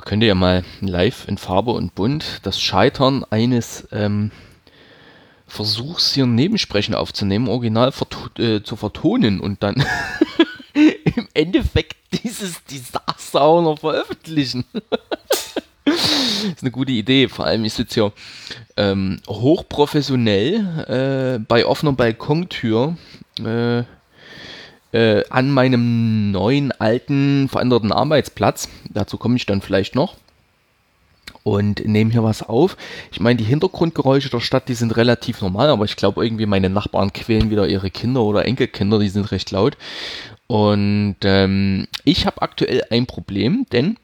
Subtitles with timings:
[0.00, 4.30] Man könnte ja mal live in Farbe und Bunt das Scheitern eines ähm,
[5.46, 7.92] Versuchs, hier ein Nebensprechen aufzunehmen, original
[8.38, 9.74] äh, zu vertonen und dann
[10.72, 14.64] im Endeffekt dieses Desaster auch noch veröffentlichen.
[15.84, 17.28] ist eine gute Idee.
[17.28, 18.12] Vor allem, ich sitze hier
[18.78, 22.96] ähm, hochprofessionell äh, bei offener Balkontür
[23.44, 23.82] äh,
[24.92, 28.68] äh, an meinem neuen, alten, veränderten Arbeitsplatz.
[28.88, 30.16] Dazu komme ich dann vielleicht noch.
[31.42, 32.76] Und nehme hier was auf.
[33.12, 36.68] Ich meine, die Hintergrundgeräusche der Stadt, die sind relativ normal, aber ich glaube irgendwie meine
[36.68, 39.78] Nachbarn quälen wieder ihre Kinder oder Enkelkinder, die sind recht laut.
[40.46, 43.96] Und ähm, ich habe aktuell ein Problem, denn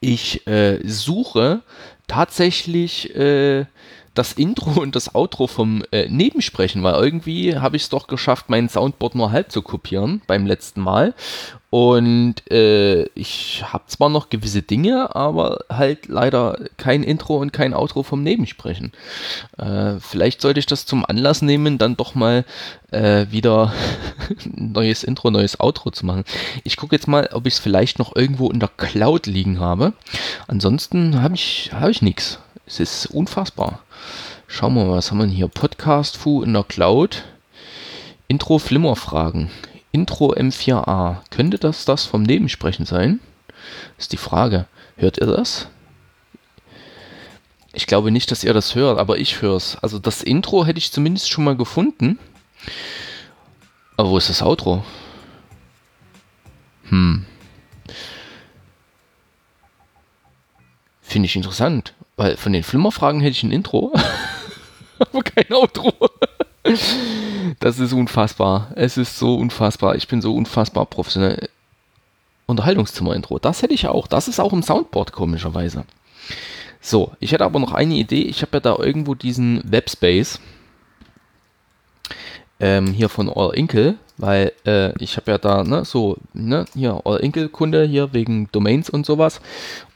[0.00, 1.62] ich äh, suche
[2.06, 3.64] tatsächlich äh,
[4.14, 8.46] das Intro und das Outro vom äh, Nebensprechen, weil irgendwie habe ich es doch geschafft,
[8.48, 11.14] mein Soundboard nur halb zu kopieren beim letzten Mal.
[11.70, 17.74] Und äh, ich habe zwar noch gewisse Dinge, aber halt leider kein Intro und kein
[17.74, 18.90] Outro vom Nebensprechen.
[19.56, 22.44] Äh, vielleicht sollte ich das zum Anlass nehmen, dann doch mal
[22.90, 23.72] äh, wieder
[24.56, 26.24] neues Intro, neues Outro zu machen.
[26.64, 29.92] Ich gucke jetzt mal, ob ich es vielleicht noch irgendwo in der Cloud liegen habe.
[30.48, 32.40] Ansonsten habe ich, hab ich nichts.
[32.70, 33.82] Es ist unfassbar.
[34.46, 35.48] Schauen wir mal, was haben wir hier?
[35.48, 37.24] Podcast Fu in der Cloud.
[38.28, 39.50] Intro Flimmerfragen.
[39.90, 41.16] Intro M4A.
[41.30, 43.18] Könnte das das vom Nebensprechen sein?
[43.98, 44.66] Ist die Frage.
[44.96, 45.66] Hört ihr das?
[47.72, 49.76] Ich glaube nicht, dass ihr das hört, aber ich höre es.
[49.82, 52.20] Also das Intro hätte ich zumindest schon mal gefunden.
[53.96, 54.84] Aber wo ist das Outro?
[56.84, 57.26] Hm.
[61.00, 63.94] Finde ich interessant, weil von den Flimmerfragen hätte ich ein Intro,
[64.98, 65.90] aber kein Outro.
[67.60, 68.72] Das ist unfassbar.
[68.74, 69.94] Es ist so unfassbar.
[69.94, 71.48] Ich bin so unfassbar professionell.
[72.44, 73.38] Unterhaltungszimmer-Intro.
[73.38, 74.06] Das hätte ich auch.
[74.06, 75.84] Das ist auch im Soundboard komischerweise.
[76.82, 78.24] So, ich hätte aber noch eine Idee.
[78.24, 80.40] Ich habe ja da irgendwo diesen Webspace
[82.60, 87.00] ähm, hier von All Inkle, weil äh, ich habe ja da ne, so ne, hier
[87.06, 89.40] All Inkle Kunde hier wegen Domains und sowas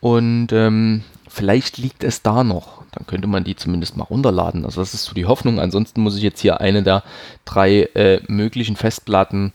[0.00, 4.64] und ähm, vielleicht liegt es da noch dann könnte man die zumindest mal runterladen.
[4.64, 5.58] Also das ist so die Hoffnung.
[5.58, 7.02] Ansonsten muss ich jetzt hier eine der
[7.44, 9.52] drei äh, möglichen Festplatten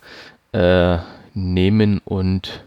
[0.51, 0.97] äh,
[1.33, 2.65] nehmen und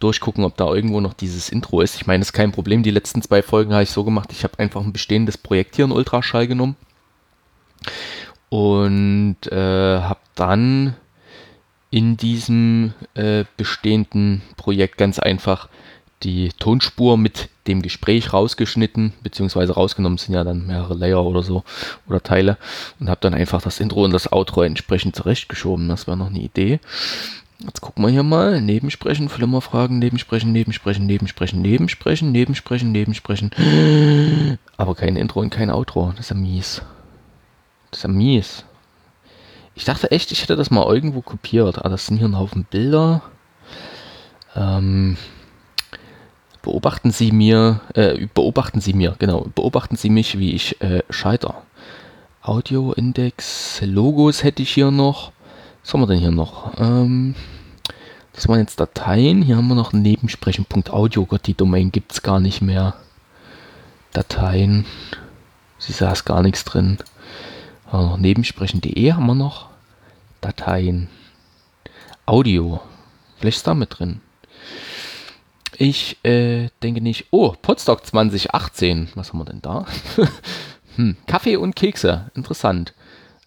[0.00, 1.94] durchgucken, ob da irgendwo noch dieses Intro ist.
[1.94, 2.82] Ich meine, das ist kein Problem.
[2.82, 4.30] Die letzten zwei Folgen habe ich so gemacht.
[4.32, 6.76] Ich habe einfach ein bestehendes Projekt hier in Ultraschall genommen
[8.50, 10.94] und äh, habe dann
[11.90, 15.68] in diesem äh, bestehenden Projekt ganz einfach
[16.22, 21.64] die Tonspur mit dem Gespräch rausgeschnitten, beziehungsweise rausgenommen sind ja dann mehrere Layer oder so
[22.08, 22.56] oder Teile
[22.98, 25.88] und habe dann einfach das Intro und das Outro entsprechend zurechtgeschoben.
[25.88, 26.80] Das war noch eine Idee.
[27.64, 28.60] Jetzt gucken wir hier mal.
[28.60, 34.58] Nebensprechen, Flimmerfragen, Nebensprechen, Nebensprechen, Nebensprechen, Nebensprechen, Nebensprechen, Nebensprechen.
[34.76, 36.10] Aber kein Intro und kein Outro.
[36.16, 36.82] Das ist ja mies.
[37.90, 38.64] Das ist ja mies.
[39.74, 41.78] Ich dachte echt, ich hätte das mal irgendwo kopiert.
[41.78, 43.22] Aber das sind hier ein Haufen Bilder.
[44.56, 45.16] Ähm,
[46.62, 51.62] beobachten Sie mir, äh, beobachten Sie mir, genau, beobachten Sie mich, wie ich äh, scheiter.
[52.42, 55.32] Audio-Index, Logos hätte ich hier noch.
[55.82, 56.72] Was haben wir denn hier noch?
[56.78, 57.34] Ähm,
[58.32, 59.42] das waren jetzt Dateien.
[59.42, 61.26] Hier haben wir noch Nebensprechen.audio.
[61.26, 62.94] Gott, die Domain gibt es gar nicht mehr.
[64.12, 64.86] Dateien.
[65.78, 66.98] Sie saß gar nichts drin.
[67.92, 69.68] Äh, Nebensprechen.de haben wir noch.
[70.40, 71.08] Dateien.
[72.26, 72.80] Audio.
[73.38, 74.20] Vielleicht ist da mit drin.
[75.82, 77.26] Ich äh, denke nicht.
[77.32, 79.08] Oh, Podstock 2018.
[79.16, 79.84] Was haben wir denn da?
[80.94, 82.30] hm, Kaffee und Kekse.
[82.36, 82.94] Interessant.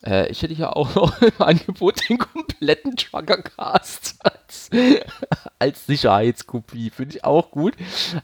[0.06, 4.69] Äh, ich hätte hier auch noch im Angebot den kompletten Truckercast als,
[5.59, 6.90] als Sicherheitskopie.
[6.90, 7.75] Finde ich auch gut.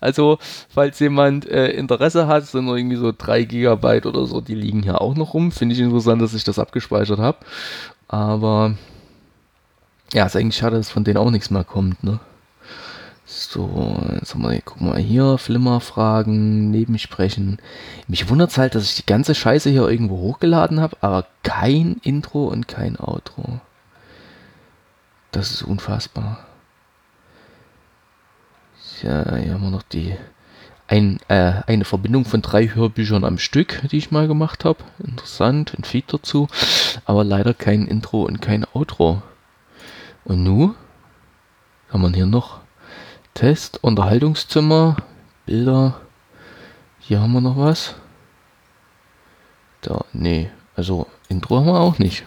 [0.02, 4.56] Also, falls jemand äh, Interesse hat, sind noch irgendwie so 3 GB oder so, die
[4.56, 5.54] liegen hier auch noch rum.
[5.54, 7.38] Finde ich interessant, dass ich das abgespeichert habe.
[8.10, 8.76] Aber
[10.12, 12.20] ja, ist eigentlich schade, dass von denen auch nichts mehr kommt, ne?
[13.34, 17.59] So, jetzt haben wir, guck mal hier, Flimmerfragen, Nebensprechen.
[18.09, 21.96] Mich wundert es halt, dass ich die ganze Scheiße hier irgendwo hochgeladen habe, aber kein
[22.03, 23.61] Intro und kein Outro.
[25.32, 26.46] Das ist unfassbar.
[29.02, 30.14] Ja, hier haben wir noch die
[30.90, 34.84] ein, äh, eine Verbindung von drei Hörbüchern am Stück, die ich mal gemacht habe.
[35.00, 36.50] Interessant, ein Feed dazu.
[37.06, 39.22] Aber leider kein Intro und kein Outro.
[40.26, 40.76] Und nu
[41.90, 42.60] haben wir hier noch
[43.34, 44.98] Test, Unterhaltungszimmer,
[45.46, 46.02] Bilder.
[47.00, 47.96] Hier haben wir noch was.
[49.82, 52.24] Da, nee, also Intro haben wir auch nicht.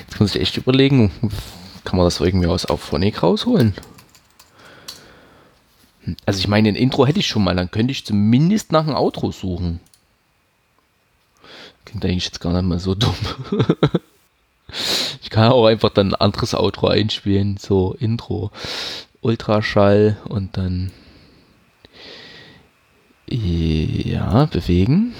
[0.00, 1.10] Jetzt muss ich echt überlegen,
[1.84, 3.74] kann man das irgendwie aus Auphonic rausholen?
[6.26, 8.96] Also ich meine, ein Intro hätte ich schon mal, dann könnte ich zumindest nach einem
[8.96, 9.80] Outro suchen.
[11.84, 13.14] Klingt eigentlich jetzt gar nicht mal so dumm.
[15.22, 18.50] ich kann auch einfach dann ein anderes Outro einspielen, so Intro,
[19.24, 20.92] Ultraschall und dann
[23.28, 25.14] ja, bewegen.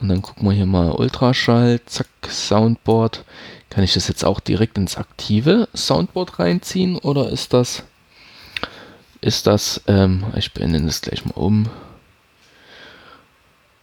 [0.00, 3.24] Und dann gucken wir hier mal Ultraschall, zack, Soundboard.
[3.68, 7.84] Kann ich das jetzt auch direkt ins aktive Soundboard reinziehen oder ist das
[9.20, 11.68] ist das, ähm, ich benenne das gleich mal um.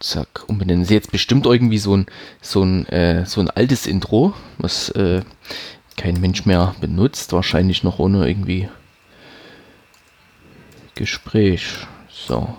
[0.00, 0.84] Zack, umbenennen.
[0.84, 2.06] Sie jetzt bestimmt irgendwie so ein,
[2.40, 5.22] so ein, äh, so ein altes Intro, was äh,
[5.98, 8.68] kein Mensch mehr benutzt, wahrscheinlich noch ohne irgendwie
[10.94, 11.86] Gespräch.
[12.08, 12.56] So.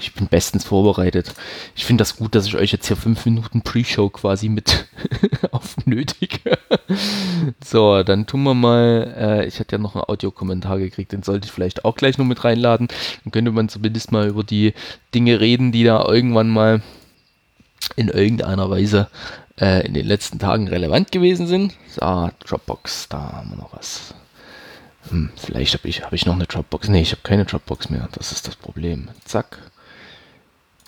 [0.00, 1.34] Ich bin bestens vorbereitet.
[1.74, 4.86] Ich finde das gut, dass ich euch jetzt hier fünf Minuten Pre-Show quasi mit
[5.50, 6.56] aufnötige.
[7.64, 11.46] so, dann tun wir mal, äh, ich hatte ja noch einen Audiokommentar gekriegt, den sollte
[11.46, 12.86] ich vielleicht auch gleich noch mit reinladen.
[13.24, 14.72] Dann könnte man zumindest mal über die
[15.16, 16.80] Dinge reden, die da irgendwann mal
[17.96, 19.08] in irgendeiner Weise
[19.60, 21.74] äh, in den letzten Tagen relevant gewesen sind.
[21.88, 24.14] So, Dropbox, da haben wir noch was.
[25.10, 26.88] Hm, vielleicht habe ich, hab ich noch eine Dropbox.
[26.88, 28.08] Ne, ich habe keine Dropbox mehr.
[28.12, 29.08] Das ist das Problem.
[29.24, 29.58] Zack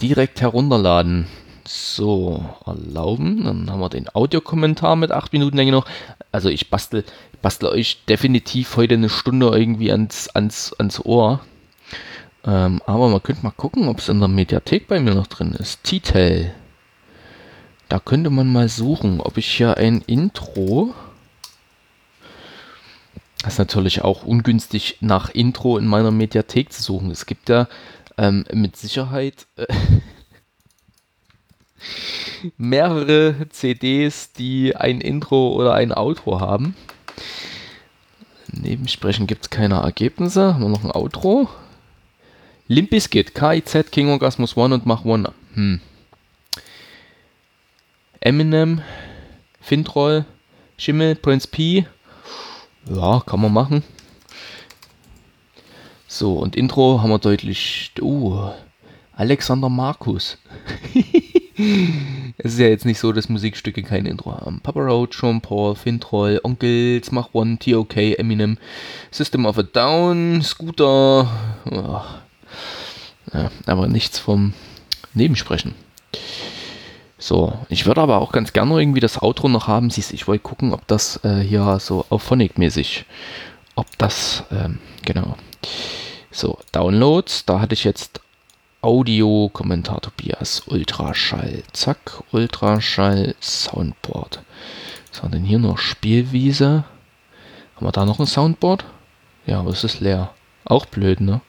[0.01, 1.27] direkt herunterladen.
[1.67, 3.45] So, erlauben.
[3.45, 5.87] Dann haben wir den Audiokommentar mit 8 Minuten Länge noch.
[6.33, 7.05] Also ich bastel,
[7.43, 11.41] bastel euch definitiv heute eine Stunde irgendwie ans, ans, ans Ohr.
[12.45, 15.53] Ähm, aber man könnte mal gucken, ob es in der Mediathek bei mir noch drin
[15.53, 15.85] ist.
[15.85, 16.51] Titel.
[17.91, 20.95] Da könnte man mal suchen, ob ich hier ein Intro.
[23.43, 27.11] Das ist natürlich auch ungünstig nach Intro in meiner Mediathek zu suchen.
[27.11, 27.67] Es gibt ja
[28.17, 29.67] ähm, mit Sicherheit äh,
[32.57, 36.77] mehrere CDs, die ein Intro oder ein Outro haben.
[38.53, 40.55] Nebensprechen gibt es keine Ergebnisse.
[40.55, 41.49] Haben wir noch ein Outro.
[42.69, 45.33] Limp Bizkit, KIZ, King Orgasmus One und Mach One.
[45.55, 45.81] Hm.
[48.21, 48.83] Eminem,
[49.61, 50.27] Fintroll,
[50.77, 51.87] Schimmel, Prince P.
[52.85, 53.83] Ja, kann man machen.
[56.07, 57.93] So, und Intro haben wir deutlich.
[58.01, 58.51] Uh,
[59.13, 60.37] Alexander Markus.
[62.39, 64.61] es ist ja jetzt nicht so, dass Musikstücke kein Intro haben.
[64.61, 68.59] Papa Roach, Sean Paul, Fintroll, Onkels, Mach One, TOK, Eminem,
[69.11, 71.29] System of a Down, Scooter.
[71.71, 72.01] Oh.
[73.33, 74.53] Ja, aber nichts vom
[75.15, 75.75] Nebensprechen.
[77.21, 79.91] So, ich würde aber auch ganz gerne irgendwie das Outro noch haben.
[79.91, 83.05] Siehst ich wollte gucken, ob das äh, hier so auf Phonic-mäßig,
[83.75, 85.37] ob das, ähm, genau.
[86.31, 88.21] So, Downloads, da hatte ich jetzt
[88.81, 94.43] Audio, Kommentar Tobias, Ultraschall, zack, Ultraschall, Soundboard.
[95.13, 95.77] Was haben denn hier noch?
[95.77, 96.85] Spielwiese.
[97.77, 98.87] Haben wir da noch ein Soundboard?
[99.45, 100.33] Ja, aber es ist leer.
[100.65, 101.43] Auch blöd, ne?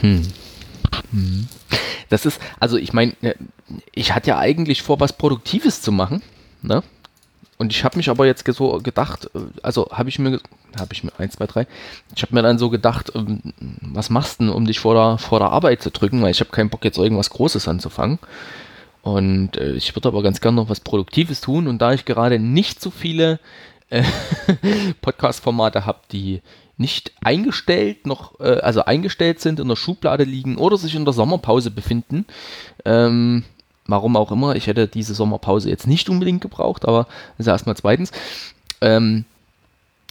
[0.00, 0.28] Hm.
[1.10, 1.48] Hm.
[2.08, 3.34] Das ist, also ich meine, äh,
[3.92, 6.22] ich hatte ja eigentlich vor, was Produktives zu machen,
[6.62, 6.82] ne?
[7.58, 10.40] Und ich habe mich aber jetzt so gedacht, äh, also habe ich mir,
[10.78, 11.66] habe ich mir, 1, 2, 3,
[12.14, 13.40] ich habe mir dann so gedacht, ähm,
[13.80, 16.40] was machst du denn, um dich vor der, vor der Arbeit zu drücken, weil ich
[16.40, 18.18] habe keinen Bock jetzt irgendwas Großes anzufangen.
[19.02, 22.38] Und äh, ich würde aber ganz gerne noch was Produktives tun und da ich gerade
[22.38, 23.40] nicht so viele
[23.90, 24.02] äh,
[25.00, 26.40] Podcast-Formate habe, die
[26.76, 31.14] nicht eingestellt, noch, äh, also eingestellt sind, in der Schublade liegen oder sich in der
[31.14, 32.26] Sommerpause befinden,
[32.84, 33.44] ähm,
[33.86, 34.54] Warum auch immer.
[34.54, 37.06] Ich hätte diese Sommerpause jetzt nicht unbedingt gebraucht, aber
[37.36, 38.12] das ist erstmal zweitens.
[38.80, 39.24] Ähm,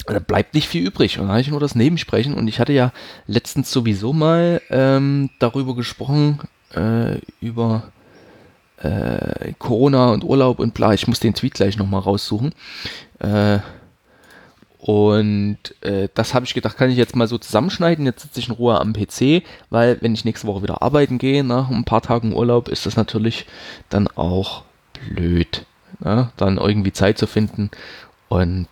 [0.05, 1.17] da bleibt nicht viel übrig.
[1.17, 2.33] Und dann habe ich nur das Nebensprechen.
[2.33, 2.91] Und ich hatte ja
[3.27, 6.39] letztens sowieso mal ähm, darüber gesprochen,
[6.75, 7.83] äh, über
[8.77, 10.93] äh, Corona und Urlaub und bla.
[10.93, 12.53] Ich muss den Tweet gleich nochmal raussuchen.
[13.19, 13.59] Äh,
[14.81, 18.03] und äh, das habe ich gedacht, kann ich jetzt mal so zusammenschneiden.
[18.03, 21.43] Jetzt sitze ich in Ruhe am PC, weil wenn ich nächste Woche wieder arbeiten gehe,
[21.43, 23.45] nach ein paar Tagen Urlaub, ist das natürlich
[23.89, 24.63] dann auch
[25.07, 25.67] blöd,
[26.00, 26.31] ne?
[26.35, 27.69] dann irgendwie Zeit zu finden.
[28.27, 28.69] Und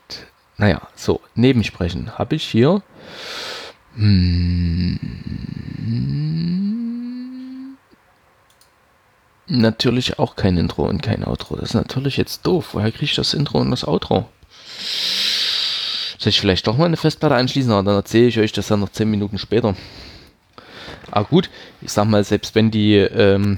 [0.58, 2.82] naja, so, Nebensprechen habe ich hier.
[3.96, 5.00] Hm,
[9.46, 11.56] natürlich auch kein Intro und kein Outro.
[11.56, 12.70] Das ist natürlich jetzt doof.
[12.74, 14.28] Woher kriege ich das Intro und das Outro?
[16.20, 18.82] Soll ich vielleicht doch mal eine Festplatte anschließen, aber dann erzähle ich euch das dann
[18.82, 19.74] noch 10 Minuten später.
[21.12, 21.50] Aber gut,
[21.82, 23.56] ich sag mal, selbst wenn die, ähm,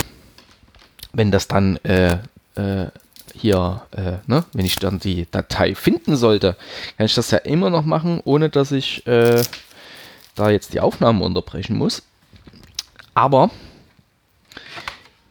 [1.11, 2.19] wenn das dann äh,
[2.55, 2.87] äh,
[3.33, 6.55] hier, äh, ne, wenn ich dann die Datei finden sollte,
[6.97, 9.41] kann ich das ja immer noch machen, ohne dass ich äh,
[10.35, 12.03] da jetzt die Aufnahme unterbrechen muss.
[13.15, 13.49] Aber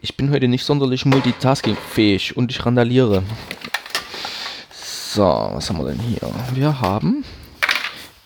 [0.00, 3.22] ich bin heute nicht sonderlich multitaskingfähig und ich randaliere.
[5.12, 6.20] So, was haben wir denn hier?
[6.54, 7.24] Wir haben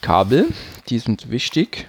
[0.02, 0.48] Kabel,
[0.90, 1.88] die sind wichtig.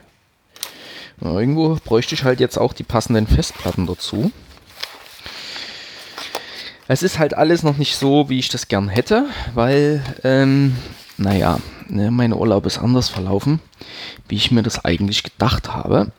[1.19, 4.31] Irgendwo bräuchte ich halt jetzt auch die passenden Festplatten dazu.
[6.87, 10.77] Es ist halt alles noch nicht so, wie ich das gern hätte, weil, ähm,
[11.17, 11.59] naja,
[11.89, 13.59] ne, mein Urlaub ist anders verlaufen,
[14.29, 16.13] wie ich mir das eigentlich gedacht habe.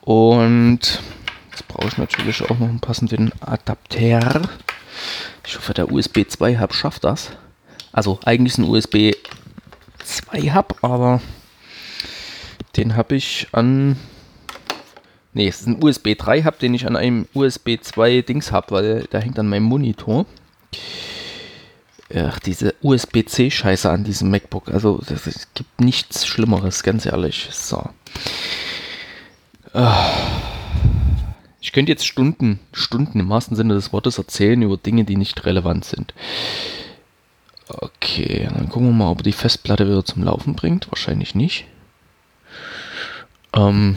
[0.00, 1.02] Und
[1.50, 4.40] jetzt brauche ich natürlich auch noch einen passenden Adapter.
[5.48, 7.30] Ich hoffe, der USB 2 Hub schafft das.
[7.90, 9.12] Also eigentlich ist ein USB
[10.04, 11.22] 2 Hub, aber
[12.76, 13.96] den habe ich an
[15.32, 18.72] Ne, es ist ein USB 3 Hub, den ich an einem USB 2 Dings habe,
[18.72, 20.26] weil der hängt an meinem Monitor.
[22.14, 24.68] Ach, diese USB-C-Scheiße an diesem MacBook.
[24.68, 27.48] Also, es gibt nichts Schlimmeres, ganz ehrlich.
[27.52, 27.88] So.
[29.72, 30.57] Ah.
[31.60, 35.44] Ich könnte jetzt Stunden, Stunden im wahrsten Sinne des Wortes erzählen über Dinge, die nicht
[35.44, 36.14] relevant sind.
[37.68, 40.90] Okay, dann gucken wir mal, ob die Festplatte wieder zum Laufen bringt.
[40.90, 41.66] Wahrscheinlich nicht.
[43.52, 43.96] Ähm,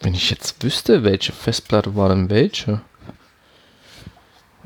[0.00, 2.82] wenn ich jetzt wüsste, welche Festplatte war denn welche?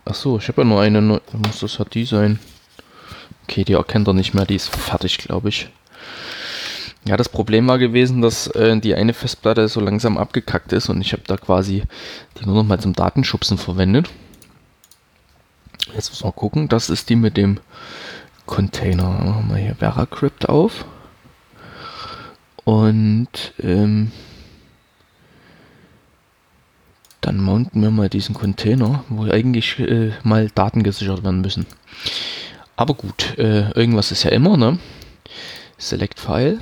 [0.04, 1.00] Achso, ich habe ja nur eine.
[1.00, 2.38] Muss das halt die sein?
[3.44, 4.44] Okay, die erkennt er nicht mehr.
[4.44, 5.68] Die ist fertig, glaube ich.
[7.06, 11.02] Ja, das Problem war gewesen, dass äh, die eine Festplatte so langsam abgekackt ist und
[11.02, 11.82] ich habe da quasi
[12.38, 14.08] die nur noch mal zum Datenschubsen verwendet.
[15.94, 16.68] Jetzt muss man gucken.
[16.68, 17.61] Das ist die mit dem
[18.46, 19.11] Container.
[19.11, 20.87] Machen wir hier VeraCrypt auf.
[22.64, 24.11] Und ähm,
[27.20, 31.66] dann mounten wir mal diesen Container, wo eigentlich äh, mal Daten gesichert werden müssen.
[32.76, 34.78] Aber gut, äh, irgendwas ist ja immer, ne?
[35.76, 36.61] Select File.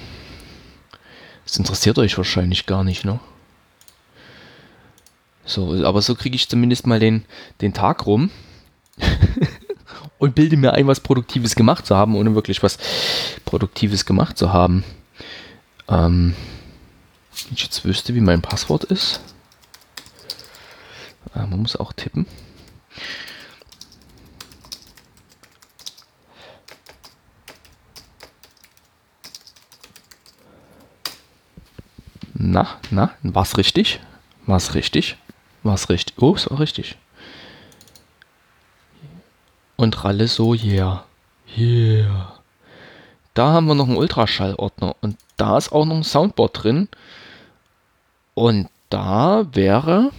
[1.52, 3.20] Das interessiert euch wahrscheinlich gar nicht, ne?
[5.44, 7.26] So, aber so kriege ich zumindest mal den,
[7.60, 8.30] den Tag rum
[10.18, 12.78] und bilde mir ein, was Produktives gemacht zu haben, ohne wirklich was
[13.44, 14.82] Produktives gemacht zu haben.
[15.88, 16.34] Ähm,
[17.44, 19.20] wenn ich jetzt wüsste, wie mein Passwort ist.
[21.34, 22.24] Ah, man muss auch tippen.
[32.44, 34.00] Na, na, war's richtig?
[34.46, 35.16] War's richtig?
[35.62, 36.20] War's richtig?
[36.20, 36.96] Oh, ist auch richtig.
[39.76, 41.04] Und Ralle so, yeah.
[41.56, 42.32] Yeah.
[43.34, 46.88] Da haben wir noch einen Ultraschallordner und da ist auch noch ein Soundboard drin.
[48.34, 50.10] Und da wäre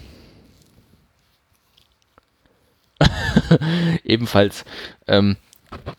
[4.06, 4.64] Ebenfalls
[5.08, 5.36] ähm,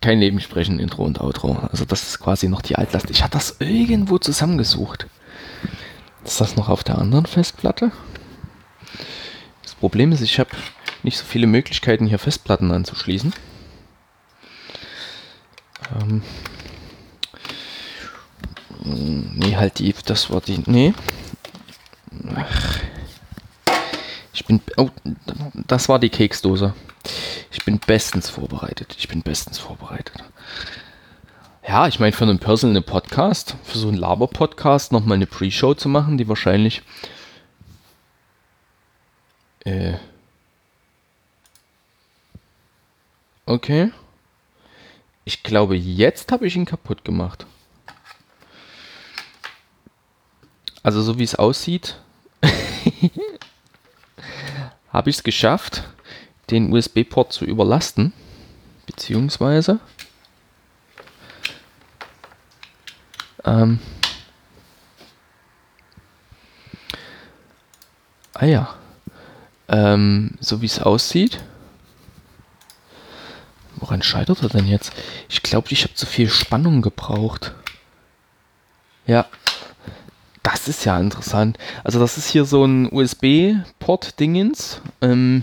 [0.01, 1.59] kein Nebensprechen, Intro und Outro.
[1.71, 3.11] Also das ist quasi noch die Altlast.
[3.11, 5.07] Ich hatte das irgendwo zusammengesucht.
[6.25, 7.93] Ist das noch auf der anderen Festplatte?
[9.63, 10.51] Das Problem ist, ich habe
[11.03, 13.35] nicht so viele Möglichkeiten, hier Festplatten anzuschließen.
[16.01, 16.23] Ähm,
[18.85, 20.95] nee, halt die, das war die, nee.
[22.35, 22.79] Ach.
[24.33, 24.91] Ich bin, oh,
[25.67, 26.75] das war die Keksdose.
[27.51, 28.97] Ich bin bestens vorbereitet.
[28.99, 30.25] Ich bin bestens vorbereitet.
[31.67, 35.89] Ja, ich meine, für einen Personal Podcast, für so einen Laber-Podcast nochmal eine Pre-Show zu
[35.89, 36.83] machen, die wahrscheinlich.
[39.65, 39.95] Äh.
[43.47, 43.93] Okay.
[45.25, 47.47] Ich glaube, jetzt habe ich ihn kaputt gemacht.
[50.83, 51.99] Also, so wie es aussieht,
[54.93, 55.83] habe ich es geschafft
[56.51, 58.13] den USB-Port zu überlasten,
[58.85, 59.81] beziehungsweise
[63.45, 63.79] ähm,
[68.35, 68.75] ah ja,
[69.69, 71.43] ähm, so wie es aussieht.
[73.77, 74.93] Woran scheitert er denn jetzt?
[75.29, 77.53] Ich glaube, ich habe zu viel Spannung gebraucht.
[79.07, 79.27] Ja,
[80.43, 81.59] das ist ja interessant.
[81.83, 84.81] Also das ist hier so ein USB-Port-Dingens.
[85.01, 85.43] Ähm,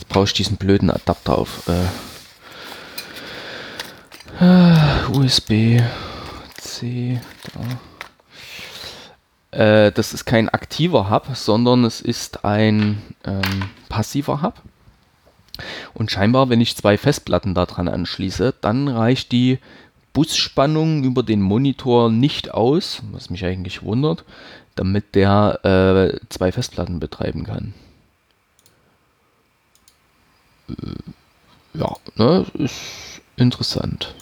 [0.00, 1.74] Jetzt brauche ich diesen blöden Adapter auf äh,
[4.40, 5.82] USB
[6.56, 7.20] C.
[9.50, 9.60] Da.
[9.86, 13.42] Äh, das ist kein aktiver Hub, sondern es ist ein ähm,
[13.90, 14.62] passiver Hub.
[15.92, 19.58] Und scheinbar, wenn ich zwei Festplatten daran anschließe, dann reicht die
[20.14, 24.24] Busspannung über den Monitor nicht aus, was mich eigentlich wundert,
[24.74, 27.74] damit der äh, zwei Festplatten betreiben kann.
[31.74, 34.14] ja, ne, ist interessant.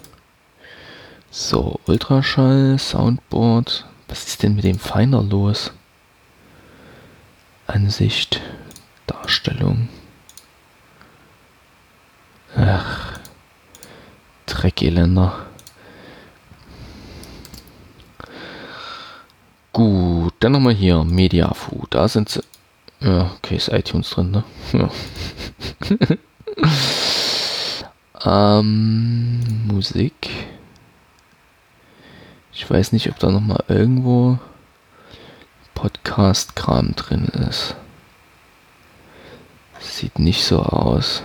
[1.31, 3.85] So, Ultraschall, Soundboard.
[4.09, 5.73] Was ist denn mit dem Finder los?
[7.67, 8.41] Ansicht,
[9.07, 9.89] Darstellung.
[12.57, 13.19] Ach,
[14.47, 15.47] Dreckeländer.
[19.75, 21.85] Gut, dann nochmal hier, Mediafu.
[21.91, 22.41] Da sind sie.
[23.01, 24.45] Ja, okay, ist iTunes drin, ne?
[24.73, 24.91] Ja.
[28.59, 30.31] ähm, Musik.
[32.59, 34.37] Ich weiß nicht, ob da nochmal irgendwo
[35.77, 37.77] Podcast-Kram drin ist.
[39.79, 41.23] Sieht nicht so aus.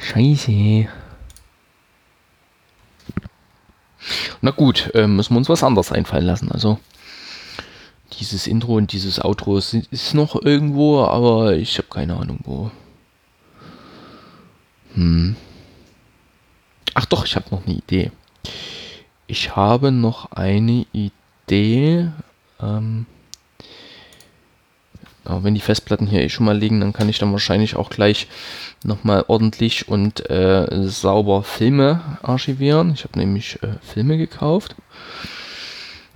[0.00, 0.88] Scheiße.
[4.40, 6.50] Na gut, äh, müssen wir uns was anderes einfallen lassen.
[6.50, 6.80] Also
[8.18, 12.72] dieses Intro und dieses Outro ist, ist noch irgendwo, aber ich habe keine Ahnung wo.
[14.94, 15.36] Hm.
[16.94, 18.10] Ach doch, ich habe noch eine Idee.
[19.26, 22.10] Ich habe noch eine Idee.
[22.60, 23.06] Ähm,
[25.24, 27.90] aber wenn die Festplatten hier eh schon mal liegen, dann kann ich dann wahrscheinlich auch
[27.90, 28.26] gleich
[28.82, 32.92] nochmal ordentlich und äh, sauber Filme archivieren.
[32.94, 34.74] Ich habe nämlich äh, Filme gekauft,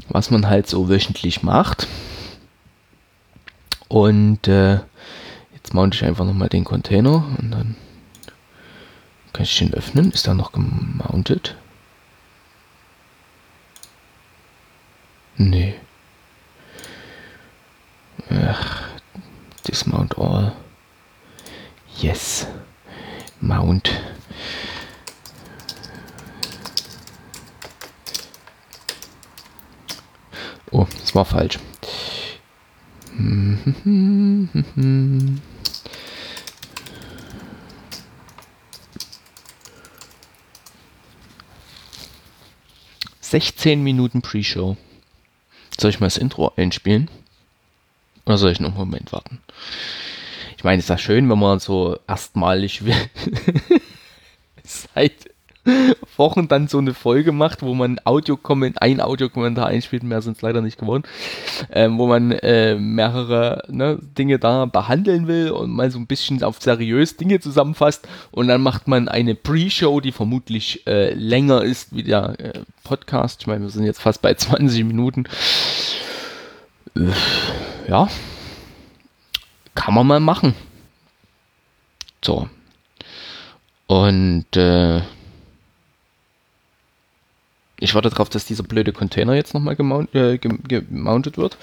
[0.09, 1.87] was man halt so wöchentlich macht.
[3.89, 4.81] Und äh,
[5.55, 7.77] jetzt mounte ich einfach nochmal den Container und dann
[9.33, 10.11] kann ich den öffnen.
[10.11, 11.57] Ist da noch gemountet?
[15.37, 15.75] Nee.
[18.31, 18.89] Ach,
[19.67, 20.55] dismount all.
[22.01, 22.47] Yes.
[23.41, 23.91] Mount.
[30.71, 31.59] Oh, das war falsch.
[43.21, 44.77] Sechzehn Minuten Pre-Show.
[45.79, 47.11] Soll ich mal das Intro einspielen?
[48.27, 49.41] Oder soll ich noch einen Moment warten?
[50.57, 52.83] Ich meine, ist ja schön, wenn man so erstmalig
[54.65, 55.34] seit
[56.17, 58.39] Wochen dann so eine Folge macht, wo man Audio
[58.81, 61.05] ein Audiokommentar einspielt, mehr sind es leider nicht geworden,
[61.71, 66.43] ähm, wo man äh, mehrere ne, Dinge da behandeln will und mal so ein bisschen
[66.43, 71.95] auf seriös Dinge zusammenfasst und dann macht man eine Pre-Show, die vermutlich äh, länger ist
[71.95, 73.43] wie der äh, Podcast.
[73.43, 75.25] Ich meine, wir sind jetzt fast bei 20 Minuten.
[76.97, 77.11] Äh,
[77.89, 78.09] ja,
[79.75, 80.55] kann man mal machen.
[82.25, 82.49] So.
[83.87, 85.03] Und äh,
[87.85, 89.77] ich warte darauf, dass dieser blöde Container jetzt nochmal
[90.13, 91.57] äh, gemountet wird.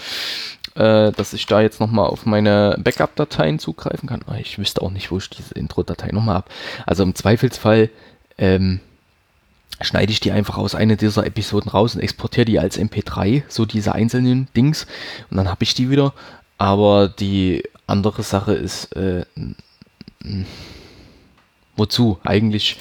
[0.75, 4.21] Äh, dass ich da jetzt nochmal auf meine Backup-Dateien zugreifen kann.
[4.29, 6.51] Oh, ich wüsste auch nicht, wo ich diese Intro-Datei nochmal habe.
[6.85, 7.89] Also im Zweifelsfall
[8.37, 8.79] ähm,
[9.81, 13.65] schneide ich die einfach aus einer dieser Episoden raus und exportiere die als MP3, so
[13.65, 14.87] diese einzelnen Dings.
[15.29, 16.13] Und dann habe ich die wieder.
[16.57, 19.25] Aber die andere Sache ist, äh,
[21.75, 22.17] wozu?
[22.23, 22.77] Eigentlich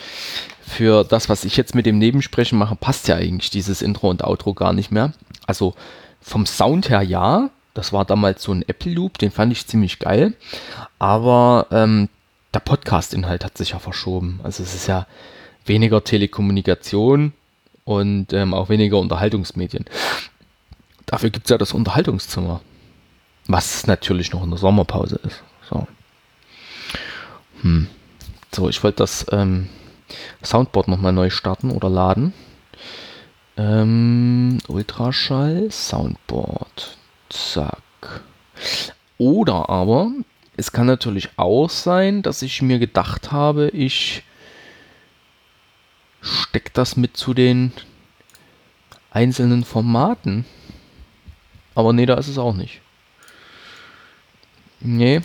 [0.71, 4.25] für das, was ich jetzt mit dem Nebensprechen mache, passt ja eigentlich dieses Intro und
[4.25, 5.13] Outro gar nicht mehr.
[5.47, 5.75] Also
[6.21, 9.99] vom Sound her ja, das war damals so ein Apple Loop, den fand ich ziemlich
[9.99, 10.35] geil.
[10.99, 12.09] Aber ähm,
[12.55, 14.41] der Podcast-Inhalt hat sich ja verschoben.
[14.43, 15.07] Also es ist ja
[15.67, 17.33] weniger Telekommunikation
[17.85, 19.85] und ähm, auch weniger Unterhaltungsmedien.
[21.07, 22.61] Dafür gibt es ja das Unterhaltungszimmer.
[23.47, 25.43] Was natürlich noch in der Sommerpause ist.
[25.69, 25.87] So,
[27.63, 27.89] hm.
[28.55, 29.69] so ich wollte das ähm,
[30.42, 32.33] Soundboard nochmal neu starten oder laden.
[33.57, 36.96] Ähm, Ultraschall, Soundboard.
[37.29, 38.23] Zack.
[39.18, 40.11] Oder aber,
[40.57, 44.25] es kann natürlich auch sein, dass ich mir gedacht habe, ich
[46.20, 47.73] stecke das mit zu den
[49.11, 50.44] einzelnen Formaten.
[51.75, 52.81] Aber nee, da ist es auch nicht.
[54.81, 55.20] Nee.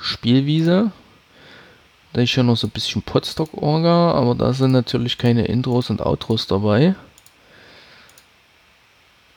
[0.00, 0.92] Spielwiese.
[2.12, 6.00] Da ist ja noch so ein bisschen Podstock-Orga, aber da sind natürlich keine Intros und
[6.00, 6.94] Outros dabei.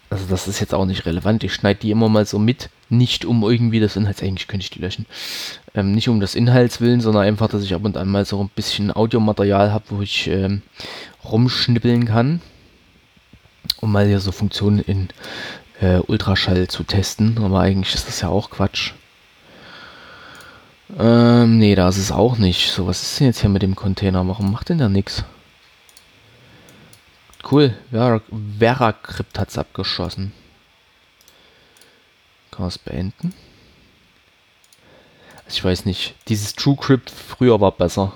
[0.09, 1.43] Also das ist jetzt auch nicht relevant.
[1.43, 4.69] Ich schneide die immer mal so mit, nicht um irgendwie das Inhalts, eigentlich könnte ich
[4.69, 5.05] die löschen,
[5.73, 8.41] ähm, nicht um das Inhalts willen, sondern einfach, dass ich ab und an mal so
[8.41, 10.63] ein bisschen Audiomaterial habe, wo ich ähm,
[11.23, 12.41] rumschnippeln kann,
[13.79, 15.07] um mal hier so Funktionen in
[15.79, 17.37] äh, Ultraschall zu testen.
[17.37, 18.91] Aber eigentlich ist das ja auch Quatsch.
[20.99, 22.71] Ähm, nee, da ist es auch nicht.
[22.71, 24.27] So, was ist denn jetzt hier mit dem Container?
[24.27, 25.23] Warum macht denn da nichts?
[27.49, 28.21] Cool, Vera,
[28.59, 30.31] Veracrypt hat es abgeschossen.
[32.51, 33.33] Kann man es beenden?
[35.45, 36.15] Also ich weiß nicht.
[36.27, 38.13] Dieses TrueCrypt früher war besser.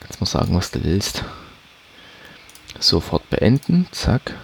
[0.00, 1.24] Kannst mal sagen, was du willst.
[2.78, 3.86] Sofort beenden.
[3.92, 4.34] Zack.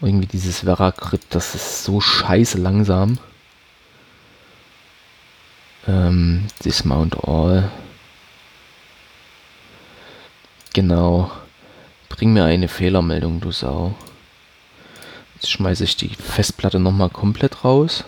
[0.00, 3.18] Irgendwie dieses Veracrypt, das ist so scheiße langsam.
[5.86, 7.70] Ähm, Dismount All.
[10.74, 11.30] Genau.
[12.08, 13.94] Bring mir eine Fehlermeldung, du Sau.
[15.34, 18.04] Jetzt schmeiße ich die Festplatte nochmal komplett raus.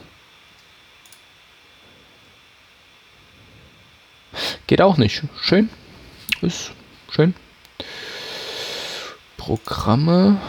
[4.66, 5.22] Geht auch nicht.
[5.40, 5.70] Schön.
[6.42, 6.72] Ist
[7.10, 7.34] schön.
[9.36, 10.40] Programme.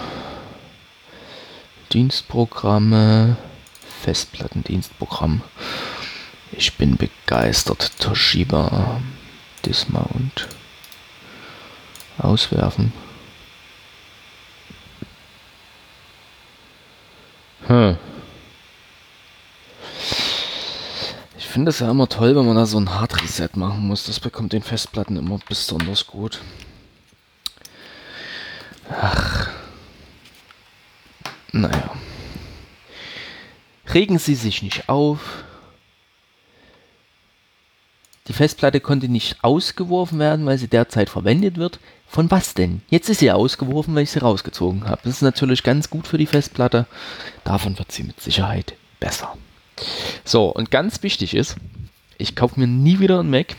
[1.92, 3.36] Dienstprogramme.
[4.02, 5.42] Festplattendienstprogramm.
[6.52, 7.92] Ich bin begeistert.
[8.00, 9.02] Toshiba.
[9.66, 10.48] Dismount.
[12.18, 12.94] Auswerfen.
[17.68, 17.98] Hm.
[21.38, 24.06] Ich finde es ja immer toll, wenn man da so ein Hard Reset machen muss.
[24.06, 26.40] Das bekommt den Festplatten immer besonders gut.
[28.90, 29.50] Ach.
[31.52, 31.92] Naja.
[33.94, 35.44] Regen Sie sich nicht auf.
[38.32, 41.82] Die Festplatte konnte nicht ausgeworfen werden, weil sie derzeit verwendet wird.
[42.08, 42.82] Von was denn?
[42.90, 45.02] Jetzt ist sie ausgeworfen, weil ich sie rausgezogen habe.
[45.04, 46.86] Das ist natürlich ganz gut für die Festplatte.
[47.44, 49.36] Davon wird sie mit Sicherheit besser.
[50.24, 51.58] So, und ganz wichtig ist,
[52.18, 53.58] ich kaufe mir nie wieder einen Mac,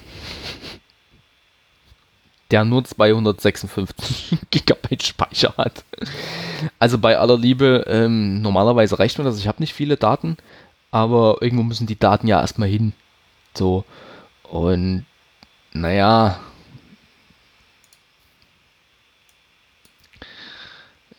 [2.50, 5.84] der nur 256 GB Speicher hat.
[6.78, 9.38] Also bei aller Liebe, ähm, normalerweise reicht mir das.
[9.38, 10.38] Ich habe nicht viele Daten,
[10.90, 12.94] aber irgendwo müssen die Daten ja erstmal hin.
[13.54, 13.84] So,
[14.52, 15.06] und
[15.72, 16.38] naja,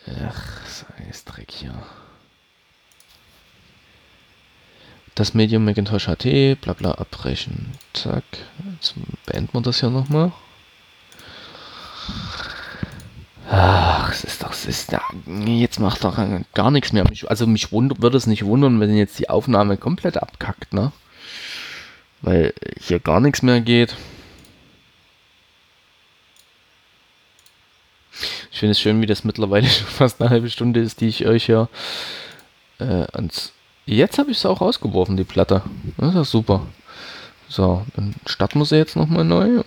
[0.05, 0.43] ach,
[1.09, 1.73] ist Dreck hier.
[5.15, 7.71] Das Medium Macintosh HT, bla bla abbrechen.
[7.93, 8.23] Zack,
[8.73, 8.93] jetzt
[9.25, 10.31] beenden wir das hier nochmal.
[13.49, 16.19] Ach, es ist doch, es ist ja, jetzt macht doch
[16.53, 17.03] gar nichts mehr.
[17.27, 20.91] Also mich wundert, würde es nicht wundern, wenn jetzt die Aufnahme komplett abkackt, ne?
[22.23, 23.95] Weil hier gar nichts mehr geht.
[28.51, 31.27] Ich finde es schön, wie das mittlerweile schon fast eine halbe Stunde ist, die ich
[31.27, 31.67] euch ja
[32.79, 33.51] äh, ans.
[33.85, 35.61] Jetzt habe ich es auch rausgeworfen, die Platte.
[35.97, 36.65] Das ist ja super.
[37.49, 39.61] So, dann starten wir sie jetzt nochmal neu.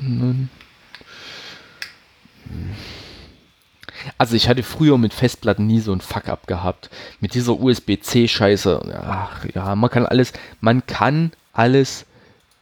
[4.16, 6.88] Also ich hatte früher mit Festplatten nie so ein Fuck-up gehabt.
[7.21, 9.03] Mit dieser USB-C-Scheiße.
[9.07, 12.06] Ach ja, man kann alles, man kann alles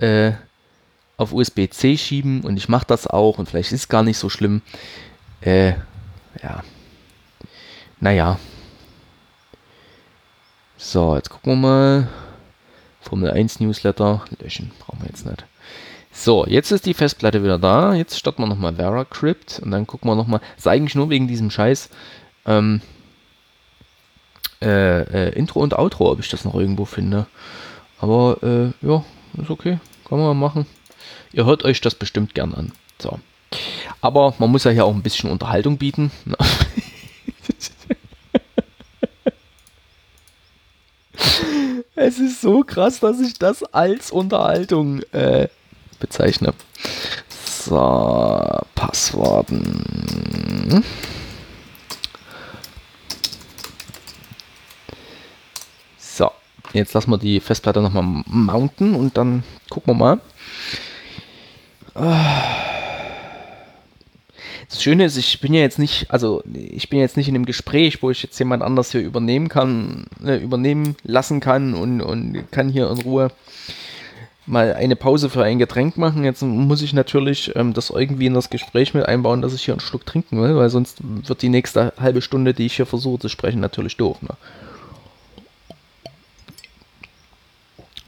[0.04, 0.32] äh,
[1.16, 4.28] auf USB-C schieben und ich mache das auch und vielleicht ist es gar nicht so
[4.28, 4.62] schlimm.
[5.40, 5.74] Äh,
[6.42, 6.62] ja.
[8.00, 8.38] Naja.
[10.76, 12.08] So, jetzt gucken wir mal.
[13.00, 14.24] Formel 1 Newsletter.
[14.40, 15.44] Löschen, brauchen wir jetzt nicht.
[16.12, 17.94] So, jetzt ist die Festplatte wieder da.
[17.94, 20.40] Jetzt starten wir nochmal VeraCrypt und dann gucken wir nochmal.
[20.56, 21.90] Ist eigentlich nur wegen diesem Scheiß
[22.46, 22.80] ähm,
[24.62, 27.26] äh, äh, Intro und Outro, ob ich das noch irgendwo finde.
[28.00, 29.04] Aber äh, ja,
[29.40, 29.78] ist okay.
[30.08, 30.66] Kann man machen.
[31.32, 32.72] Ihr hört euch das bestimmt gern an.
[33.00, 33.18] So.
[34.00, 36.10] Aber man muss ja hier auch ein bisschen Unterhaltung bieten.
[41.94, 45.48] es ist so krass, dass ich das als Unterhaltung äh,
[46.00, 46.54] bezeichne.
[47.28, 47.76] So,
[48.74, 50.82] Passworten.
[56.74, 60.20] Jetzt lassen wir die Festplatte nochmal mounten und dann gucken wir mal.
[64.74, 67.46] Das Schöne ist, ich bin ja jetzt nicht, also ich bin jetzt nicht in einem
[67.46, 72.50] Gespräch, wo ich jetzt jemand anders hier übernehmen kann, äh, übernehmen lassen kann und, und
[72.50, 73.30] kann hier in Ruhe
[74.46, 76.24] mal eine Pause für ein Getränk machen.
[76.24, 79.74] Jetzt muss ich natürlich ähm, das irgendwie in das Gespräch mit einbauen, dass ich hier
[79.74, 83.20] einen Schluck trinken will, weil sonst wird die nächste halbe Stunde, die ich hier versuche
[83.20, 84.20] zu sprechen, natürlich doof.
[84.22, 84.30] Ne?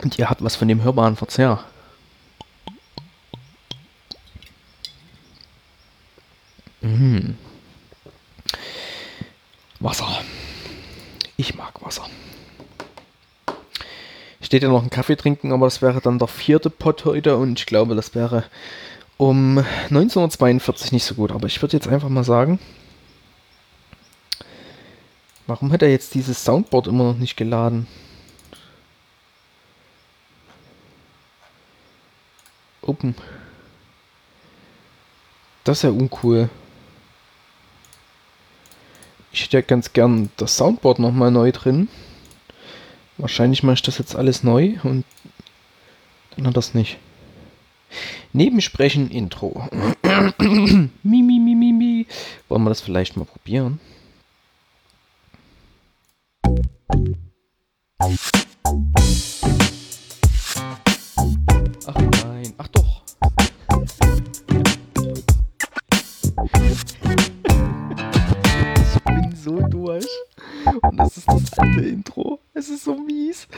[0.06, 1.64] Und ihr habt was von dem hörbaren Verzehr.
[6.80, 7.34] Mmh.
[9.80, 10.22] Wasser.
[11.36, 12.04] Ich mag Wasser.
[14.40, 17.58] Steht ja noch ein Kaffee trinken, aber das wäre dann der vierte Pot heute und
[17.58, 18.44] ich glaube, das wäre
[19.16, 21.32] um 1942 nicht so gut.
[21.32, 22.60] Aber ich würde jetzt einfach mal sagen,
[25.48, 27.88] warum hat er jetzt dieses Soundboard immer noch nicht geladen?
[32.88, 33.14] Open.
[35.64, 36.48] Das ist ja uncool.
[39.32, 41.88] Ich hätte ja ganz gern das Soundboard nochmal neu drin.
[43.18, 45.04] Wahrscheinlich mache ich das jetzt alles neu und
[46.36, 46.98] dann hat das nicht.
[48.32, 49.68] Nebensprechen Intro.
[50.38, 52.06] mi, mi, mi, mi, mi.
[52.48, 53.80] Wollen wir das vielleicht mal probieren?
[70.96, 72.38] Und das ist das alte Intro.
[72.54, 73.48] Es ist so mies.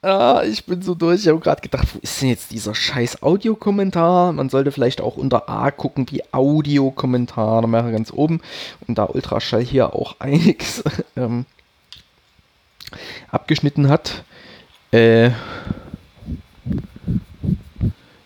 [0.00, 1.22] Ah, ich bin so durch.
[1.22, 4.32] Ich habe gerade gedacht, wo ist denn jetzt dieser scheiß Audiokommentar?
[4.32, 7.62] Man sollte vielleicht auch unter A gucken, wie Audiokommentar.
[7.62, 8.40] Da wäre ganz oben.
[8.86, 10.84] Und da Ultraschall hier auch einiges
[11.16, 11.46] ähm,
[13.32, 14.22] abgeschnitten hat,
[14.92, 15.30] äh,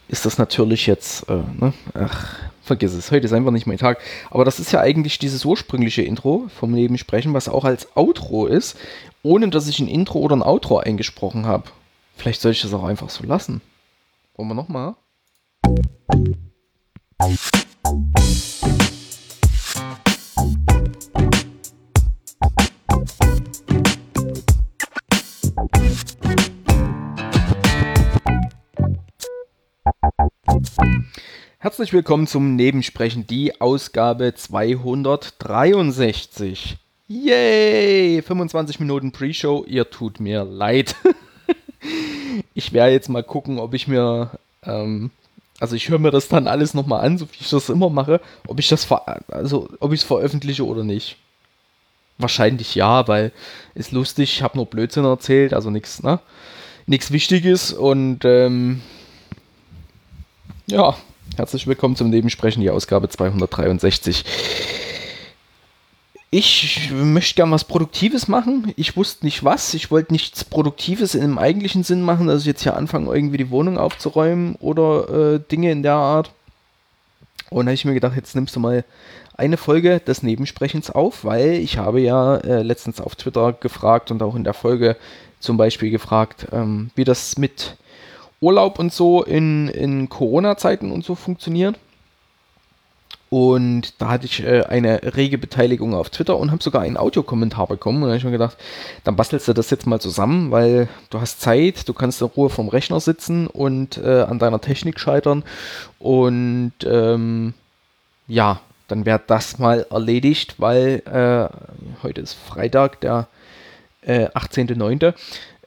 [0.09, 1.73] ist das natürlich jetzt, äh, ne?
[1.95, 3.98] ach, vergiss es, heute ist einfach nicht mein Tag.
[4.31, 8.77] Aber das ist ja eigentlich dieses ursprüngliche Intro vom Nebensprechen, was auch als Outro ist,
[9.22, 11.64] ohne dass ich ein Intro oder ein Outro eingesprochen habe.
[12.16, 13.61] Vielleicht soll ich das auch einfach so lassen.
[14.37, 14.94] Wollen wir nochmal?
[31.62, 36.77] Herzlich willkommen zum Nebensprechen, die Ausgabe 263.
[37.07, 38.20] Yay!
[38.20, 40.96] 25 Minuten Pre-Show, ihr tut mir leid.
[42.55, 44.33] ich werde jetzt mal gucken, ob ich mir,
[44.64, 45.12] ähm,
[45.61, 48.20] also ich höre mir das dann alles nochmal an, so wie ich das immer mache,
[48.48, 48.90] ob ich das,
[49.29, 51.16] also ob ich es veröffentliche oder nicht.
[52.18, 53.31] Wahrscheinlich ja, weil
[53.77, 56.18] ist lustig, ich habe nur Blödsinn erzählt, also nichts, ne?
[56.87, 58.81] Nichts Wichtiges und ähm,
[60.66, 60.96] ja,
[61.37, 64.23] Herzlich willkommen zum Nebensprechen, die Ausgabe 263.
[66.29, 68.75] Ich möchte gern was Produktives machen.
[68.77, 69.73] Ich wusste nicht was.
[69.73, 73.49] Ich wollte nichts Produktives im eigentlichen Sinn machen, dass ich jetzt hier anfange, irgendwie die
[73.49, 76.33] Wohnung aufzuräumen oder äh, Dinge in der Art.
[77.49, 78.85] Und da habe ich mir gedacht, jetzt nimmst du mal
[79.35, 84.23] eine Folge des Nebensprechens auf, weil ich habe ja äh, letztens auf Twitter gefragt und
[84.23, 84.97] auch in der Folge
[85.40, 87.77] zum Beispiel gefragt, ähm, wie das mit
[88.43, 91.79] Urlaub und so in, in Corona-Zeiten und so funktioniert.
[93.31, 97.67] Und da hatte ich äh, eine rege Beteiligung auf Twitter und habe sogar einen Audiokommentar
[97.67, 98.03] bekommen.
[98.03, 98.59] Und da habe ich mir gedacht,
[99.05, 102.51] dann bastelst du das jetzt mal zusammen, weil du hast Zeit, du kannst in Ruhe
[102.51, 105.45] vom Rechner sitzen und äh, an deiner Technik scheitern.
[105.99, 107.55] Und ähm,
[108.29, 113.29] ja, dann wäre das mal erledigt, weil äh, heute ist Freitag, der
[114.03, 115.15] äh, 18.09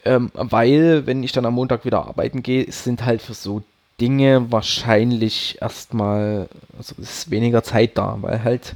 [0.06, 3.64] ähm, weil, wenn ich dann am Montag wieder arbeiten gehe, sind halt für so
[4.00, 8.76] Dinge wahrscheinlich erstmal, also ist weniger Zeit da, weil halt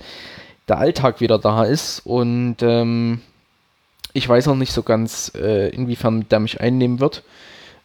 [0.67, 3.21] der Alltag wieder da ist und ähm,
[4.13, 7.23] ich weiß noch nicht so ganz, äh, inwiefern der mich einnehmen wird.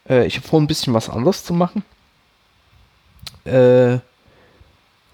[0.09, 1.83] Äh, ich habe vor, ein bisschen was anderes zu machen.
[3.43, 3.99] Äh,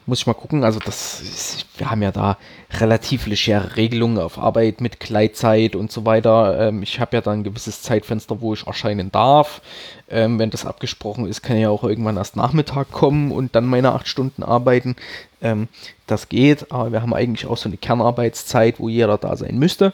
[0.06, 0.64] muss ich mal gucken.
[0.64, 2.38] Also das ist, wir haben ja da
[2.80, 6.68] relativ legere Regelungen auf Arbeit mit Gleitzeit und so weiter.
[6.68, 9.62] Ähm, ich habe ja da ein gewisses Zeitfenster, wo ich erscheinen darf.
[10.10, 13.66] Ähm, wenn das abgesprochen ist, kann ich ja auch irgendwann erst Nachmittag kommen und dann
[13.66, 14.96] meine acht Stunden arbeiten.
[15.42, 15.68] Ähm,
[16.08, 19.94] das geht, aber wir haben eigentlich auch so eine Kernarbeitszeit, wo jeder da sein müsste.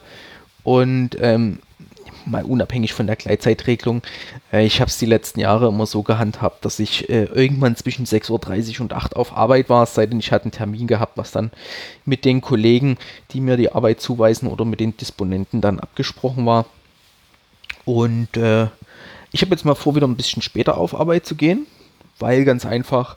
[0.64, 1.60] Und ähm,
[2.30, 4.02] mal unabhängig von der Gleitzeitregelung.
[4.52, 8.06] Äh, ich habe es die letzten Jahre immer so gehandhabt, dass ich äh, irgendwann zwischen
[8.06, 10.86] 6.30 Uhr und 8 Uhr auf Arbeit war, es sei denn, ich hatte einen Termin
[10.86, 11.50] gehabt, was dann
[12.04, 12.98] mit den Kollegen,
[13.32, 16.66] die mir die Arbeit zuweisen oder mit den Disponenten dann abgesprochen war.
[17.84, 18.68] Und äh,
[19.32, 21.66] ich habe jetzt mal vor, wieder ein bisschen später auf Arbeit zu gehen,
[22.18, 23.16] weil ganz einfach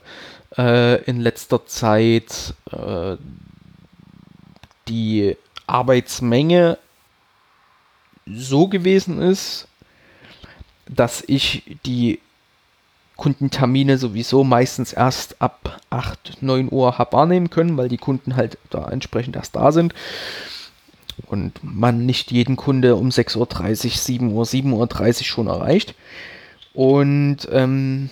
[0.56, 3.16] äh, in letzter Zeit äh,
[4.88, 6.78] die Arbeitsmenge
[8.26, 9.68] so gewesen ist,
[10.88, 12.20] dass ich die
[13.16, 18.58] Kundentermine sowieso meistens erst ab 8, 9 Uhr habe wahrnehmen können, weil die Kunden halt
[18.70, 19.94] da entsprechend erst da sind.
[21.26, 25.94] Und man nicht jeden Kunde um 6.30 Uhr, 7 Uhr, 7.30 Uhr schon erreicht.
[26.74, 28.10] Und ähm,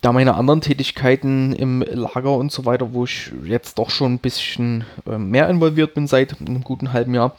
[0.00, 4.18] da meine anderen Tätigkeiten im Lager und so weiter, wo ich jetzt doch schon ein
[4.18, 7.36] bisschen äh, mehr involviert bin seit einem guten halben Jahr,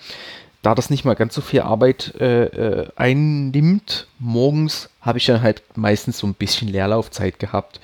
[0.62, 5.42] da das nicht mal ganz so viel Arbeit äh, äh, einnimmt, morgens habe ich dann
[5.42, 7.80] halt meistens so ein bisschen Leerlaufzeit gehabt.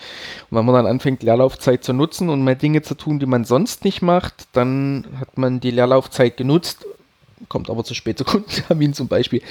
[0.49, 3.45] Und wenn man dann anfängt, Leerlaufzeit zu nutzen und mal Dinge zu tun, die man
[3.45, 6.85] sonst nicht macht, dann hat man die Leerlaufzeit genutzt,
[7.49, 9.41] kommt aber zu spät zu Kundentermin zum Beispiel.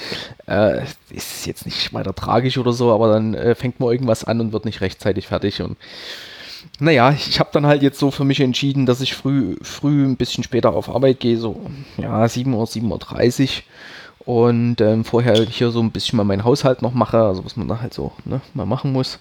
[0.47, 4.41] Äh, ist jetzt nicht weiter tragisch oder so, aber dann äh, fängt man irgendwas an
[4.41, 5.77] und wird nicht rechtzeitig fertig und
[6.79, 10.17] naja, ich habe dann halt jetzt so für mich entschieden, dass ich früh, früh ein
[10.17, 11.61] bisschen später auf Arbeit gehe, so
[11.97, 13.49] ja, 7 Uhr, 7.30 Uhr.
[14.27, 17.69] Und ähm, vorher hier so ein bisschen mal meinen Haushalt noch mache, also was man
[17.69, 19.21] da halt so ne, mal machen muss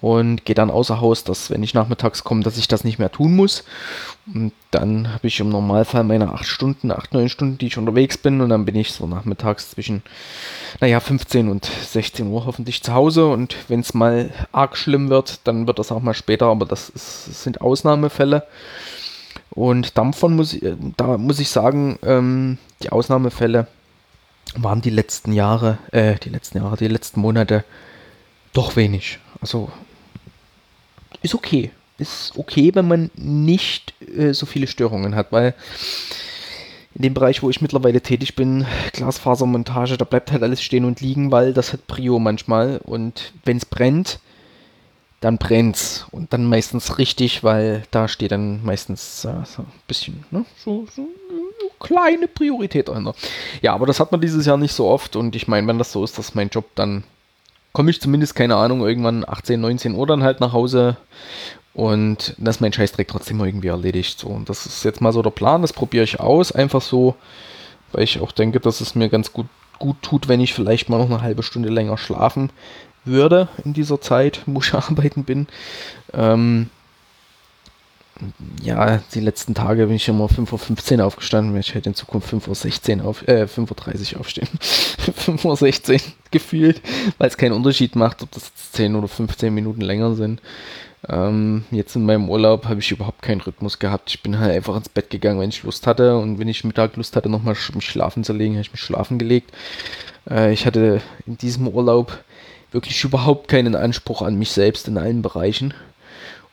[0.00, 3.12] und gehe dann außer Haus, dass wenn ich nachmittags komme, dass ich das nicht mehr
[3.12, 3.64] tun muss.
[4.32, 8.16] Und dann habe ich im Normalfall meine 8 Stunden, 8, 9 Stunden, die ich unterwegs
[8.16, 10.02] bin und dann bin ich so nachmittags zwischen,
[10.80, 15.40] naja, 15 und 16 Uhr hoffentlich zu Hause und wenn es mal arg schlimm wird,
[15.44, 18.46] dann wird das auch mal später, aber das, ist, das sind Ausnahmefälle.
[19.50, 20.62] Und davon muss ich,
[20.96, 23.66] da muss ich sagen, ähm, die Ausnahmefälle
[24.56, 27.64] waren die letzten Jahre, äh, die letzten Jahre, die letzten Monate
[28.52, 29.18] doch wenig.
[29.40, 29.70] Also
[31.22, 31.70] ist okay.
[31.98, 35.54] Ist okay, wenn man nicht äh, so viele Störungen hat, weil
[36.94, 41.00] in dem Bereich, wo ich mittlerweile tätig bin, Glasfasermontage, da bleibt halt alles stehen und
[41.00, 42.80] liegen, weil das hat Prio manchmal.
[42.82, 44.18] Und wenn es brennt,
[45.20, 46.06] dann brennt's.
[46.10, 50.86] Und dann meistens richtig, weil da steht dann meistens äh, so ein bisschen, ne, so,
[50.94, 51.06] so
[51.78, 53.14] kleine Priorität dahinter.
[53.62, 55.16] Ja, aber das hat man dieses Jahr nicht so oft.
[55.16, 57.04] Und ich meine, wenn das so ist, dass mein Job dann
[57.72, 60.96] komme ich zumindest, keine Ahnung, irgendwann 18, 19 Uhr dann halt nach Hause
[61.72, 64.18] und das mein Scheißdreck trotzdem irgendwie erledigt.
[64.18, 67.14] So, und das ist jetzt mal so der Plan, das probiere ich aus, einfach so,
[67.92, 69.46] weil ich auch denke, dass es mir ganz gut,
[69.78, 72.50] gut tut, wenn ich vielleicht mal noch eine halbe Stunde länger schlafen
[73.04, 75.46] würde in dieser Zeit, wo ich arbeiten bin.
[76.12, 76.70] Ähm,
[78.62, 82.98] ja, die letzten Tage bin ich immer 5.15 Uhr aufgestanden, ich hätte in Zukunft 5.16
[82.98, 84.48] Uhr auf, äh, 5.30 Uhr aufstehen.
[84.60, 86.80] 5.16 Uhr gefühlt,
[87.18, 90.40] weil es keinen Unterschied macht, ob das 10 oder 15 Minuten länger sind.
[91.08, 94.10] Ähm, jetzt in meinem Urlaub habe ich überhaupt keinen Rhythmus gehabt.
[94.10, 96.18] Ich bin halt einfach ins Bett gegangen, wenn ich Lust hatte.
[96.18, 99.18] Und wenn ich Mittag Lust hatte, nochmal mich schlafen zu legen, habe ich mich schlafen
[99.18, 99.52] gelegt.
[100.28, 102.22] Äh, ich hatte in diesem Urlaub
[102.72, 105.74] wirklich überhaupt keinen Anspruch an mich selbst in allen Bereichen.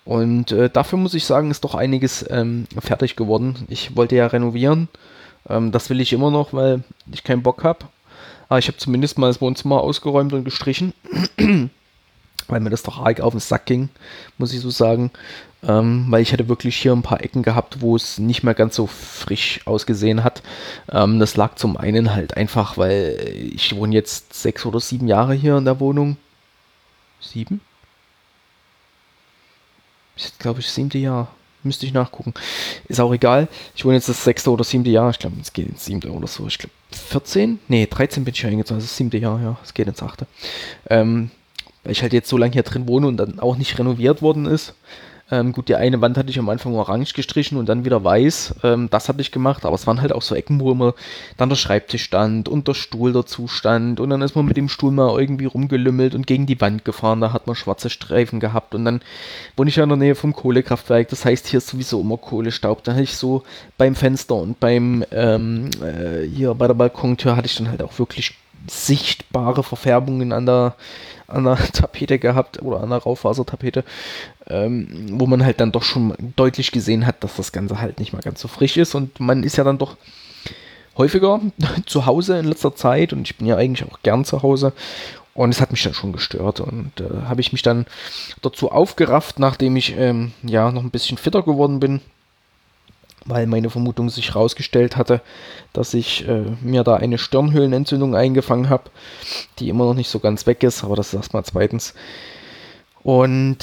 [0.08, 3.66] Und äh, dafür muss ich sagen, ist doch einiges ähm, fertig geworden.
[3.68, 4.88] Ich wollte ja renovieren.
[5.50, 7.80] Ähm, das will ich immer noch, weil ich keinen Bock habe.
[8.48, 10.94] Aber ich habe zumindest mal das Wohnzimmer ausgeräumt und gestrichen.
[12.48, 13.90] weil mir das doch arg auf den Sack ging,
[14.38, 15.12] muss ich so sagen.
[15.62, 18.78] Ähm, weil ich hatte wirklich hier ein paar Ecken gehabt, wo es nicht mehr ganz
[18.78, 20.42] so frisch ausgesehen hat.
[20.90, 25.34] Ähm, das lag zum einen halt einfach, weil ich wohne jetzt sechs oder sieben Jahre
[25.34, 26.16] hier in der Wohnung.
[27.20, 27.60] Sieben?
[30.18, 31.30] Ist, glaube ich, siebte Jahr.
[31.64, 32.34] Müsste ich nachgucken.
[32.88, 33.48] Ist auch egal.
[33.76, 35.10] Ich wohne jetzt das sechste oder siebte Jahr.
[35.10, 36.48] Ich glaube, es geht ins siebte oder so.
[36.48, 37.60] Ich glaube, 14?
[37.68, 38.78] Nee, 13 bin ich eingezogen.
[38.78, 39.58] Das ist das siebte Jahr, ja.
[39.64, 40.28] Es geht ins achte.
[40.90, 41.32] Ähm,
[41.84, 44.46] weil ich halt jetzt so lange hier drin wohne und dann auch nicht renoviert worden
[44.46, 44.74] ist.
[45.30, 48.56] Ähm, gut, die eine Wand hatte ich am Anfang orange gestrichen und dann wieder weiß.
[48.64, 50.94] Ähm, das hatte ich gemacht, aber es waren halt auch so Ecken, wo immer
[51.36, 54.70] dann der Schreibtisch stand und der Stuhl dazu stand und dann ist man mit dem
[54.70, 57.20] Stuhl mal irgendwie rumgelümmelt und gegen die Wand gefahren.
[57.20, 59.02] Da hat man schwarze Streifen gehabt und dann
[59.58, 61.10] wohne ich ja in der Nähe vom Kohlekraftwerk.
[61.10, 62.84] Das heißt, hier ist sowieso immer Kohlestaub.
[62.86, 63.44] Da hatte ich so
[63.78, 68.00] beim Fenster und beim ähm, äh, hier bei der Balkontür hatte ich dann halt auch
[68.00, 68.34] wirklich
[68.70, 70.76] sichtbare Verfärbungen an der
[71.28, 73.84] an der Tapete gehabt oder an der Raufasertapete,
[74.48, 78.14] ähm, wo man halt dann doch schon deutlich gesehen hat, dass das Ganze halt nicht
[78.14, 78.96] mal ganz so frisch ist.
[78.96, 79.98] Und man ist ja dann doch
[80.98, 81.42] häufiger
[81.86, 84.74] zu Hause in letzter Zeit und ich bin ja eigentlich auch gern zu Hause.
[85.34, 87.86] Und es hat mich dann schon gestört und äh, habe ich mich dann
[88.42, 92.02] dazu aufgerafft, nachdem ich ähm, ja noch ein bisschen fitter geworden bin
[93.28, 95.22] weil meine Vermutung sich herausgestellt hatte,
[95.74, 98.90] dass ich äh, mir da eine Stirnhöhlenentzündung eingefangen habe,
[99.60, 101.94] die immer noch nicht so ganz weg ist, aber das ist erstmal zweitens.
[103.04, 103.58] Und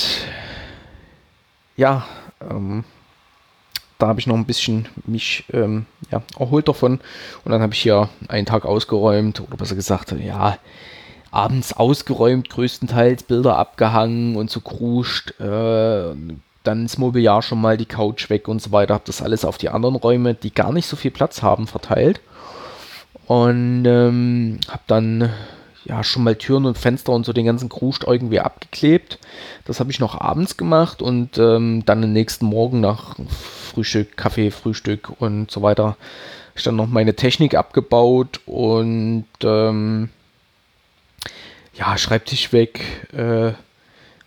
[1.76, 2.06] ja,
[2.40, 2.84] ähm,
[3.98, 7.00] da habe ich noch ein bisschen mich ähm, ja, erholt davon
[7.44, 10.58] und dann habe ich hier einen Tag ausgeräumt oder besser gesagt, ja,
[11.30, 16.14] abends ausgeräumt, größtenteils Bilder abgehangen und so kruscht, äh,
[16.64, 18.94] dann ist Mobiliar schon mal die Couch weg und so weiter.
[18.94, 22.20] Habe das alles auf die anderen Räume, die gar nicht so viel Platz haben, verteilt.
[23.26, 25.30] Und ähm, habe dann
[25.84, 29.18] ja schon mal Türen und Fenster und so den ganzen Kruscht irgendwie abgeklebt.
[29.64, 33.16] Das habe ich noch abends gemacht und ähm, dann am nächsten Morgen nach
[33.72, 35.96] Frühstück, Kaffee, Frühstück und so weiter
[36.54, 40.08] ich dann noch meine Technik abgebaut und ähm,
[41.74, 43.52] ja, Schreibtisch weg, äh,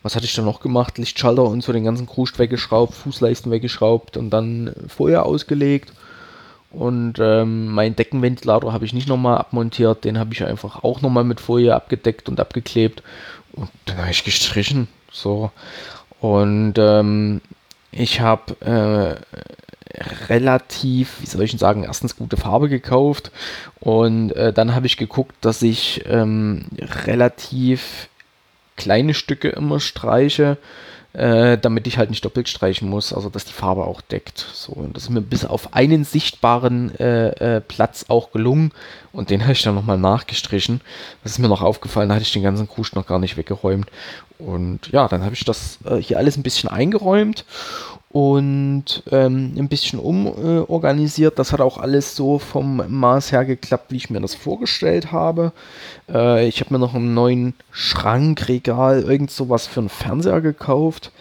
[0.08, 0.98] was hatte ich dann noch gemacht?
[0.98, 5.92] Lichtschalter und so den ganzen Kruscht weggeschraubt, Fußleisten weggeschraubt und dann Feuer ausgelegt.
[6.72, 11.26] Und ähm, meinen Deckenventilator habe ich nicht nochmal abmontiert, den habe ich einfach auch nochmal
[11.26, 13.04] mit Folie abgedeckt und abgeklebt.
[13.52, 14.88] Und dann habe ich gestrichen.
[15.12, 15.52] So.
[16.22, 17.42] Und ähm,
[17.92, 23.32] ich habe äh, relativ, wie soll ich denn sagen, erstens gute Farbe gekauft
[23.82, 26.68] und äh, dann habe ich geguckt, dass ich ähm,
[27.06, 28.08] relativ
[28.78, 30.58] kleine Stücke immer streiche,
[31.14, 34.46] äh, damit ich halt nicht doppelt streichen muss, also dass die Farbe auch deckt.
[34.54, 38.72] So, und das ist mir bis auf einen sichtbaren äh, äh, Platz auch gelungen
[39.12, 40.82] und den habe ich dann nochmal nachgestrichen.
[41.24, 43.90] Das ist mir noch aufgefallen, da hatte ich den ganzen Krusch noch gar nicht weggeräumt.
[44.38, 47.44] Und ja, dann habe ich das äh, hier alles ein bisschen eingeräumt
[48.18, 51.34] und ähm, ein bisschen umorganisiert.
[51.34, 55.12] Äh, das hat auch alles so vom Maß her geklappt, wie ich mir das vorgestellt
[55.12, 55.52] habe.
[56.12, 61.12] Äh, ich habe mir noch einen neuen Schrankregal, irgend sowas für einen Fernseher gekauft,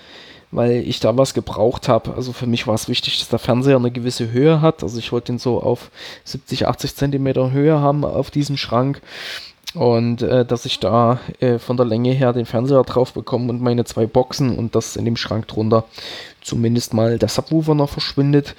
[0.51, 2.15] weil ich da was gebraucht habe.
[2.15, 4.83] Also für mich war es wichtig, dass der Fernseher eine gewisse Höhe hat.
[4.83, 5.91] Also ich wollte ihn so auf
[6.25, 9.03] 70, 80 Zentimeter Höhe haben auf diesem Schrank.
[9.75, 13.61] Und äh, dass ich da äh, von der Länge her den Fernseher drauf bekomme und
[13.61, 15.85] meine zwei Boxen und dass in dem Schrank drunter
[16.47, 18.55] zumindest mal der Subwoofer noch verschwindet.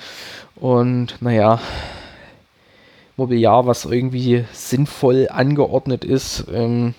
[0.55, 1.59] Und naja,
[3.15, 6.93] Mobiliar, was irgendwie sinnvoll angeordnet ist ähm,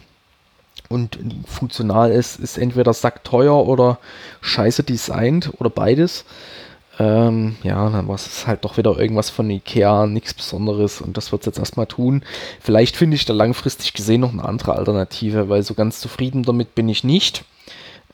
[0.89, 3.99] und funktional ist, ist entweder sackteuer oder
[4.41, 6.25] scheiße designt oder beides.
[6.99, 11.31] Ähm, ja, dann war es halt doch wieder irgendwas von Ikea, nichts Besonderes und das
[11.31, 12.25] wird es jetzt erstmal tun.
[12.61, 16.75] Vielleicht finde ich da langfristig gesehen noch eine andere Alternative, weil so ganz zufrieden damit
[16.75, 17.45] bin ich nicht.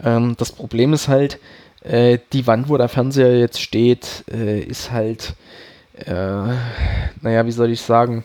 [0.02, 1.38] Ähm, das Problem ist halt,
[1.84, 5.34] äh, die Wand, wo der Fernseher jetzt steht, äh, ist halt
[5.94, 6.12] äh,
[7.20, 8.24] naja, wie soll ich sagen,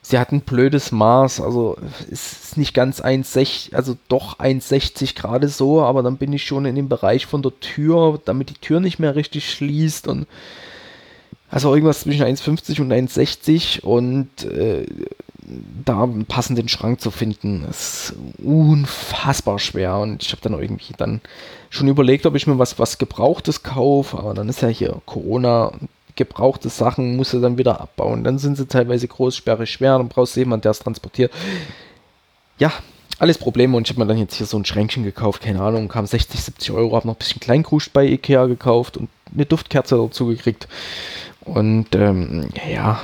[0.00, 1.76] sie hat ein blödes Maß, also
[2.10, 6.74] ist nicht ganz 1,60, also doch 1,60 gerade so, aber dann bin ich schon in
[6.74, 10.26] dem Bereich von der Tür, damit die Tür nicht mehr richtig schließt und
[11.50, 14.86] also irgendwas zwischen 1,50 und 1,60 und äh,
[15.84, 19.98] da einen passenden Schrank zu finden, ist unfassbar schwer.
[19.98, 21.20] Und ich habe dann irgendwie dann
[21.70, 25.72] schon überlegt, ob ich mir was, was Gebrauchtes kaufe, aber dann ist ja hier Corona,
[26.16, 28.24] gebrauchte Sachen musst du dann wieder abbauen.
[28.24, 31.32] Dann sind sie teilweise groß, sperrig, schwer, dann brauchst du jemanden, der es transportiert.
[32.58, 32.72] Ja,
[33.18, 33.76] alles Probleme.
[33.76, 36.40] Und ich habe mir dann jetzt hier so ein Schränkchen gekauft, keine Ahnung, kam 60,
[36.40, 40.68] 70 Euro, habe noch ein bisschen Kleinkruscht bei Ikea gekauft und eine Duftkerze dazu gekriegt.
[41.40, 43.00] Und ähm, ja,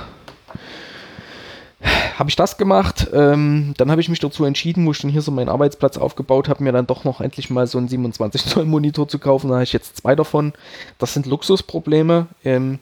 [2.18, 3.09] habe ich das gemacht.
[3.12, 6.49] Ähm, dann habe ich mich dazu entschieden, wo ich dann hier so meinen Arbeitsplatz aufgebaut
[6.49, 9.49] habe, mir dann doch noch endlich mal so einen 27 Zoll Monitor zu kaufen.
[9.49, 10.53] Da habe ich jetzt zwei davon.
[10.99, 12.26] Das sind Luxusprobleme.
[12.45, 12.78] Ähm,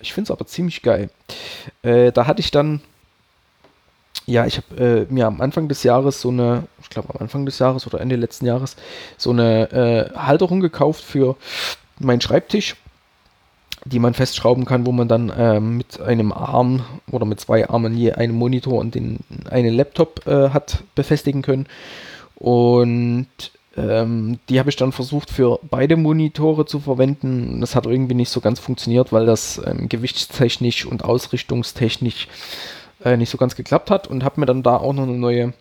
[0.00, 1.10] ich finde es aber ziemlich geil.
[1.82, 2.80] Äh, da hatte ich dann,
[4.26, 7.44] ja, ich habe äh, mir am Anfang des Jahres so eine, ich glaube am Anfang
[7.44, 8.76] des Jahres oder Ende letzten Jahres,
[9.16, 11.36] so eine äh, Halterung gekauft für
[11.98, 12.76] meinen Schreibtisch,
[13.84, 17.96] die man festschrauben kann, wo man dann äh, mit einem Arm oder mit zwei Armen
[17.96, 19.20] je einen Monitor und den,
[19.50, 21.66] einen Laptop äh, hat befestigen können.
[22.34, 23.28] Und
[23.76, 27.60] ähm, die habe ich dann versucht für beide Monitore zu verwenden.
[27.60, 32.28] Das hat irgendwie nicht so ganz funktioniert, weil das ähm, gewichtstechnisch und ausrichtungstechnisch
[33.04, 35.54] äh, nicht so ganz geklappt hat und habe mir dann da auch noch eine neue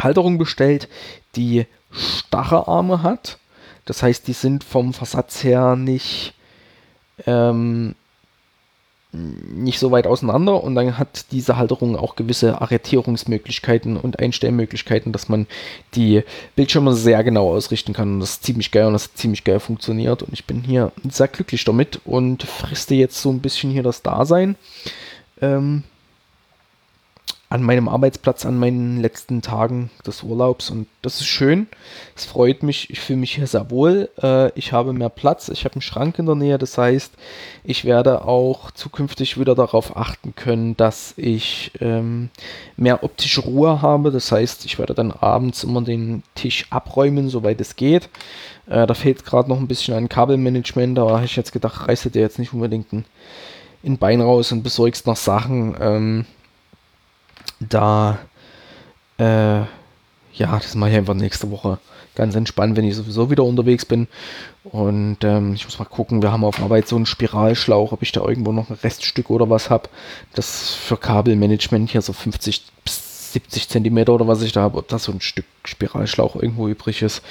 [0.00, 0.88] Halterung bestellt,
[1.36, 3.38] die starre Arme hat.
[3.84, 6.34] Das heißt, die sind vom Versatz her nicht
[7.26, 7.94] ähm,
[9.12, 15.28] nicht so weit auseinander und dann hat diese Halterung auch gewisse Arretierungsmöglichkeiten und Einstellmöglichkeiten, dass
[15.28, 15.48] man
[15.94, 16.22] die
[16.54, 19.58] Bildschirme sehr genau ausrichten kann und das ist ziemlich geil und das hat ziemlich geil
[19.58, 23.82] funktioniert und ich bin hier sehr glücklich damit und friste jetzt so ein bisschen hier
[23.82, 24.54] das Dasein.
[25.42, 25.82] Ähm,
[27.50, 31.66] an meinem Arbeitsplatz an meinen letzten Tagen des Urlaubs und das ist schön.
[32.14, 34.08] Es freut mich, ich fühle mich hier sehr wohl.
[34.22, 37.12] Äh, ich habe mehr Platz, ich habe einen Schrank in der Nähe, das heißt,
[37.64, 42.30] ich werde auch zukünftig wieder darauf achten können, dass ich ähm,
[42.76, 44.12] mehr optische Ruhe habe.
[44.12, 48.08] Das heißt, ich werde dann abends immer den Tisch abräumen, soweit es geht.
[48.68, 52.14] Äh, da fehlt gerade noch ein bisschen an Kabelmanagement, da habe ich jetzt gedacht, reißt
[52.14, 53.04] dir jetzt nicht unbedingt ein,
[53.84, 55.74] ein Bein raus und besorgst noch Sachen.
[55.80, 56.26] Ähm,
[57.60, 58.18] da,
[59.18, 59.68] äh, ja,
[60.52, 61.78] das mache ich einfach nächste Woche
[62.14, 64.08] ganz entspannt, wenn ich sowieso wieder unterwegs bin.
[64.64, 68.12] Und ähm, ich muss mal gucken, wir haben auf Arbeit so einen Spiralschlauch, ob ich
[68.12, 69.88] da irgendwo noch ein Reststück oder was habe.
[70.34, 72.99] Das für Kabelmanagement hier so 50 bis
[73.32, 77.02] 70 Zentimeter oder was ich da habe, ob da so ein Stück Spiralschlauch irgendwo übrig
[77.02, 77.22] ist.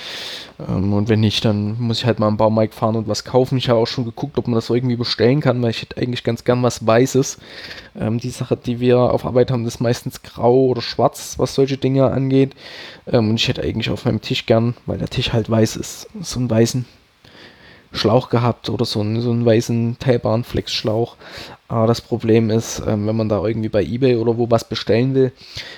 [0.60, 3.58] Ähm, und wenn nicht, dann muss ich halt mal am Baumarkt fahren und was kaufen.
[3.58, 6.24] Ich habe auch schon geguckt, ob man das irgendwie bestellen kann, weil ich hätte eigentlich
[6.24, 7.40] ganz gern was Weißes.
[8.00, 11.78] Ähm, die Sache, die wir auf Arbeit haben, ist meistens grau oder schwarz, was solche
[11.78, 12.56] Dinge angeht.
[13.08, 16.08] Ähm, und ich hätte eigentlich auf meinem Tisch gern, weil der Tisch halt weiß ist,
[16.22, 16.86] so einen weißen
[17.92, 21.16] Schlauch gehabt oder so einen, so einen weißen teilbaren Flexschlauch.
[21.68, 25.14] Aber das Problem ist, ähm, wenn man da irgendwie bei eBay oder wo was bestellen
[25.14, 25.32] will,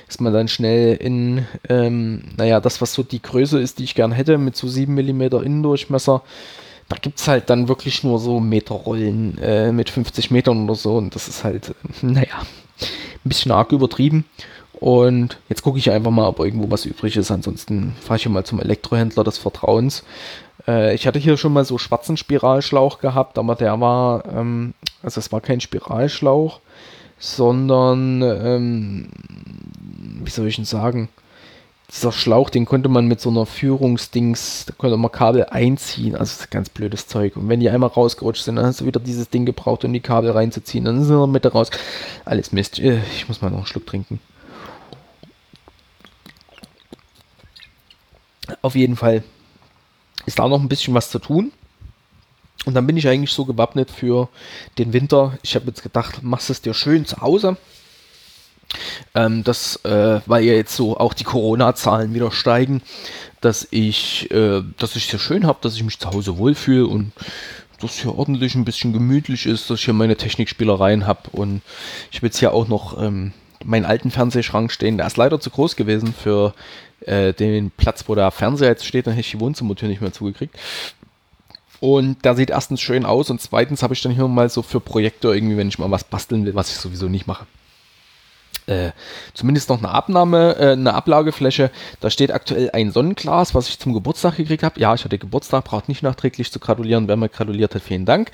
[0.07, 3.95] ist man dann schnell in, ähm, naja, das, was so die Größe ist, die ich
[3.95, 6.21] gern hätte, mit so 7 mm Innendurchmesser.
[6.87, 10.97] Da gibt es halt dann wirklich nur so Meterrollen äh, mit 50 Metern oder so.
[10.97, 14.25] Und das ist halt, naja, ein bisschen arg übertrieben.
[14.73, 17.29] Und jetzt gucke ich einfach mal, ob irgendwo was übrig ist.
[17.29, 20.03] Ansonsten fahre ich mal zum Elektrohändler des Vertrauens.
[20.67, 25.19] Äh, ich hatte hier schon mal so schwarzen Spiralschlauch gehabt, aber der war, ähm, also
[25.19, 26.59] es war kein Spiralschlauch,
[27.19, 29.09] sondern, ähm,
[30.23, 31.09] wie soll ich denn sagen,
[31.91, 36.45] dieser Schlauch, den konnte man mit so einer Führungsdings, da konnte man Kabel einziehen, also
[36.49, 37.35] ganz blödes Zeug.
[37.35, 39.99] Und wenn die einmal rausgerutscht sind, dann hast du wieder dieses Ding gebraucht, um die
[39.99, 40.85] Kabel reinzuziehen.
[40.85, 41.69] Dann sind in der Mitte raus.
[42.23, 42.79] Alles Mist.
[42.79, 44.21] Äh, ich muss mal noch einen Schluck trinken.
[48.61, 49.23] Auf jeden Fall
[50.25, 51.51] ist da noch ein bisschen was zu tun.
[52.65, 54.29] Und dann bin ich eigentlich so gewappnet für
[54.77, 55.37] den Winter.
[55.41, 57.57] Ich habe jetzt gedacht, machst es dir schön zu Hause.
[59.15, 62.81] Ähm, das, äh, weil ja jetzt so auch die Corona-Zahlen wieder steigen,
[63.41, 66.87] dass ich, äh, dass ich es ja schön habe, dass ich mich zu Hause wohlfühle
[66.87, 67.11] und
[67.81, 71.61] dass hier ordentlich ein bisschen gemütlich ist, dass ich hier meine Technikspielereien habe und
[72.11, 73.33] ich habe jetzt hier auch noch ähm,
[73.65, 74.97] meinen alten Fernsehschrank stehen.
[74.97, 76.53] Der ist leider zu groß gewesen für
[77.05, 79.07] äh, den Platz, wo der Fernseher jetzt steht.
[79.07, 80.55] Dann hätte ich die Wohnzimmertür nicht mehr zugekriegt.
[81.79, 84.79] Und der sieht erstens schön aus und zweitens habe ich dann hier mal so für
[84.79, 87.47] Projekte irgendwie, wenn ich mal was basteln will, was ich sowieso nicht mache.
[88.67, 88.91] Äh,
[89.33, 91.71] zumindest noch eine Abnahme, äh, eine Ablagefläche.
[91.99, 94.79] Da steht aktuell ein Sonnenglas, was ich zum Geburtstag gekriegt habe.
[94.79, 97.07] Ja, ich hatte Geburtstag, braucht nicht nachträglich zu gratulieren.
[97.07, 98.31] Wer mir gratuliert hat, vielen Dank.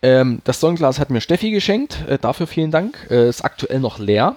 [0.00, 3.06] Ähm, das Sonnenglas hat mir Steffi geschenkt, äh, dafür vielen Dank.
[3.10, 4.36] Äh, ist aktuell noch leer.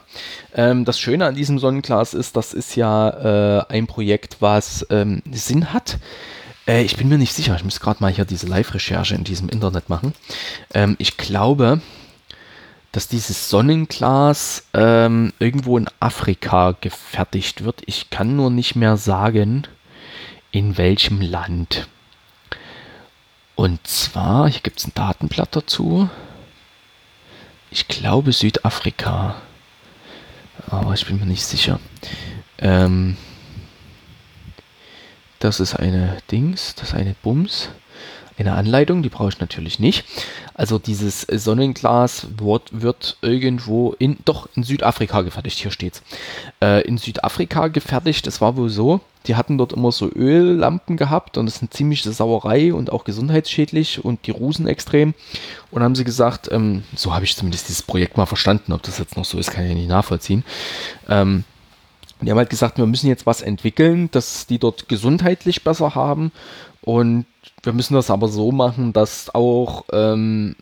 [0.56, 5.22] Ähm, das Schöne an diesem Sonnenglas ist, das ist ja äh, ein Projekt, was ähm,
[5.32, 5.98] Sinn hat.
[6.68, 7.56] Ich bin mir nicht sicher.
[7.56, 10.14] Ich muss gerade mal hier diese Live-Recherche in diesem Internet machen.
[10.74, 11.82] Ähm, ich glaube,
[12.92, 17.82] dass dieses Sonnenglas ähm, irgendwo in Afrika gefertigt wird.
[17.86, 19.68] Ich kann nur nicht mehr sagen,
[20.52, 21.88] in welchem Land.
[23.56, 26.10] Und zwar, hier gibt es ein Datenblatt dazu.
[27.70, 29.36] Ich glaube Südafrika.
[30.68, 31.80] Aber ich bin mir nicht sicher.
[32.58, 33.16] Ähm,
[35.40, 37.70] das ist eine Dings, das ist eine Bums,
[38.42, 40.06] eine Anleitung, die brauche ich natürlich nicht.
[40.54, 46.04] Also dieses Sonnenglas wird, wird irgendwo in, doch in Südafrika gefertigt, hier steht's.
[46.62, 51.38] Äh, in Südafrika gefertigt, das war wohl so, die hatten dort immer so Öllampen gehabt
[51.38, 55.14] und das ist eine ziemliche Sauerei und auch gesundheitsschädlich und die Rusen extrem.
[55.70, 58.98] Und haben sie gesagt, ähm, so habe ich zumindest dieses Projekt mal verstanden, ob das
[58.98, 60.44] jetzt noch so ist, kann ich nicht nachvollziehen.
[61.08, 61.44] Ähm,
[62.22, 66.32] die haben halt gesagt, wir müssen jetzt was entwickeln, dass die dort gesundheitlich besser haben.
[66.82, 67.26] Und
[67.64, 70.56] wir müssen das aber so machen, dass auch ähm,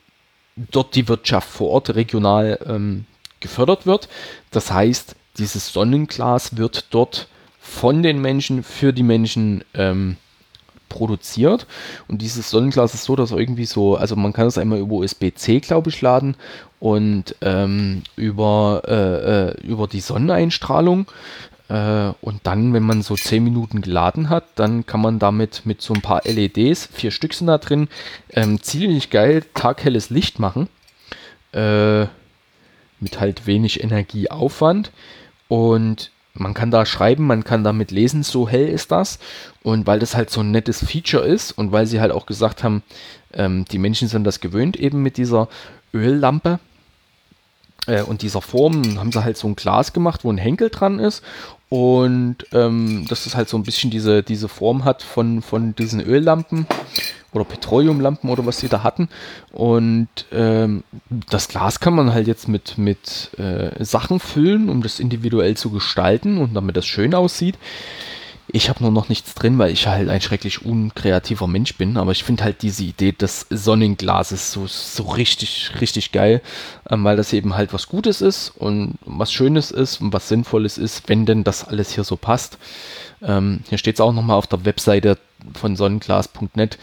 [0.55, 3.05] dort die Wirtschaft vor Ort regional ähm,
[3.39, 4.09] gefördert wird.
[4.51, 7.27] Das heißt, dieses Sonnenglas wird dort
[7.59, 10.17] von den Menschen für die Menschen ähm,
[10.89, 11.67] produziert.
[12.07, 15.59] Und dieses Sonnenglas ist so, dass irgendwie so, also man kann es einmal über USB-C,
[15.59, 16.35] glaube ich, laden
[16.79, 21.05] und ähm, über, äh, äh, über die Sonneneinstrahlung.
[21.69, 25.81] Äh, und dann, wenn man so 10 Minuten geladen hat, dann kann man damit mit
[25.81, 27.87] so ein paar LEDs, vier Stück sind da drin,
[28.31, 30.67] ähm, ziemlich geil taghelles Licht machen.
[31.51, 32.07] Äh,
[32.99, 34.91] mit halt wenig Energieaufwand.
[35.47, 39.19] Und man kann da schreiben, man kann damit lesen, so hell ist das.
[39.63, 42.63] Und weil das halt so ein nettes Feature ist und weil sie halt auch gesagt
[42.63, 42.83] haben,
[43.33, 45.47] ähm, die Menschen sind das gewöhnt eben mit dieser
[45.93, 46.59] Öllampe
[47.87, 50.99] äh, und dieser Form, haben sie halt so ein Glas gemacht, wo ein Henkel dran
[50.99, 51.23] ist
[51.69, 56.01] und ähm, dass es halt so ein bisschen diese, diese Form hat von, von diesen
[56.01, 56.65] Öllampen
[57.31, 59.07] oder Petroleumlampen oder was sie da hatten.
[59.51, 60.83] Und ähm,
[61.29, 65.69] das Glas kann man halt jetzt mit, mit äh, Sachen füllen, um das individuell zu
[65.69, 67.55] gestalten und damit das schön aussieht.
[68.51, 71.97] Ich habe nur noch nichts drin, weil ich halt ein schrecklich unkreativer Mensch bin.
[71.97, 76.41] Aber ich finde halt diese Idee des Sonnenglases so, so richtig, richtig geil,
[76.89, 80.79] ähm, weil das eben halt was Gutes ist und was Schönes ist und was Sinnvolles
[80.79, 82.57] ist, wenn denn das alles hier so passt.
[83.21, 85.19] Ähm, hier steht es auch nochmal auf der Webseite
[85.53, 86.79] von sonnenglas.net.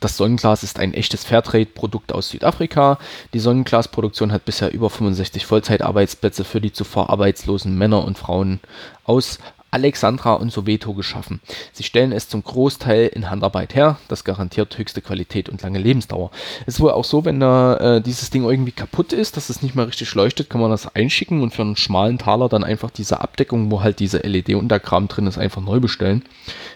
[0.00, 2.98] Das Sonnenglas ist ein echtes Fairtrade-Produkt aus Südafrika.
[3.32, 8.60] Die Sonnenglasproduktion hat bisher über 65 Vollzeitarbeitsplätze für die zuvor arbeitslosen Männer und Frauen
[9.04, 9.38] aus
[9.76, 11.40] Alexandra und Soweto geschaffen.
[11.72, 13.98] Sie stellen es zum Großteil in Handarbeit her.
[14.08, 16.30] Das garantiert höchste Qualität und lange Lebensdauer.
[16.64, 19.62] Es ist wohl auch so, wenn da, äh, dieses Ding irgendwie kaputt ist, dass es
[19.62, 22.90] nicht mehr richtig leuchtet, kann man das einschicken und für einen schmalen Taler dann einfach
[22.90, 26.22] diese Abdeckung, wo halt diese LED-Unterkram drin ist, einfach neu bestellen.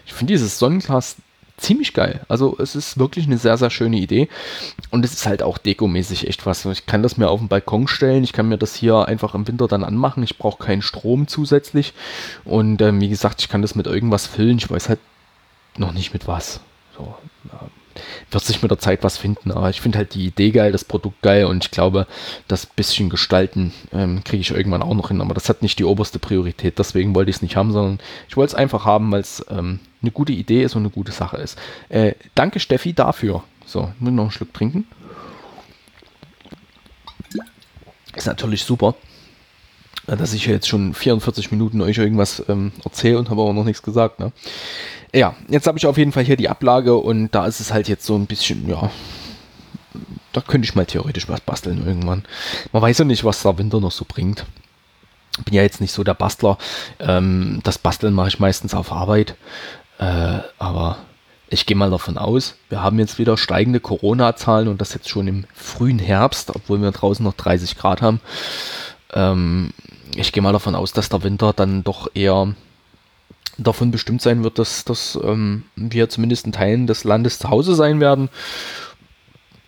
[0.05, 1.15] Ich finde dieses Sonnenglas
[1.61, 2.21] ziemlich geil.
[2.27, 4.27] Also es ist wirklich eine sehr, sehr schöne Idee.
[4.89, 6.65] Und es ist halt auch dekomäßig echt was.
[6.65, 8.23] Ich kann das mir auf den Balkon stellen.
[8.23, 10.23] Ich kann mir das hier einfach im Winter dann anmachen.
[10.23, 11.93] Ich brauche keinen Strom zusätzlich.
[12.43, 14.57] Und ähm, wie gesagt, ich kann das mit irgendwas füllen.
[14.57, 14.99] Ich weiß halt
[15.77, 16.59] noch nicht mit was.
[16.97, 17.15] So,
[17.51, 17.59] ja,
[18.29, 19.51] wird sich mit der Zeit was finden.
[19.51, 22.07] Aber ich finde halt die Idee geil, das Produkt geil und ich glaube,
[22.47, 25.21] das bisschen gestalten ähm, kriege ich irgendwann auch noch hin.
[25.21, 26.79] Aber das hat nicht die oberste Priorität.
[26.79, 29.79] Deswegen wollte ich es nicht haben, sondern ich wollte es einfach haben, weil es ähm,
[30.01, 31.57] eine gute Idee ist und eine gute Sache ist.
[31.89, 33.43] Äh, danke Steffi dafür.
[33.65, 34.87] So, ich muss noch einen Schluck trinken.
[38.15, 38.95] Ist natürlich super,
[40.05, 43.81] dass ich jetzt schon 44 Minuten euch irgendwas ähm, erzähle und habe aber noch nichts
[43.81, 44.19] gesagt.
[44.19, 44.33] Ne?
[45.13, 47.87] Ja, jetzt habe ich auf jeden Fall hier die Ablage und da ist es halt
[47.89, 48.89] jetzt so ein bisschen, ja,
[50.31, 52.23] da könnte ich mal theoretisch was basteln irgendwann.
[52.71, 54.45] Man weiß ja nicht, was der Winter noch so bringt.
[55.45, 56.57] Bin ja jetzt nicht so der Bastler.
[56.99, 59.35] Ähm, das Basteln mache ich meistens auf Arbeit.
[59.97, 60.97] Äh, aber
[61.49, 65.27] ich gehe mal davon aus, wir haben jetzt wieder steigende Corona-Zahlen und das jetzt schon
[65.27, 68.21] im frühen Herbst, obwohl wir draußen noch 30 Grad haben.
[69.13, 69.71] Ähm,
[70.15, 72.55] ich gehe mal davon aus, dass der Winter dann doch eher
[73.57, 77.75] davon bestimmt sein wird, dass, dass ähm, wir zumindest in Teilen des Landes zu Hause
[77.75, 78.29] sein werden.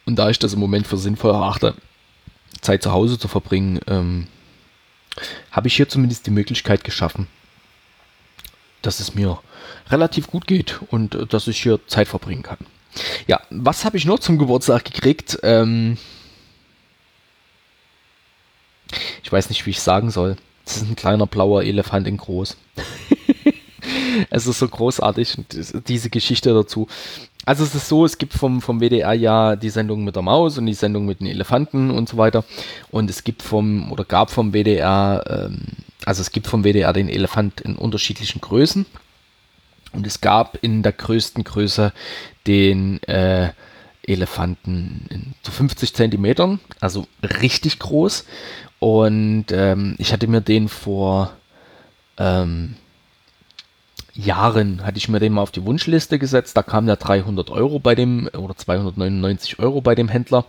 [0.05, 1.75] Und da ich das im Moment für sinnvoll erachte,
[2.61, 4.27] Zeit zu Hause zu verbringen, ähm,
[5.51, 7.27] habe ich hier zumindest die Möglichkeit geschaffen,
[8.81, 9.39] dass es mir
[9.89, 12.57] relativ gut geht und äh, dass ich hier Zeit verbringen kann.
[13.27, 15.39] Ja, was habe ich noch zum Geburtstag gekriegt?
[15.43, 15.97] Ähm,
[19.23, 20.37] ich weiß nicht, wie ich sagen soll.
[20.65, 22.57] Es ist ein kleiner blauer Elefant in groß.
[24.29, 25.37] es ist so großartig,
[25.87, 26.87] diese Geschichte dazu.
[27.45, 30.57] Also es ist so, es gibt vom, vom WDR ja die Sendung mit der Maus
[30.57, 32.45] und die Sendung mit den Elefanten und so weiter.
[32.89, 35.63] Und es gibt vom, oder gab vom WDR, ähm,
[36.05, 38.85] also es gibt vom WDR den Elefant in unterschiedlichen Größen.
[39.91, 41.91] Und es gab in der größten Größe
[42.47, 43.51] den äh,
[44.05, 48.25] Elefanten in so 50 Zentimetern, also richtig groß.
[48.79, 51.31] Und ähm, ich hatte mir den vor
[52.17, 52.75] ähm,
[54.15, 56.55] Jahren hatte ich mir den mal auf die Wunschliste gesetzt.
[56.55, 60.45] Da kam der 300 Euro bei dem oder 299 Euro bei dem Händler.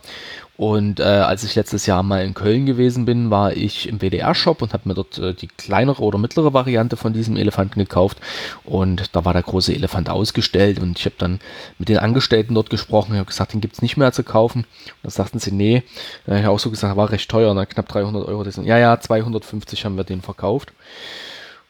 [0.56, 4.62] Und äh, als ich letztes Jahr mal in Köln gewesen bin, war ich im WDR-Shop
[4.62, 8.18] und habe mir dort äh, die kleinere oder mittlere Variante von diesem Elefanten gekauft.
[8.62, 11.40] Und da war der große Elefant ausgestellt und ich habe dann
[11.78, 13.14] mit den Angestellten dort gesprochen.
[13.14, 14.60] Ich habe gesagt, den gibt es nicht mehr zu kaufen.
[14.60, 15.82] Und dann sagten sie, nee.
[16.28, 17.66] Habe ich auch so gesagt, war recht teuer, ne?
[17.66, 18.44] knapp 300 Euro.
[18.62, 20.72] Ja, ja, 250 haben wir den verkauft.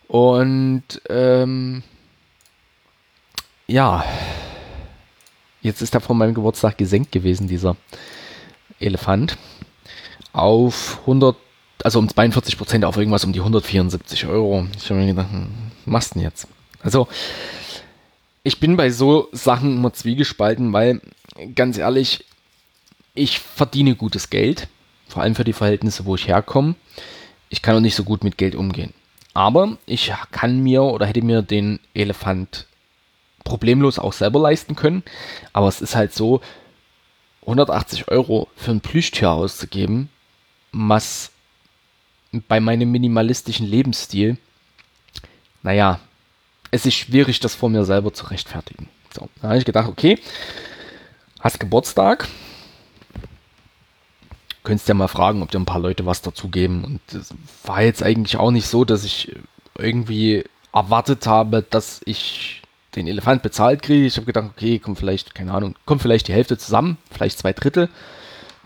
[0.09, 1.83] Und ähm,
[3.67, 4.05] ja,
[5.63, 7.77] jetzt ist er von meinem Geburtstag gesenkt gewesen, dieser
[8.79, 9.37] Elefant,
[10.33, 11.37] auf 100,
[11.83, 14.67] also um 42 Prozent auf irgendwas um die 174 Euro.
[14.77, 15.49] Ich habe mir gedacht, hm,
[15.85, 16.49] was machst du denn jetzt?
[16.83, 17.09] Also,
[18.43, 21.01] ich bin bei so Sachen immer zwiegespalten, weil,
[21.55, 22.25] ganz ehrlich,
[23.15, 24.69] ich verdiene gutes Geld,
[25.09, 26.75] vor allem für die Verhältnisse, wo ich herkomme.
[27.49, 28.93] Ich kann auch nicht so gut mit Geld umgehen.
[29.35, 32.67] Aber ich kann mir oder hätte mir den Elefant
[33.43, 35.03] problemlos auch selber leisten können.
[35.53, 36.41] Aber es ist halt so,
[37.43, 40.09] 180 Euro für ein Plüschtier auszugeben,
[40.73, 41.31] was
[42.49, 44.39] bei meinem minimalistischen Lebensstil,
[45.63, 46.01] naja,
[46.71, 48.89] es ist schwierig, das vor mir selber zu rechtfertigen.
[49.13, 50.19] So, da habe ich gedacht, okay,
[51.41, 52.29] hast Geburtstag,
[54.65, 56.85] könntest ja mal fragen, ob dir ein paar Leute was dazu geben.
[56.85, 57.33] Und es
[57.65, 59.37] war jetzt eigentlich auch nicht so, dass ich
[59.79, 62.63] irgendwie erwartet habe, dass ich
[62.97, 64.07] den Elefant bezahlt kriege.
[64.07, 67.53] Ich habe gedacht, okay, kommt vielleicht, keine Ahnung, kommt vielleicht die Hälfte zusammen, vielleicht zwei
[67.53, 67.89] Drittel.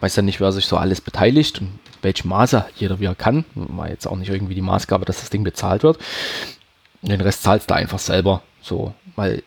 [0.01, 3.45] Weiß ja nicht, wer sich so alles beteiligt und welchem Maße jeder wie er kann.
[3.55, 5.99] War jetzt auch nicht irgendwie die Maßgabe, dass das Ding bezahlt wird.
[7.03, 8.43] Den Rest zahlst du einfach selber.
[8.63, 9.43] So, weil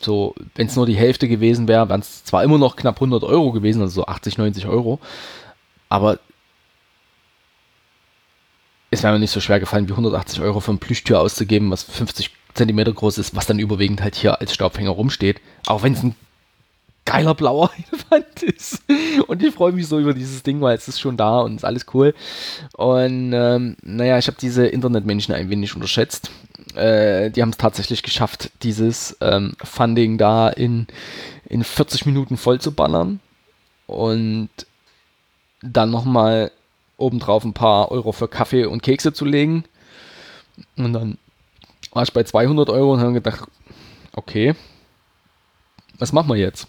[0.00, 3.22] so, wenn es nur die Hälfte gewesen wäre, wären es zwar immer noch knapp 100
[3.22, 5.00] Euro gewesen, also so 80, 90 Euro,
[5.94, 6.18] aber
[8.90, 11.84] es wäre mir nicht so schwer gefallen, wie 180 Euro für ein Plüschtür auszugeben, was
[11.84, 15.40] 50 Zentimeter groß ist, was dann überwiegend halt hier als Staubfänger rumsteht.
[15.66, 16.16] Auch wenn es ein
[17.04, 18.82] geiler blauer Elefant ist.
[19.28, 21.64] Und ich freue mich so über dieses Ding, weil es ist schon da und ist
[21.64, 22.12] alles cool.
[22.72, 26.32] Und ähm, naja, ich habe diese Internetmenschen ein wenig unterschätzt.
[26.74, 30.88] Äh, die haben es tatsächlich geschafft, dieses ähm, Funding da in,
[31.48, 33.20] in 40 Minuten voll zu ballern.
[33.86, 34.50] Und
[35.64, 36.52] dann nochmal
[36.96, 39.64] obendrauf ein paar Euro für Kaffee und Kekse zu legen.
[40.76, 41.18] Und dann
[41.92, 43.48] war ich bei 200 Euro und habe gedacht,
[44.12, 44.54] okay,
[45.98, 46.68] was machen wir jetzt?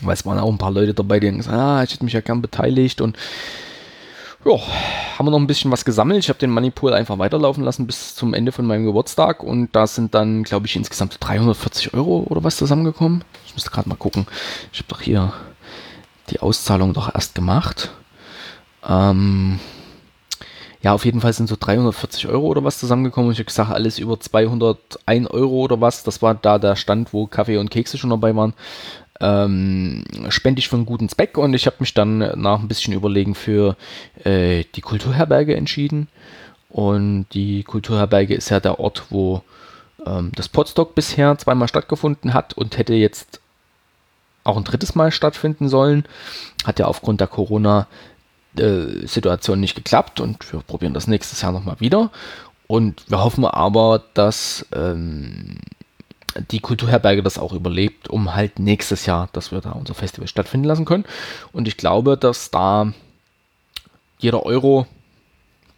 [0.00, 2.12] Weil es waren auch ein paar Leute dabei, die haben gesagt, ah, ich hätte mich
[2.12, 3.16] ja gern beteiligt und
[4.44, 4.56] ja,
[5.18, 6.20] haben wir noch ein bisschen was gesammelt.
[6.20, 9.88] Ich habe den Moneypool einfach weiterlaufen lassen bis zum Ende von meinem Geburtstag und da
[9.88, 13.24] sind dann, glaube ich, insgesamt 340 Euro oder was zusammengekommen.
[13.46, 14.26] Ich müsste gerade mal gucken.
[14.72, 15.32] Ich habe doch hier
[16.30, 17.90] die Auszahlung doch erst gemacht.
[18.86, 19.58] Ähm,
[20.82, 23.32] ja, auf jeden Fall sind so 340 Euro oder was zusammengekommen.
[23.32, 26.04] Ich habe gesagt, alles über 201 Euro oder was.
[26.04, 28.54] Das war da der Stand, wo Kaffee und Kekse schon dabei waren.
[29.20, 32.94] Ähm, spende ich für einen guten Zweck und ich habe mich dann nach ein bisschen
[32.94, 33.76] Überlegen für
[34.22, 36.08] äh, die Kulturherberge entschieden.
[36.68, 39.42] Und die Kulturherberge ist ja der Ort, wo
[40.06, 43.37] ähm, das Podstock bisher zweimal stattgefunden hat und hätte jetzt
[44.44, 46.04] auch ein drittes Mal stattfinden sollen.
[46.64, 47.86] Hat ja aufgrund der Corona
[48.56, 52.10] äh, Situation nicht geklappt und wir probieren das nächstes Jahr nochmal wieder.
[52.66, 55.58] Und wir hoffen aber, dass ähm,
[56.50, 60.66] die Kulturherberge das auch überlebt, um halt nächstes Jahr, dass wir da unser Festival stattfinden
[60.66, 61.04] lassen können.
[61.52, 62.92] Und ich glaube, dass da
[64.18, 64.86] jeder Euro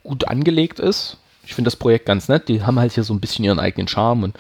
[0.03, 1.19] gut angelegt ist.
[1.45, 2.49] Ich finde das Projekt ganz nett.
[2.49, 4.37] Die haben halt hier so ein bisschen ihren eigenen Charme und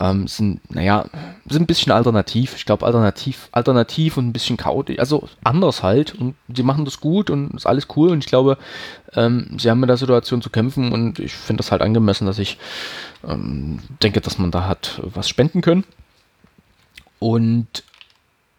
[0.00, 1.06] ähm, sind, naja,
[1.48, 2.54] sind ein bisschen alternativ.
[2.56, 6.14] Ich glaube, alternativ, alternativ und ein bisschen chaotisch, also anders halt.
[6.14, 8.10] Und sie machen das gut und ist alles cool.
[8.10, 8.58] Und ich glaube,
[9.14, 12.38] ähm, sie haben mit der Situation zu kämpfen und ich finde das halt angemessen, dass
[12.38, 12.58] ich
[13.26, 15.84] ähm, denke, dass man da hat was spenden können.
[17.18, 17.82] Und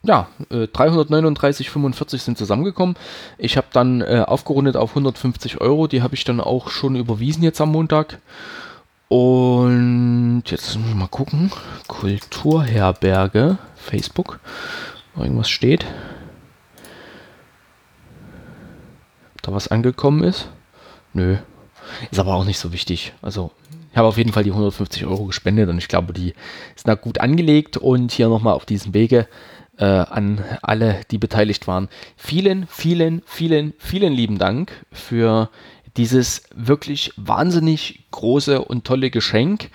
[0.04, 2.96] ja, äh, 339,45 sind zusammengekommen.
[3.38, 5.88] Ich habe dann äh, aufgerundet auf 150 Euro.
[5.88, 8.20] Die habe ich dann auch schon überwiesen jetzt am Montag.
[9.10, 11.52] Und jetzt müssen wir mal gucken.
[11.88, 14.40] Kulturherberge, Facebook.
[15.18, 15.84] Irgendwas steht.
[19.34, 20.50] Ob da was angekommen ist?
[21.14, 21.38] Nö.
[22.12, 23.14] Ist aber auch nicht so wichtig.
[23.24, 23.52] Also,
[23.92, 26.36] ich habe auf jeden Fall die 150 Euro gespendet und ich glaube, die
[26.76, 27.78] ist da gut angelegt.
[27.78, 29.28] Und hier nochmal auf diesem Wege
[29.80, 31.90] äh, an alle, die beteiligt waren.
[32.16, 35.50] Vielen, vielen, vielen, vielen lieben Dank für
[35.98, 39.70] dieses wirklich wahnsinnig große und tolle Geschenk,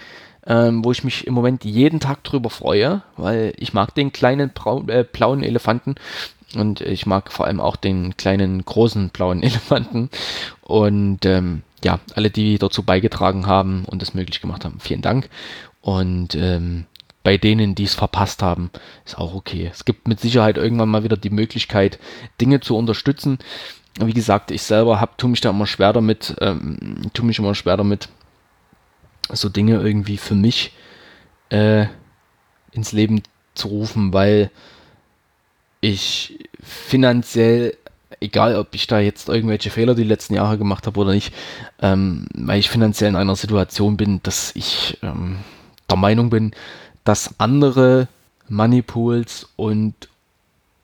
[0.46, 4.50] ähm, wo ich mich im Moment jeden Tag drüber freue, weil ich mag den kleinen
[4.50, 5.94] braun, äh, blauen Elefanten
[6.54, 10.10] und ich mag vor allem auch den kleinen großen blauen Elefanten.
[10.60, 15.28] Und ähm, ja, alle, die dazu beigetragen haben und es möglich gemacht haben, vielen Dank.
[15.80, 16.86] Und ähm,
[17.22, 18.70] bei denen, die es verpasst haben,
[19.04, 19.70] ist auch okay.
[19.72, 21.98] Es gibt mit Sicherheit irgendwann mal wieder die Möglichkeit,
[22.40, 23.38] Dinge zu unterstützen,
[24.00, 27.54] wie gesagt, ich selber hab, tu mich da immer schwer damit, ähm, tu mich immer
[27.54, 28.08] schwer damit,
[29.32, 30.72] so Dinge irgendwie für mich
[31.50, 31.86] äh,
[32.72, 33.22] ins Leben
[33.54, 34.50] zu rufen, weil
[35.80, 37.76] ich finanziell,
[38.20, 41.32] egal ob ich da jetzt irgendwelche Fehler die letzten Jahre gemacht habe oder nicht,
[41.80, 45.38] ähm, weil ich finanziell in einer Situation bin, dass ich ähm,
[45.88, 46.52] der Meinung bin,
[47.04, 48.08] dass andere
[48.48, 49.94] Moneypools und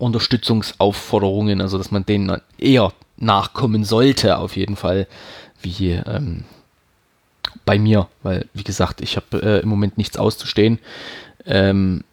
[0.01, 5.07] Unterstützungsaufforderungen, also dass man denen eher nachkommen sollte, auf jeden Fall,
[5.63, 6.45] wie ähm,
[7.65, 10.79] bei mir, weil, wie gesagt, ich habe äh, im Moment nichts auszustehen.
[11.47, 12.05] Ähm,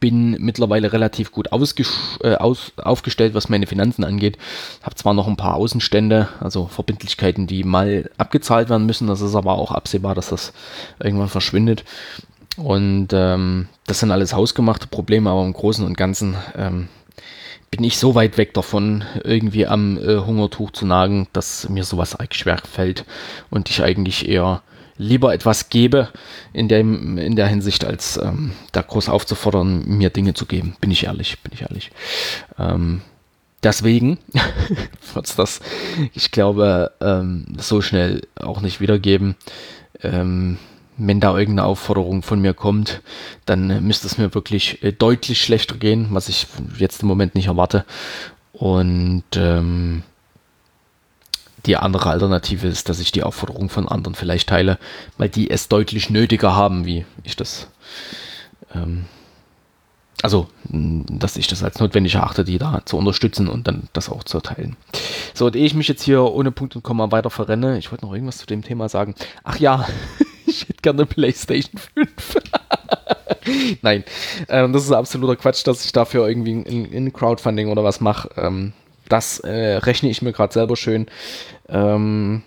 [0.00, 4.38] bin mittlerweile relativ gut äh, aus, aufgestellt, was meine Finanzen angeht.
[4.82, 9.06] Habe zwar noch ein paar Außenstände, also Verbindlichkeiten, die mal abgezahlt werden müssen.
[9.06, 10.52] Das ist aber auch absehbar, dass das
[10.98, 11.84] irgendwann verschwindet.
[12.56, 16.88] Und ähm, das sind alles hausgemachte Probleme, aber im Großen und Ganzen ähm,
[17.70, 22.14] bin ich so weit weg davon, irgendwie am äh, Hungertuch zu nagen, dass mir sowas
[22.14, 23.04] eigentlich schwer fällt
[23.50, 24.62] und ich eigentlich eher
[24.98, 26.08] lieber etwas gebe
[26.52, 30.76] in, dem, in der Hinsicht, als ähm, da groß aufzufordern, mir Dinge zu geben.
[30.80, 31.90] Bin ich ehrlich, bin ich ehrlich.
[32.58, 33.02] Ähm,
[33.62, 34.18] deswegen
[35.14, 35.60] wird es das,
[36.14, 39.36] ich glaube, ähm, so schnell auch nicht wiedergeben.
[40.02, 40.58] Ähm,
[40.96, 43.02] wenn da irgendeine Aufforderung von mir kommt,
[43.44, 46.46] dann müsste es mir wirklich äh, deutlich schlechter gehen, was ich
[46.78, 47.84] jetzt im Moment nicht erwarte.
[48.52, 50.02] Und ähm,
[51.66, 54.78] die andere Alternative ist, dass ich die Aufforderung von anderen vielleicht teile,
[55.18, 57.68] weil die es deutlich nötiger haben, wie ich das.
[58.74, 59.06] Ähm,
[60.22, 64.24] also, dass ich das als notwendig erachte, die da zu unterstützen und dann das auch
[64.24, 64.76] zu erteilen.
[65.34, 68.06] So, und ehe ich mich jetzt hier ohne Punkt und Komma weiter verrenne, ich wollte
[68.06, 69.14] noch irgendwas zu dem Thema sagen.
[69.44, 69.86] Ach ja,
[70.46, 72.36] ich hätte gerne eine PlayStation 5.
[73.82, 74.04] Nein,
[74.48, 78.30] ähm, das ist absoluter Quatsch, dass ich dafür irgendwie in, in Crowdfunding oder was mache.
[78.36, 78.72] Ähm,
[79.08, 81.06] das äh, rechne ich mir gerade selber schön.
[81.68, 82.42] Ähm,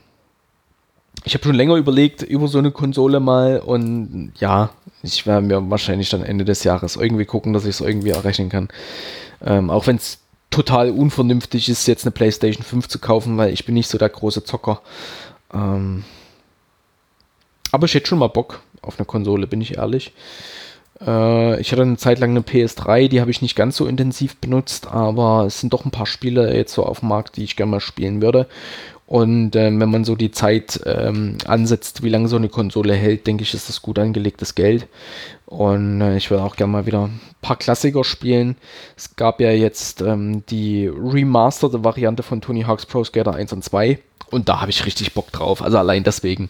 [1.25, 4.69] ich habe schon länger überlegt über so eine Konsole mal und ja,
[5.03, 8.49] ich werde mir wahrscheinlich dann Ende des Jahres irgendwie gucken, dass ich es irgendwie errechnen
[8.49, 8.69] kann.
[9.45, 10.19] Ähm, auch wenn es
[10.49, 14.09] total unvernünftig ist, jetzt eine PlayStation 5 zu kaufen, weil ich bin nicht so der
[14.09, 14.81] große Zocker.
[15.53, 16.03] Ähm,
[17.71, 20.13] aber ich hätte schon mal Bock auf eine Konsole, bin ich ehrlich.
[21.01, 24.37] Äh, ich hatte eine Zeit lang eine PS3, die habe ich nicht ganz so intensiv
[24.37, 27.55] benutzt, aber es sind doch ein paar Spiele jetzt so auf dem Markt, die ich
[27.55, 28.47] gerne mal spielen würde.
[29.09, 33.25] Und äh, wenn man so die Zeit ähm, ansetzt, wie lange so eine Konsole hält,
[33.25, 34.87] denke ich, ist das gut angelegtes Geld.
[35.47, 38.55] Und äh, ich würde auch gerne mal wieder ein paar Klassiker spielen.
[38.95, 43.63] Es gab ja jetzt ähm, die remasterte Variante von Tony Hawk's Pro Skater 1 und
[43.63, 43.97] 2.
[44.31, 45.61] Und da habe ich richtig Bock drauf.
[45.61, 46.49] Also allein deswegen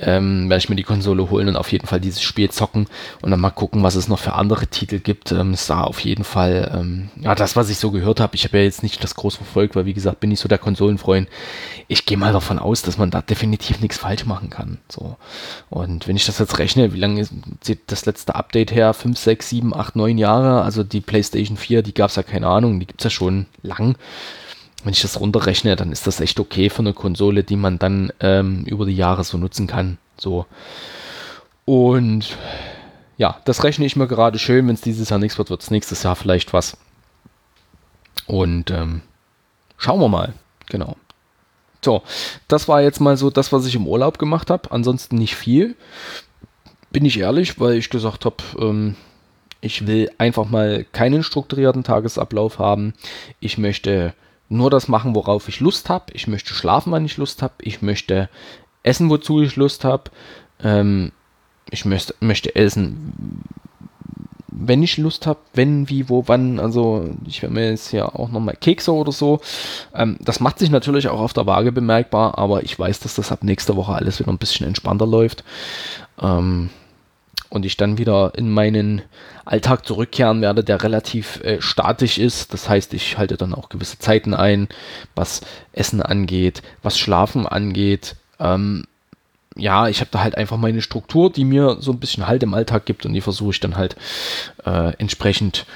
[0.00, 2.86] ähm, werde ich mir die Konsole holen und auf jeden Fall dieses Spiel zocken
[3.20, 5.32] und dann mal gucken, was es noch für andere Titel gibt.
[5.32, 8.44] Ähm, es sah auf jeden Fall, ähm, ja, das, was ich so gehört habe, ich
[8.44, 11.28] habe ja jetzt nicht das groß verfolgt, weil wie gesagt, bin ich so der Konsolenfreund.
[11.88, 14.78] Ich gehe mal davon aus, dass man da definitiv nichts falsch machen kann.
[14.88, 15.16] So.
[15.70, 17.32] Und wenn ich das jetzt rechne, wie lange ist
[17.86, 18.94] das letzte Update her?
[18.94, 20.62] 5, 6, 7, 8, 9 Jahre.
[20.62, 23.46] Also die PlayStation 4, die gab es ja keine Ahnung, die gibt es ja schon
[23.62, 23.96] lang
[24.84, 28.12] wenn ich das runterrechne, dann ist das echt okay für eine Konsole, die man dann
[28.20, 29.98] ähm, über die Jahre so nutzen kann.
[30.16, 30.46] So.
[31.64, 32.36] Und
[33.16, 34.66] ja, das rechne ich mir gerade schön.
[34.68, 36.76] Wenn es dieses Jahr nichts wird, wird es nächstes Jahr vielleicht was.
[38.26, 39.02] Und ähm,
[39.76, 40.34] schauen wir mal.
[40.66, 40.96] Genau.
[41.84, 42.02] So,
[42.46, 44.70] das war jetzt mal so das, was ich im Urlaub gemacht habe.
[44.70, 45.76] Ansonsten nicht viel.
[46.90, 48.96] bin ich ehrlich, weil ich gesagt habe, ähm,
[49.60, 52.94] ich will einfach mal keinen strukturierten Tagesablauf haben.
[53.40, 54.14] Ich möchte
[54.48, 56.06] nur das machen, worauf ich Lust habe.
[56.12, 57.54] Ich möchte schlafen, wann ich Lust habe.
[57.60, 58.28] Ich möchte
[58.82, 60.04] essen, wozu ich Lust habe.
[60.62, 61.12] Ähm,
[61.70, 63.44] ich möchte, möchte essen,
[64.48, 66.58] wenn ich Lust habe, wenn, wie, wo, wann.
[66.58, 69.40] Also ich werde mir jetzt ja auch nochmal Kekse oder so.
[69.94, 73.30] Ähm, das macht sich natürlich auch auf der Waage bemerkbar, aber ich weiß, dass das
[73.30, 75.44] ab nächster Woche alles wieder ein bisschen entspannter läuft.
[76.20, 76.70] Ähm,
[77.50, 79.02] und ich dann wieder in meinen
[79.44, 82.52] Alltag zurückkehren werde, der relativ äh, statisch ist.
[82.52, 84.68] Das heißt, ich halte dann auch gewisse Zeiten ein,
[85.14, 85.40] was
[85.72, 88.16] Essen angeht, was Schlafen angeht.
[88.38, 88.84] Ähm,
[89.56, 92.54] ja, ich habe da halt einfach meine Struktur, die mir so ein bisschen Halt im
[92.54, 93.96] Alltag gibt und die versuche ich dann halt
[94.64, 95.66] äh, entsprechend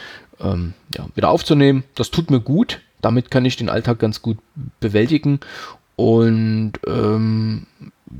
[0.40, 1.84] ähm, ja, wieder aufzunehmen.
[1.94, 2.80] Das tut mir gut.
[3.00, 4.38] Damit kann ich den Alltag ganz gut
[4.78, 5.40] bewältigen.
[5.96, 7.66] Und ähm,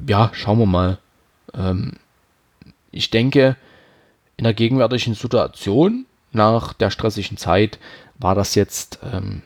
[0.08, 0.98] ja, schauen wir mal.
[1.54, 1.92] Ähm,
[2.92, 3.56] ich denke,
[4.36, 7.78] in der gegenwärtigen Situation, nach der stressigen Zeit,
[8.18, 9.42] war das jetzt ähm,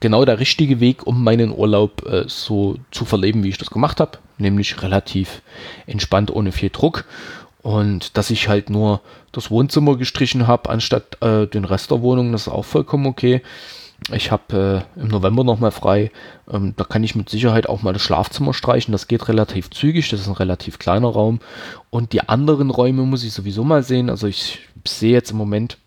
[0.00, 4.00] genau der richtige Weg, um meinen Urlaub äh, so zu verleben, wie ich das gemacht
[4.00, 4.18] habe.
[4.38, 5.42] Nämlich relativ
[5.86, 7.04] entspannt, ohne viel Druck.
[7.62, 9.00] Und dass ich halt nur
[9.32, 13.42] das Wohnzimmer gestrichen habe, anstatt äh, den Rest der Wohnung, das ist auch vollkommen okay.
[14.12, 16.12] Ich habe äh, im November nochmal frei.
[16.50, 18.92] Ähm, da kann ich mit Sicherheit auch mal das Schlafzimmer streichen.
[18.92, 20.08] Das geht relativ zügig.
[20.10, 21.40] Das ist ein relativ kleiner Raum.
[21.90, 24.08] Und die anderen Räume muss ich sowieso mal sehen.
[24.08, 25.78] Also ich sehe jetzt im Moment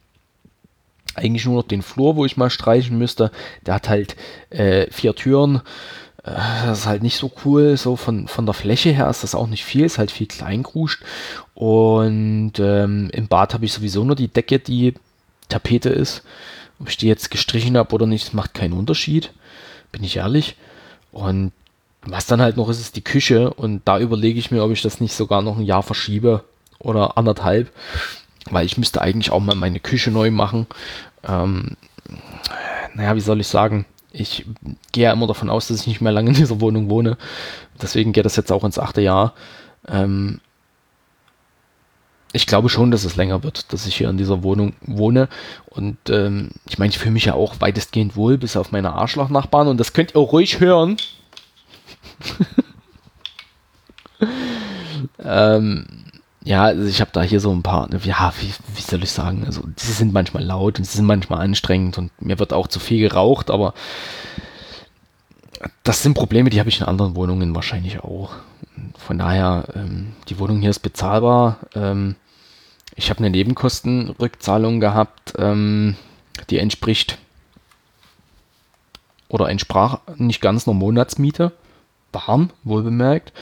[1.16, 3.32] eigentlich nur noch den Flur, wo ich mal streichen müsste.
[3.66, 4.16] Der hat halt
[4.50, 5.62] äh, vier Türen.
[6.24, 6.32] Äh,
[6.66, 7.78] das ist halt nicht so cool.
[7.78, 9.86] So von, von der Fläche her ist das auch nicht viel.
[9.86, 11.04] Ist halt viel kleingruscht.
[11.54, 14.94] Und ähm, im Bad habe ich sowieso nur die Decke, die
[15.48, 16.24] Tapete ist.
[16.80, 19.32] Ob ich die jetzt gestrichen habe oder nicht, macht keinen Unterschied.
[19.92, 20.56] Bin ich ehrlich.
[21.12, 21.52] Und
[22.02, 23.54] was dann halt noch ist, ist die Küche.
[23.54, 26.44] Und da überlege ich mir, ob ich das nicht sogar noch ein Jahr verschiebe
[26.80, 27.72] oder anderthalb.
[28.50, 30.68] Weil ich müsste eigentlich auch mal meine Küche neu machen.
[31.28, 31.76] Ähm,
[32.94, 33.86] naja, wie soll ich sagen?
[34.12, 34.46] Ich
[34.92, 37.18] gehe ja immer davon aus, dass ich nicht mehr lange in dieser Wohnung wohne.
[37.82, 39.34] Deswegen geht das jetzt auch ins achte Jahr.
[39.88, 40.40] Ähm,
[42.32, 45.30] ich glaube schon, dass es länger wird, dass ich hier in dieser Wohnung wohne.
[45.68, 49.68] Und ähm, ich meine, ich fühle mich ja auch weitestgehend wohl, bis auf meine Arschlochnachbarn.
[49.68, 50.98] Und das könnt ihr ruhig hören.
[55.20, 55.86] ähm,
[56.44, 59.44] ja, also ich habe da hier so ein paar, ja, wie, wie soll ich sagen,
[59.46, 62.80] also sie sind manchmal laut und sie sind manchmal anstrengend und mir wird auch zu
[62.80, 63.74] viel geraucht, aber
[65.84, 68.32] das sind Probleme, die habe ich in anderen Wohnungen wahrscheinlich auch.
[68.98, 71.60] Von daher, ähm, die Wohnung hier ist bezahlbar.
[71.76, 72.16] Ähm,
[72.96, 75.96] ich habe eine Nebenkostenrückzahlung gehabt, ähm,
[76.50, 77.18] die entspricht
[79.28, 81.52] oder entsprach nicht ganz einer Monatsmiete.
[82.12, 83.34] Warm, wohl bemerkt.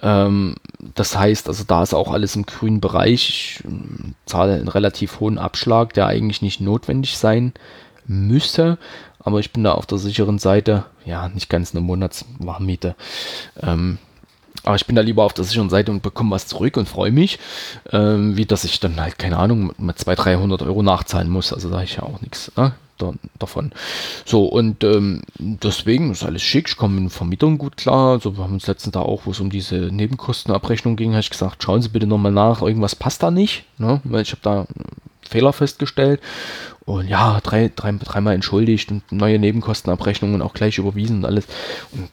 [0.00, 0.56] Ähm,
[0.94, 3.28] das heißt, also da ist auch alles im grünen Bereich.
[3.28, 7.52] Ich äh, zahle einen relativ hohen Abschlag, der eigentlich nicht notwendig sein
[8.06, 8.78] müsste.
[9.24, 10.84] Aber ich bin da auf der sicheren Seite.
[11.04, 12.96] Ja, nicht ganz eine Monatswarmmiete.
[13.62, 13.98] Ähm,
[14.64, 17.10] aber ich bin da lieber auf der sicheren Seite und bekomme was zurück und freue
[17.10, 17.38] mich,
[17.90, 21.52] ähm, wie dass ich dann halt, keine Ahnung, mit 200, 300 Euro nachzahlen muss.
[21.52, 23.72] Also habe ich ja auch nichts ne, da, davon.
[24.24, 26.68] So, und ähm, deswegen ist alles schick.
[26.68, 28.12] Ich komme mit Vermietern gut klar.
[28.12, 31.30] Also wir haben uns letztens da auch, wo es um diese Nebenkostenabrechnung ging, habe ich
[31.30, 33.64] gesagt, schauen Sie bitte nochmal nach, irgendwas passt da nicht.
[33.78, 34.00] Ne?
[34.04, 34.66] Weil ich habe da
[35.32, 36.20] Fehler festgestellt.
[36.84, 41.46] Und ja, drei, drei, dreimal entschuldigt und neue Nebenkostenabrechnungen auch gleich überwiesen und alles.
[41.92, 42.10] Und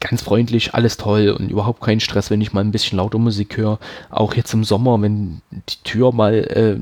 [0.00, 3.56] ganz freundlich, alles toll und überhaupt kein Stress, wenn ich mal ein bisschen lauter Musik
[3.56, 3.78] höre.
[4.10, 6.78] Auch jetzt im Sommer, wenn die Tür mal, äh,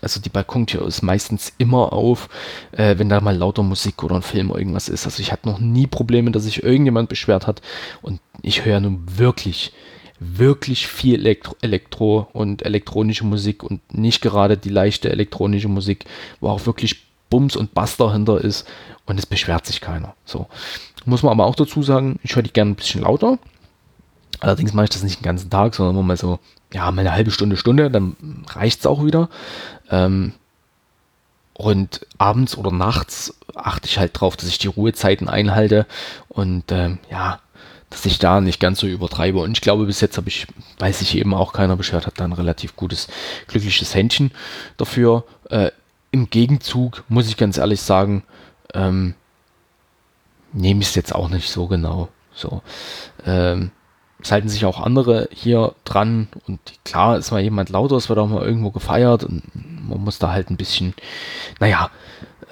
[0.00, 2.28] also die Balkontür ist meistens immer auf,
[2.72, 5.06] äh, wenn da mal lauter Musik oder ein Film oder irgendwas ist.
[5.06, 7.62] Also ich hatte noch nie Probleme, dass sich irgendjemand beschwert hat
[8.02, 9.72] und ich höre nun wirklich
[10.18, 16.04] wirklich viel Elektro, Elektro und elektronische Musik und nicht gerade die leichte elektronische Musik,
[16.40, 18.66] wo auch wirklich Bums und Bass dahinter ist
[19.04, 20.14] und es beschwert sich keiner.
[20.24, 20.46] So.
[21.04, 23.38] Muss man aber auch dazu sagen, ich höre die gerne ein bisschen lauter.
[24.40, 26.38] Allerdings mache ich das nicht den ganzen Tag, sondern nur mal so,
[26.72, 28.16] ja, mal eine halbe Stunde, Stunde, dann
[28.48, 29.28] reicht es auch wieder.
[29.90, 30.32] Ähm,
[31.54, 35.86] und abends oder nachts achte ich halt drauf, dass ich die Ruhezeiten einhalte
[36.28, 37.40] und ähm, ja,
[37.90, 39.38] dass ich da nicht ganz so übertreibe.
[39.38, 40.46] Und ich glaube, bis jetzt habe ich,
[40.78, 43.08] weiß ich eben auch keiner beschwert, hat da ein relativ gutes,
[43.46, 44.32] glückliches Händchen
[44.76, 45.24] dafür.
[45.50, 45.70] Äh,
[46.10, 48.24] Im Gegenzug muss ich ganz ehrlich sagen,
[48.74, 49.14] ähm,
[50.52, 52.08] nehme ich es jetzt auch nicht so genau.
[52.34, 52.62] So.
[53.24, 53.70] Ähm,
[54.20, 58.18] es halten sich auch andere hier dran und klar ist mal jemand lauter, es wird
[58.18, 60.94] auch mal irgendwo gefeiert und man muss da halt ein bisschen,
[61.60, 61.90] naja,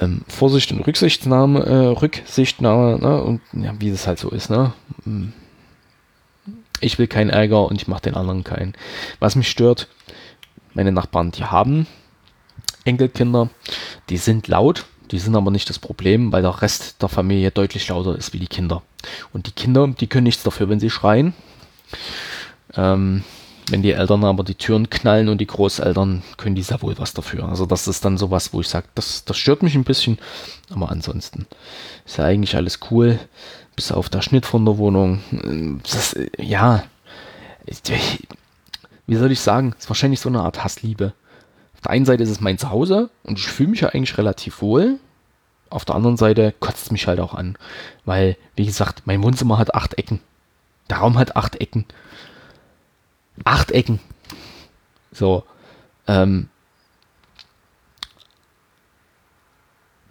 [0.00, 4.72] ähm, Vorsicht und Rücksichtnahme, äh, Rücksichtnahme, ne, und ja, wie das halt so ist, ne.
[5.04, 5.28] Mm.
[6.80, 8.74] Ich will keinen Ärger und ich mache den anderen keinen.
[9.18, 9.88] Was mich stört,
[10.74, 11.86] meine Nachbarn, die haben
[12.84, 13.48] Enkelkinder,
[14.10, 17.88] die sind laut, die sind aber nicht das Problem, weil der Rest der Familie deutlich
[17.88, 18.82] lauter ist wie die Kinder.
[19.32, 21.32] Und die Kinder, die können nichts dafür, wenn sie schreien.
[22.74, 23.22] Ähm,
[23.70, 27.14] wenn die Eltern aber die Türen knallen und die Großeltern können die sehr wohl was
[27.14, 27.48] dafür.
[27.48, 30.18] Also das ist dann sowas, wo ich sage, das, das stört mich ein bisschen.
[30.70, 31.46] Aber ansonsten
[32.04, 33.18] ist ja eigentlich alles cool.
[33.74, 35.80] Bis auf der Schnitt von der Wohnung.
[35.82, 36.84] Das, ja,
[39.06, 41.12] wie soll ich sagen, ist wahrscheinlich so eine Art Hassliebe.
[41.74, 44.60] Auf der einen Seite ist es mein Zuhause und ich fühle mich ja eigentlich relativ
[44.60, 44.98] wohl.
[45.70, 47.56] Auf der anderen Seite kotzt es mich halt auch an.
[48.04, 50.20] Weil, wie gesagt, mein Wohnzimmer hat acht Ecken.
[50.90, 51.86] Der Raum hat acht Ecken
[53.42, 54.00] acht Ecken.
[55.12, 55.44] So.
[56.06, 56.48] Ähm,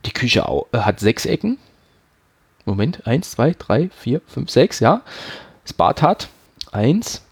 [0.05, 1.57] die Küche äh, hat sechs Ecken.
[2.65, 5.01] Moment, eins, zwei, drei, vier, fünf, sechs, ja.
[5.63, 6.29] Das Bad hat
[6.71, 7.23] eins,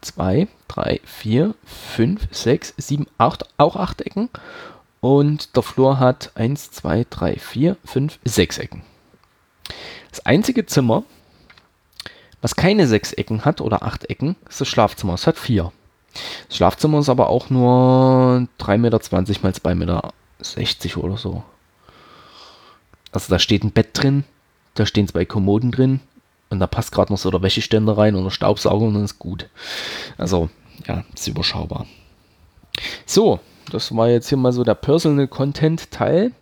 [0.00, 4.28] zwei, drei, vier, fünf, sechs, sieben, acht, auch acht Ecken.
[5.00, 8.82] Und der Flur hat eins, zwei, drei, vier, fünf, sechs Ecken.
[10.10, 11.04] Das einzige Zimmer,
[12.40, 15.14] was keine sechs Ecken hat oder acht Ecken, ist das Schlafzimmer.
[15.14, 15.72] Es hat vier.
[16.48, 18.98] Das Schlafzimmer ist aber auch nur 3,20 Meter
[19.42, 21.42] mal 2,60 Meter oder so.
[23.12, 24.24] Also da steht ein Bett drin,
[24.74, 26.00] da stehen zwei Kommoden drin
[26.48, 29.18] und da passt gerade noch so der Wäscheständer rein und der Staubsauger und dann ist
[29.18, 29.48] gut.
[30.16, 30.48] Also,
[30.86, 31.86] ja, ist überschaubar.
[33.06, 36.32] So, das war jetzt hier mal so der Personal Content Teil.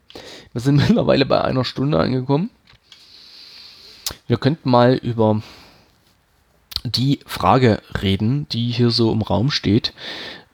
[0.53, 2.51] Wir sind mittlerweile bei einer Stunde angekommen.
[4.27, 5.43] Wir könnten mal über
[6.91, 9.93] die Frage reden, die hier so im Raum steht,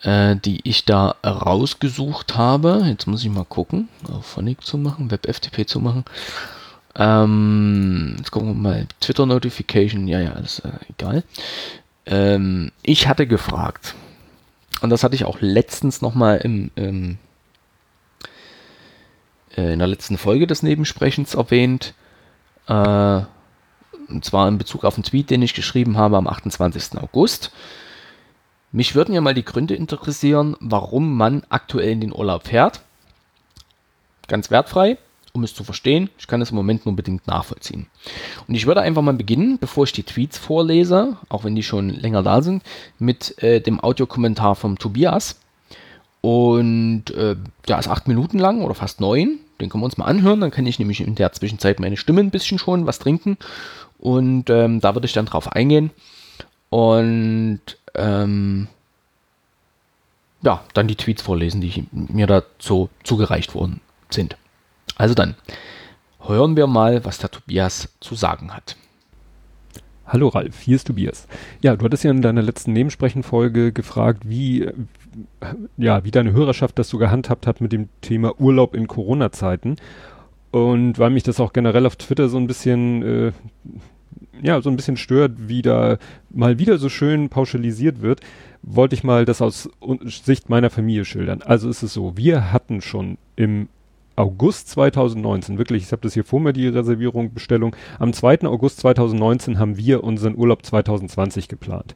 [0.02, 2.82] äh, die ich da rausgesucht habe.
[2.86, 6.04] Jetzt muss ich mal gucken, auf Phonic zu machen, WebFTP zu machen.
[6.96, 11.24] Ähm, jetzt gucken wir mal, Twitter Notification, ja, ja, ist äh, egal.
[12.06, 13.94] Ähm, ich hatte gefragt,
[14.80, 17.18] und das hatte ich auch letztens nochmal im, im
[19.56, 21.94] äh, in der letzten Folge des Nebensprechens erwähnt,
[22.68, 23.22] äh,
[24.08, 26.98] und zwar in Bezug auf einen Tweet, den ich geschrieben habe am 28.
[26.98, 27.50] August.
[28.74, 32.80] Mich würden ja mal die Gründe interessieren, warum man aktuell in den Urlaub fährt.
[34.26, 34.98] Ganz wertfrei,
[35.32, 36.10] um es zu verstehen.
[36.18, 37.86] Ich kann es im Moment nur bedingt nachvollziehen.
[38.48, 41.88] Und ich würde einfach mal beginnen, bevor ich die Tweets vorlese, auch wenn die schon
[41.88, 42.64] länger da sind,
[42.98, 45.38] mit äh, dem Audiokommentar vom Tobias.
[46.20, 47.36] Und äh,
[47.68, 49.38] der ist acht Minuten lang oder fast neun.
[49.60, 50.40] Den können wir uns mal anhören.
[50.40, 53.36] Dann kann ich nämlich in der Zwischenzeit meine Stimme ein bisschen schon was trinken
[54.04, 55.90] und ähm, da würde ich dann drauf eingehen.
[56.68, 57.62] Und
[57.94, 58.68] ähm,
[60.42, 63.80] ja, dann die Tweets vorlesen, die mir dazu zugereicht worden
[64.10, 64.36] sind.
[64.96, 65.36] Also dann
[66.20, 68.76] hören wir mal, was der Tobias zu sagen hat.
[70.06, 71.26] Hallo Ralf, hier ist Tobias.
[71.62, 74.68] Ja, du hattest ja in deiner letzten Nebensprechenfolge gefragt, wie,
[75.78, 79.76] ja, wie deine Hörerschaft das so gehandhabt hat mit dem Thema Urlaub in Corona-Zeiten.
[80.50, 83.32] Und weil mich das auch generell auf Twitter so ein bisschen äh,
[84.42, 85.98] ja, so ein bisschen stört, wie da
[86.30, 88.20] mal wieder so schön pauschalisiert wird,
[88.62, 89.68] wollte ich mal das aus
[90.04, 91.42] Sicht meiner Familie schildern.
[91.42, 93.68] Also ist es so, wir hatten schon im
[94.16, 98.42] August 2019, wirklich, ich habe das hier vor mir, die Reservierung, Bestellung, am 2.
[98.42, 101.94] August 2019 haben wir unseren Urlaub 2020 geplant.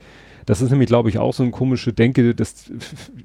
[0.48, 2.72] Das ist nämlich, glaube ich, auch so ein komische Denke, dass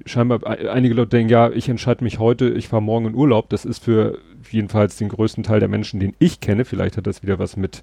[0.04, 3.48] scheinbar einige Leute denken, ja, ich entscheide mich heute, ich fahre morgen in Urlaub.
[3.48, 4.18] Das ist für
[4.50, 7.80] jedenfalls den größten Teil der Menschen, den ich kenne, vielleicht hat das wieder was mit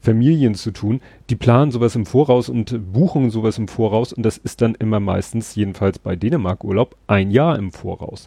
[0.00, 4.38] Familien zu tun, die planen sowas im Voraus und buchen sowas im Voraus und das
[4.38, 8.26] ist dann immer meistens, jedenfalls bei Dänemark Urlaub, ein Jahr im Voraus.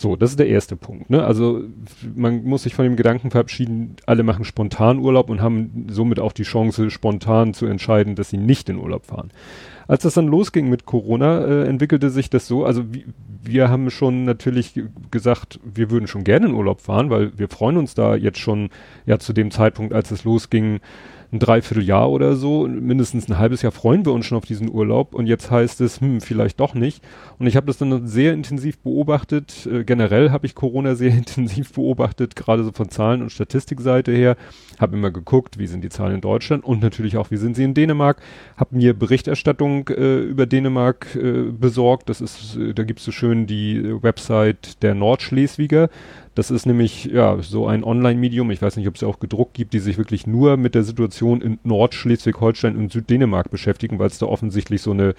[0.00, 1.10] So, das ist der erste Punkt.
[1.10, 1.22] Ne?
[1.22, 1.60] Also
[2.14, 6.32] man muss sich von dem Gedanken verabschieden, alle machen spontan Urlaub und haben somit auch
[6.32, 9.30] die Chance, spontan zu entscheiden, dass sie nicht in Urlaub fahren.
[9.88, 12.84] Als das dann losging mit Corona, äh, entwickelte sich das so, also
[13.42, 14.80] wir, haben schon natürlich
[15.10, 18.70] gesagt, wir würden schon gerne in Urlaub fahren, weil wir freuen uns da jetzt schon,
[19.04, 20.80] ja zu dem Zeitpunkt, als es losging,
[21.32, 25.14] ein Dreivierteljahr oder so, mindestens ein halbes Jahr freuen wir uns schon auf diesen Urlaub
[25.14, 27.04] und jetzt heißt es, hm, vielleicht doch nicht.
[27.38, 29.66] Und ich habe das dann sehr intensiv beobachtet.
[29.66, 34.36] Äh, generell habe ich Corona sehr intensiv beobachtet, gerade so von Zahlen und Statistikseite her.
[34.78, 37.64] Habe immer geguckt, wie sind die Zahlen in Deutschland und natürlich auch, wie sind sie
[37.64, 38.20] in Dänemark.
[38.56, 42.08] Habe mir Berichterstattung äh, über Dänemark äh, besorgt.
[42.08, 45.90] Das ist, äh, da gibt's so schön die Website der Nordschleswiger.
[46.34, 49.72] Das ist nämlich ja so ein Online-Medium, ich weiß nicht, ob es auch gedruckt gibt,
[49.72, 54.26] die sich wirklich nur mit der Situation in Nordschleswig-Holstein und Süddänemark beschäftigen, weil es da
[54.26, 55.14] offensichtlich so eine,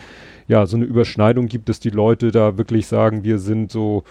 [0.47, 4.05] ja, so eine Überschneidung gibt, dass die Leute da wirklich sagen, wir sind so,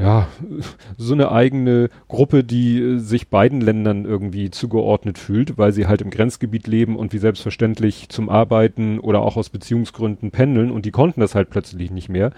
[0.00, 0.26] ja,
[0.98, 6.02] so eine eigene Gruppe, die äh, sich beiden Ländern irgendwie zugeordnet fühlt, weil sie halt
[6.02, 10.90] im Grenzgebiet leben und wie selbstverständlich zum Arbeiten oder auch aus Beziehungsgründen pendeln und die
[10.90, 12.32] konnten das halt plötzlich nicht mehr.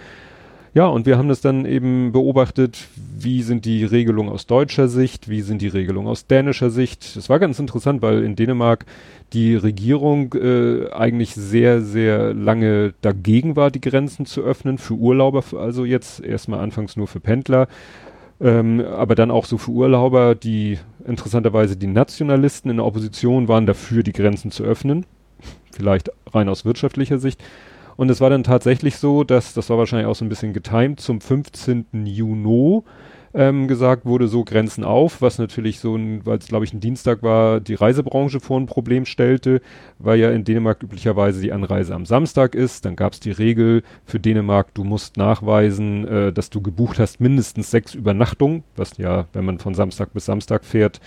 [0.78, 5.28] Ja, und wir haben das dann eben beobachtet, wie sind die Regelungen aus deutscher Sicht,
[5.28, 7.16] wie sind die Regelungen aus dänischer Sicht.
[7.16, 8.86] Es war ganz interessant, weil in Dänemark
[9.32, 15.42] die Regierung äh, eigentlich sehr, sehr lange dagegen war, die Grenzen zu öffnen, für Urlauber,
[15.58, 17.66] also jetzt erstmal anfangs nur für Pendler,
[18.40, 23.66] ähm, aber dann auch so für Urlauber, die interessanterweise die Nationalisten in der Opposition waren
[23.66, 25.06] dafür, die Grenzen zu öffnen,
[25.72, 27.42] vielleicht rein aus wirtschaftlicher Sicht.
[27.98, 31.00] Und es war dann tatsächlich so, dass, das war wahrscheinlich auch so ein bisschen getimt,
[31.00, 32.06] zum 15.
[32.06, 32.82] Juni
[33.34, 36.78] ähm, gesagt wurde, so Grenzen auf, was natürlich so ein, weil es glaube ich ein
[36.78, 39.60] Dienstag war, die Reisebranche vor ein Problem stellte,
[39.98, 42.84] weil ja in Dänemark üblicherweise die Anreise am Samstag ist.
[42.84, 47.18] Dann gab es die Regel für Dänemark, du musst nachweisen, äh, dass du gebucht hast
[47.18, 51.00] mindestens sechs Übernachtungen, was ja, wenn man von Samstag bis Samstag fährt,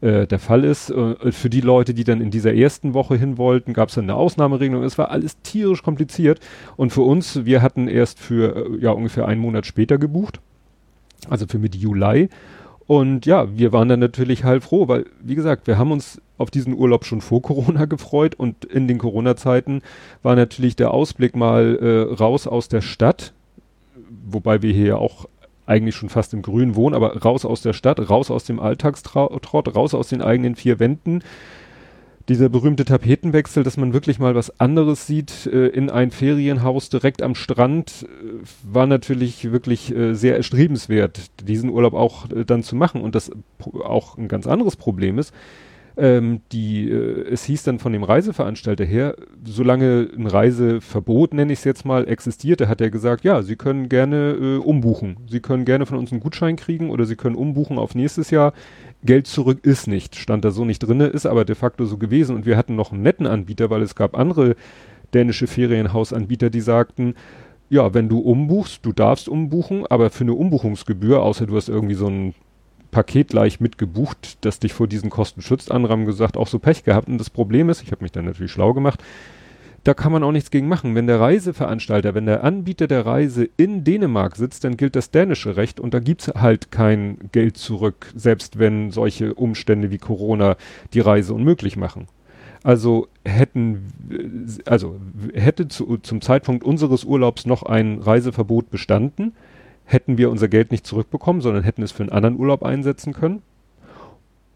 [0.00, 0.90] äh, der Fall ist.
[0.90, 4.04] Äh, für die Leute, die dann in dieser ersten Woche hin wollten, gab es dann
[4.04, 4.82] eine Ausnahmeregelung.
[4.82, 6.40] Es war alles tierisch kompliziert.
[6.76, 10.40] Und für uns, wir hatten erst für äh, ja ungefähr einen Monat später gebucht
[11.28, 12.28] also für Mitte Juli.
[12.86, 16.50] Und ja, wir waren dann natürlich halb froh, weil, wie gesagt, wir haben uns auf
[16.50, 19.82] diesen Urlaub schon vor Corona gefreut und in den Corona-Zeiten
[20.22, 23.32] war natürlich der Ausblick mal äh, raus aus der Stadt,
[24.24, 25.26] wobei wir hier ja auch
[25.66, 29.74] eigentlich schon fast im Grün wohnen, aber raus aus der Stadt, raus aus dem Alltagstrott,
[29.74, 31.22] raus aus den eigenen vier Wänden,
[32.28, 37.22] dieser berühmte Tapetenwechsel, dass man wirklich mal was anderes sieht äh, in ein Ferienhaus direkt
[37.22, 42.74] am Strand, äh, war natürlich wirklich äh, sehr erstrebenswert, diesen Urlaub auch äh, dann zu
[42.74, 43.00] machen.
[43.00, 45.32] Und das auch ein ganz anderes Problem ist,
[45.96, 51.60] ähm, die, äh, es hieß dann von dem Reiseveranstalter her, solange ein Reiseverbot, nenne ich
[51.60, 55.16] es jetzt mal, existierte, hat er gesagt, ja, Sie können gerne äh, umbuchen.
[55.28, 58.52] Sie können gerne von uns einen Gutschein kriegen oder Sie können umbuchen auf nächstes Jahr.
[59.04, 62.36] Geld zurück ist nicht, stand da so nicht drinne, ist aber de facto so gewesen.
[62.36, 64.56] Und wir hatten noch einen netten Anbieter, weil es gab andere
[65.14, 67.14] dänische Ferienhausanbieter, die sagten,
[67.68, 71.94] ja, wenn du umbuchst, du darfst umbuchen, aber für eine Umbuchungsgebühr, außer du hast irgendwie
[71.94, 72.34] so ein
[72.96, 75.70] Paket gleich mitgebucht, das dich vor diesen Kosten schützt.
[75.70, 77.08] Andere haben gesagt, auch so Pech gehabt.
[77.08, 79.04] Und das Problem ist, ich habe mich dann natürlich schlau gemacht,
[79.84, 80.94] da kann man auch nichts gegen machen.
[80.94, 85.58] Wenn der Reiseveranstalter, wenn der Anbieter der Reise in Dänemark sitzt, dann gilt das dänische
[85.58, 90.56] Recht und da gibt's halt kein Geld zurück, selbst wenn solche Umstände wie Corona
[90.94, 92.06] die Reise unmöglich machen.
[92.62, 93.92] Also hätten,
[94.64, 94.96] also
[95.34, 99.34] hätte zu, zum Zeitpunkt unseres Urlaubs noch ein Reiseverbot bestanden,
[99.86, 103.42] hätten wir unser Geld nicht zurückbekommen, sondern hätten es für einen anderen Urlaub einsetzen können.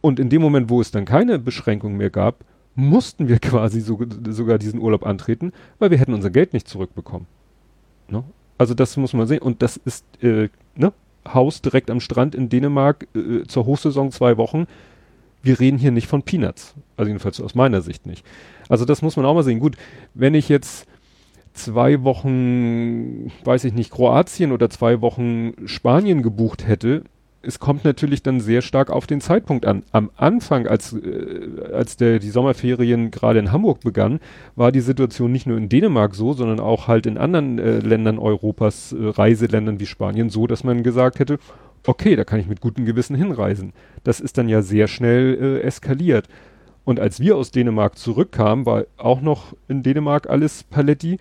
[0.00, 3.98] Und in dem Moment, wo es dann keine Beschränkung mehr gab, mussten wir quasi so,
[4.28, 7.26] sogar diesen Urlaub antreten, weil wir hätten unser Geld nicht zurückbekommen.
[8.08, 8.24] Ne?
[8.58, 9.40] Also das muss man sehen.
[9.40, 10.92] Und das ist äh, ne?
[11.26, 14.66] Haus direkt am Strand in Dänemark äh, zur Hochsaison zwei Wochen.
[15.42, 16.74] Wir reden hier nicht von Peanuts.
[16.96, 18.26] Also jedenfalls aus meiner Sicht nicht.
[18.68, 19.60] Also das muss man auch mal sehen.
[19.60, 19.76] Gut,
[20.14, 20.86] wenn ich jetzt
[21.52, 27.04] zwei Wochen, weiß ich nicht, Kroatien oder zwei Wochen Spanien gebucht hätte,
[27.42, 29.82] es kommt natürlich dann sehr stark auf den Zeitpunkt an.
[29.92, 34.20] Am Anfang, als, äh, als der, die Sommerferien gerade in Hamburg begannen,
[34.56, 38.18] war die Situation nicht nur in Dänemark so, sondern auch halt in anderen äh, Ländern
[38.18, 41.38] Europas, äh, Reiseländern wie Spanien so, dass man gesagt hätte,
[41.86, 43.72] okay, da kann ich mit gutem Gewissen hinreisen.
[44.04, 46.28] Das ist dann ja sehr schnell äh, eskaliert.
[46.90, 51.18] Und als wir aus Dänemark zurückkamen, war auch noch in Dänemark alles Paletti.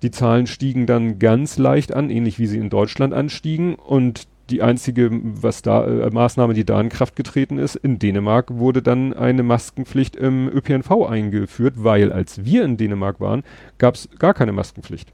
[0.00, 3.74] Die Zahlen stiegen dann ganz leicht an, ähnlich wie sie in Deutschland anstiegen.
[3.74, 8.56] Und die einzige was da, äh, Maßnahme, die da in Kraft getreten ist, in Dänemark
[8.56, 13.42] wurde dann eine Maskenpflicht im ÖPNV eingeführt, weil als wir in Dänemark waren,
[13.76, 15.12] gab es gar keine Maskenpflicht.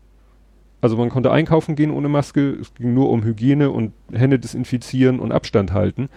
[0.80, 5.18] Also man konnte einkaufen gehen ohne Maske, es ging nur um Hygiene und Hände desinfizieren
[5.18, 6.08] und Abstand halten.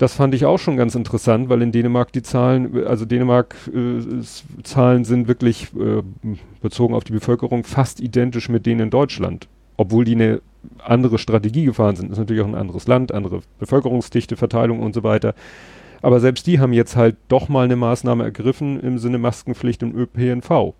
[0.00, 4.22] Das fand ich auch schon ganz interessant, weil in Dänemark die Zahlen, also Dänemark äh,
[4.62, 6.02] Zahlen sind wirklich äh,
[6.62, 9.46] bezogen auf die Bevölkerung fast identisch mit denen in Deutschland,
[9.76, 10.40] obwohl die eine
[10.82, 12.08] andere Strategie gefahren sind.
[12.08, 15.34] Das ist natürlich auch ein anderes Land, andere Bevölkerungsdichte, Verteilung und so weiter.
[16.00, 19.94] Aber selbst die haben jetzt halt doch mal eine Maßnahme ergriffen im Sinne Maskenpflicht und
[19.94, 20.72] ÖPNV.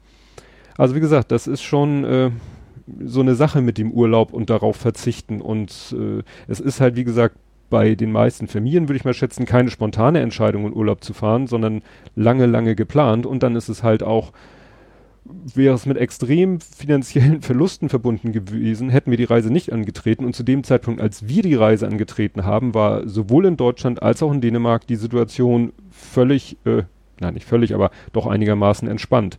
[0.78, 2.30] Also wie gesagt, das ist schon äh,
[3.04, 5.42] so eine Sache mit dem Urlaub und darauf verzichten.
[5.42, 7.36] Und äh, es ist halt, wie gesagt,
[7.70, 11.46] bei den meisten Familien, würde ich mal schätzen, keine spontane Entscheidung, in Urlaub zu fahren,
[11.46, 11.82] sondern
[12.16, 13.24] lange, lange geplant.
[13.24, 14.32] Und dann ist es halt auch
[15.54, 20.24] wäre es mit extrem finanziellen Verlusten verbunden gewesen, hätten wir die Reise nicht angetreten.
[20.24, 24.22] Und zu dem Zeitpunkt, als wir die Reise angetreten haben, war sowohl in Deutschland als
[24.22, 26.82] auch in Dänemark die Situation völlig, äh,
[27.20, 29.38] nein, nicht völlig, aber doch einigermaßen entspannt.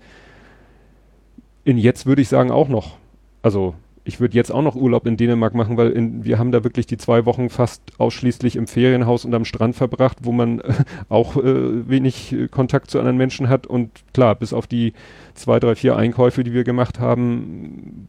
[1.63, 2.97] In jetzt würde ich sagen auch noch,
[3.41, 6.63] also ich würde jetzt auch noch Urlaub in Dänemark machen, weil in, wir haben da
[6.63, 10.73] wirklich die zwei Wochen fast ausschließlich im Ferienhaus und am Strand verbracht, wo man äh,
[11.09, 14.93] auch äh, wenig äh, Kontakt zu anderen Menschen hat und klar, bis auf die
[15.33, 18.07] zwei, drei, vier Einkäufe, die wir gemacht haben,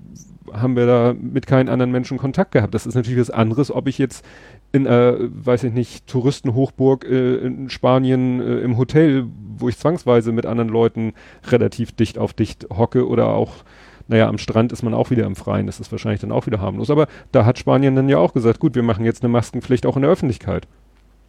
[0.52, 2.74] haben wir da mit keinen anderen Menschen Kontakt gehabt.
[2.74, 4.24] Das ist natürlich was anderes, ob ich jetzt
[4.72, 9.26] in, weiß ich nicht, Touristenhochburg äh, in Spanien äh, im Hotel,
[9.58, 11.12] wo ich zwangsweise mit anderen Leuten
[11.46, 13.64] relativ dicht auf dicht hocke oder auch
[14.12, 16.60] naja, am Strand ist man auch wieder im Freien, das ist wahrscheinlich dann auch wieder
[16.60, 16.90] harmlos.
[16.90, 19.96] Aber da hat Spanien dann ja auch gesagt, gut, wir machen jetzt eine Maskenpflicht auch
[19.96, 20.68] in der Öffentlichkeit.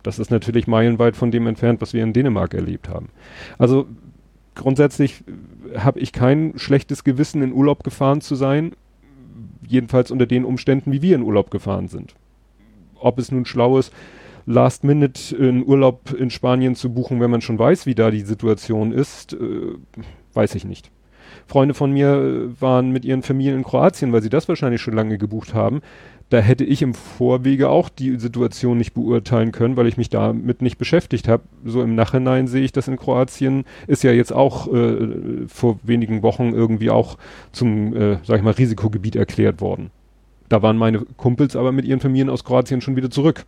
[0.03, 3.07] Das ist natürlich meilenweit von dem entfernt, was wir in Dänemark erlebt haben.
[3.57, 3.87] Also
[4.53, 5.23] grundsätzlich
[5.77, 8.73] habe ich kein schlechtes Gewissen, in Urlaub gefahren zu sein.
[9.65, 12.15] Jedenfalls unter den Umständen, wie wir in Urlaub gefahren sind.
[12.99, 13.93] Ob es nun schlau ist,
[14.45, 18.19] Last Minute einen Urlaub in Spanien zu buchen, wenn man schon weiß, wie da die
[18.19, 19.37] Situation ist, äh,
[20.33, 20.91] weiß ich nicht.
[21.47, 24.93] Freunde von mir äh, waren mit ihren Familien in Kroatien, weil sie das wahrscheinlich schon
[24.93, 25.81] lange gebucht haben.
[26.29, 30.61] Da hätte ich im Vorwege auch die Situation nicht beurteilen können, weil ich mich damit
[30.61, 31.43] nicht beschäftigt habe.
[31.63, 36.23] So im Nachhinein sehe ich das in Kroatien, ist ja jetzt auch äh, vor wenigen
[36.23, 37.17] Wochen irgendwie auch
[37.51, 39.91] zum, äh, sag ich mal, Risikogebiet erklärt worden.
[40.49, 43.45] Da waren meine Kumpels aber mit ihren Familien aus Kroatien schon wieder zurück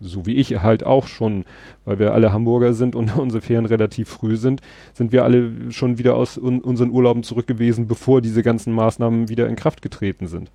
[0.00, 1.44] so wie ich halt auch schon,
[1.84, 4.60] weil wir alle Hamburger sind und unsere Ferien relativ früh sind,
[4.92, 9.28] sind wir alle schon wieder aus un unseren Urlauben zurück gewesen, bevor diese ganzen Maßnahmen
[9.28, 10.50] wieder in Kraft getreten sind.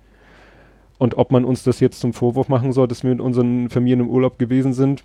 [0.98, 4.00] Und ob man uns das jetzt zum Vorwurf machen soll, dass wir mit unseren Familien
[4.00, 5.04] im Urlaub gewesen sind,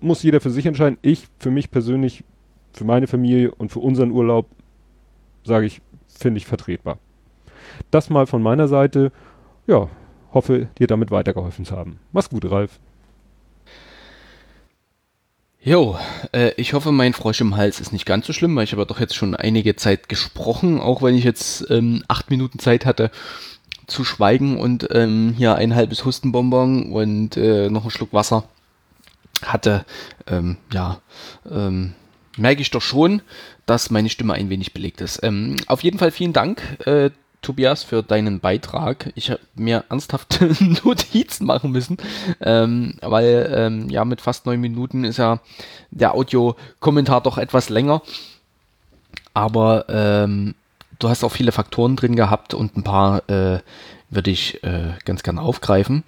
[0.00, 0.98] muss jeder für sich entscheiden.
[1.02, 2.24] Ich, für mich persönlich,
[2.72, 4.46] für meine Familie und für unseren Urlaub,
[5.44, 6.98] sage ich, finde ich vertretbar.
[7.90, 9.12] Das mal von meiner Seite.
[9.66, 9.88] Ja,
[10.32, 11.98] hoffe, dir damit weitergeholfen zu haben.
[12.12, 12.80] Mach's gut, Ralf.
[15.66, 15.98] Jo,
[16.32, 18.84] äh, ich hoffe, mein Frosch im Hals ist nicht ganz so schlimm, weil ich habe
[18.84, 23.10] doch jetzt schon einige Zeit gesprochen, auch wenn ich jetzt ähm, acht Minuten Zeit hatte
[23.86, 28.44] zu schweigen und ähm, hier ein halbes Hustenbonbon und äh, noch einen Schluck Wasser
[29.42, 29.86] hatte.
[30.26, 31.00] Ähm, ja,
[31.50, 31.94] ähm,
[32.36, 33.22] merke ich doch schon,
[33.64, 35.22] dass meine Stimme ein wenig belegt ist.
[35.22, 36.60] Ähm, auf jeden Fall vielen Dank.
[36.84, 37.08] Äh,
[37.44, 39.12] Tobias, für deinen Beitrag.
[39.14, 40.40] Ich habe mir ernsthaft
[40.84, 41.98] Notizen machen müssen,
[42.40, 45.40] ähm, weil ähm, ja mit fast neun Minuten ist ja
[45.90, 48.02] der Audiokommentar doch etwas länger.
[49.34, 50.54] Aber ähm,
[50.98, 53.60] du hast auch viele Faktoren drin gehabt und ein paar äh,
[54.10, 56.04] würde ich äh, ganz gerne aufgreifen.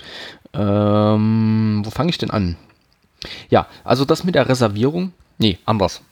[0.53, 2.57] Ähm, wo fange ich denn an?
[3.51, 5.13] Ja, also das mit der Reservierung.
[5.39, 6.03] Nee, anders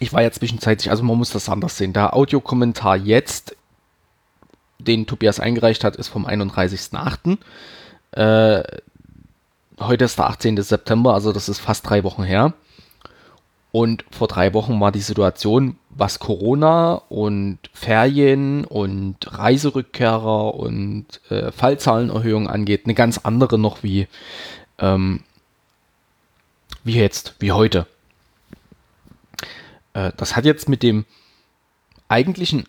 [0.00, 1.92] ich war ja zwischenzeitlich, also man muss das anders sehen.
[1.92, 3.56] Der Audiokommentar jetzt
[4.78, 7.38] den Tobias eingereicht hat, ist vom 31.08.
[8.12, 8.62] Äh,
[9.80, 10.62] heute ist der 18.
[10.62, 12.54] September, also das ist fast drei Wochen her.
[13.70, 21.52] Und vor drei Wochen war die Situation, was Corona und Ferien und Reiserückkehrer und äh,
[21.52, 24.08] Fallzahlenerhöhung angeht, eine ganz andere noch wie,
[24.78, 25.20] ähm,
[26.82, 27.86] wie jetzt, wie heute.
[29.92, 31.04] Äh, das hat jetzt mit dem
[32.08, 32.64] eigentlichen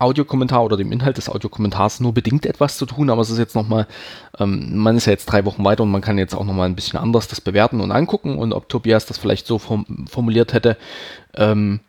[0.00, 3.54] Audiokommentar oder dem Inhalt des Audiokommentars nur bedingt etwas zu tun, aber es ist jetzt
[3.54, 3.86] nochmal,
[4.38, 6.74] ähm, man ist ja jetzt drei Wochen weiter und man kann jetzt auch nochmal ein
[6.74, 10.76] bisschen anders das bewerten und angucken und ob Tobias das vielleicht so form formuliert hätte,
[11.34, 11.80] ähm,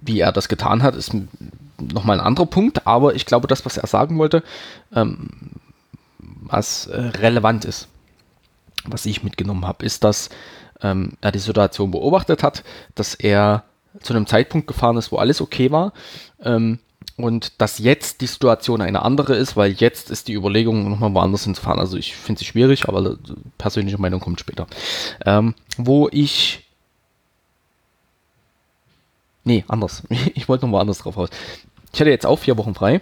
[0.00, 1.14] wie er das getan hat, ist
[1.78, 4.42] nochmal ein anderer Punkt, aber ich glaube, das, was er sagen wollte,
[4.94, 5.28] ähm,
[6.18, 7.88] was äh, relevant ist,
[8.84, 10.30] was ich mitgenommen habe, ist, dass
[10.82, 12.64] ähm, er die Situation beobachtet hat,
[12.94, 13.64] dass er
[14.00, 15.92] zu einem Zeitpunkt gefahren ist, wo alles okay war.
[16.42, 16.78] Ähm,
[17.16, 21.44] und dass jetzt die Situation eine andere ist, weil jetzt ist die Überlegung, nochmal woanders
[21.44, 21.78] hinzufahren.
[21.78, 23.16] Also ich finde sie schwierig, aber
[23.58, 24.66] persönliche Meinung kommt später.
[25.26, 26.66] Ähm, wo ich.
[29.44, 30.02] Nee, anders.
[30.34, 31.28] Ich wollte nochmal anders drauf raus.
[31.92, 33.00] Ich hatte jetzt auch vier Wochen frei.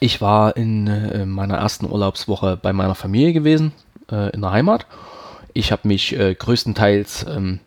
[0.00, 3.72] Ich war in äh, meiner ersten Urlaubswoche bei meiner Familie gewesen,
[4.10, 4.86] äh, in der Heimat.
[5.52, 7.60] Ich habe mich äh, größtenteils ähm,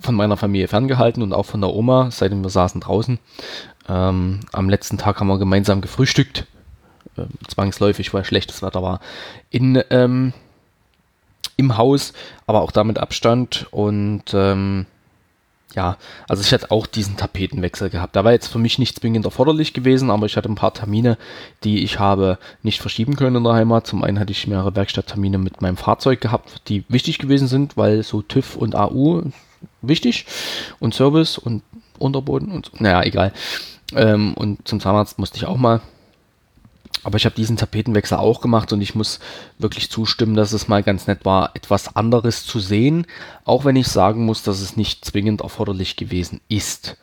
[0.00, 3.18] von meiner Familie ferngehalten und auch von der Oma, seitdem wir saßen draußen.
[3.88, 6.46] Ähm, am letzten Tag haben wir gemeinsam gefrühstückt.
[7.16, 9.00] Äh, zwangsläufig, weil schlechtes Wetter war.
[9.50, 10.32] In, ähm,
[11.56, 12.12] Im Haus,
[12.46, 13.66] aber auch damit Abstand.
[13.70, 14.86] Und ähm,
[15.74, 15.96] ja,
[16.28, 18.16] also ich hatte auch diesen Tapetenwechsel gehabt.
[18.16, 21.16] Da war jetzt für mich nicht zwingend erforderlich gewesen, aber ich hatte ein paar Termine,
[21.62, 23.86] die ich habe nicht verschieben können in der Heimat.
[23.86, 28.02] Zum einen hatte ich mehrere Werkstatttermine mit meinem Fahrzeug gehabt, die wichtig gewesen sind, weil
[28.02, 29.22] so TÜV und AU
[29.82, 30.26] wichtig
[30.78, 31.62] und Service und
[31.98, 33.32] Unterboden und naja, egal.
[33.94, 35.80] Ähm, und zum Zahnarzt musste ich auch mal.
[37.02, 39.20] Aber ich habe diesen Tapetenwechsel auch gemacht und ich muss
[39.58, 43.06] wirklich zustimmen, dass es mal ganz nett war, etwas anderes zu sehen,
[43.44, 46.98] auch wenn ich sagen muss, dass es nicht zwingend erforderlich gewesen ist.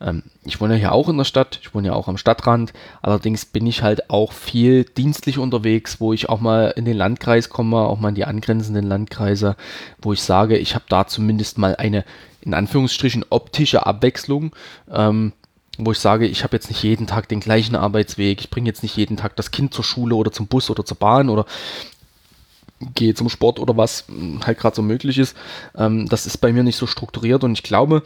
[0.00, 2.72] Ähm, ich wohne ja hier auch in der Stadt, ich wohne ja auch am Stadtrand.
[3.02, 7.48] Allerdings bin ich halt auch viel dienstlich unterwegs, wo ich auch mal in den Landkreis
[7.48, 9.56] komme, auch mal in die angrenzenden Landkreise,
[10.00, 12.04] wo ich sage, ich habe da zumindest mal eine
[12.40, 14.54] in Anführungsstrichen optische Abwechslung.
[14.90, 15.32] Ähm,
[15.78, 18.82] wo ich sage, ich habe jetzt nicht jeden Tag den gleichen Arbeitsweg, ich bringe jetzt
[18.82, 21.46] nicht jeden Tag das Kind zur Schule oder zum Bus oder zur Bahn oder
[22.94, 24.04] gehe zum Sport oder was
[24.44, 25.36] halt gerade so möglich ist.
[25.76, 28.02] Ähm, das ist bei mir nicht so strukturiert und ich glaube,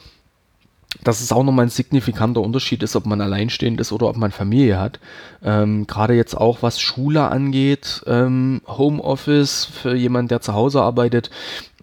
[1.03, 4.31] dass es auch nochmal ein signifikanter Unterschied ist, ob man alleinstehend ist oder ob man
[4.31, 5.01] Familie hat.
[5.43, 11.31] Ähm, Gerade jetzt auch was Schule angeht, ähm, Homeoffice für jemanden, der zu Hause arbeitet,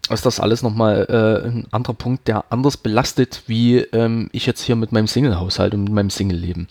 [0.08, 4.62] ist das alles nochmal äh, ein anderer Punkt, der anders belastet, wie ähm, ich jetzt
[4.62, 6.68] hier mit meinem Single-Haushalt und mit meinem Single-Leben.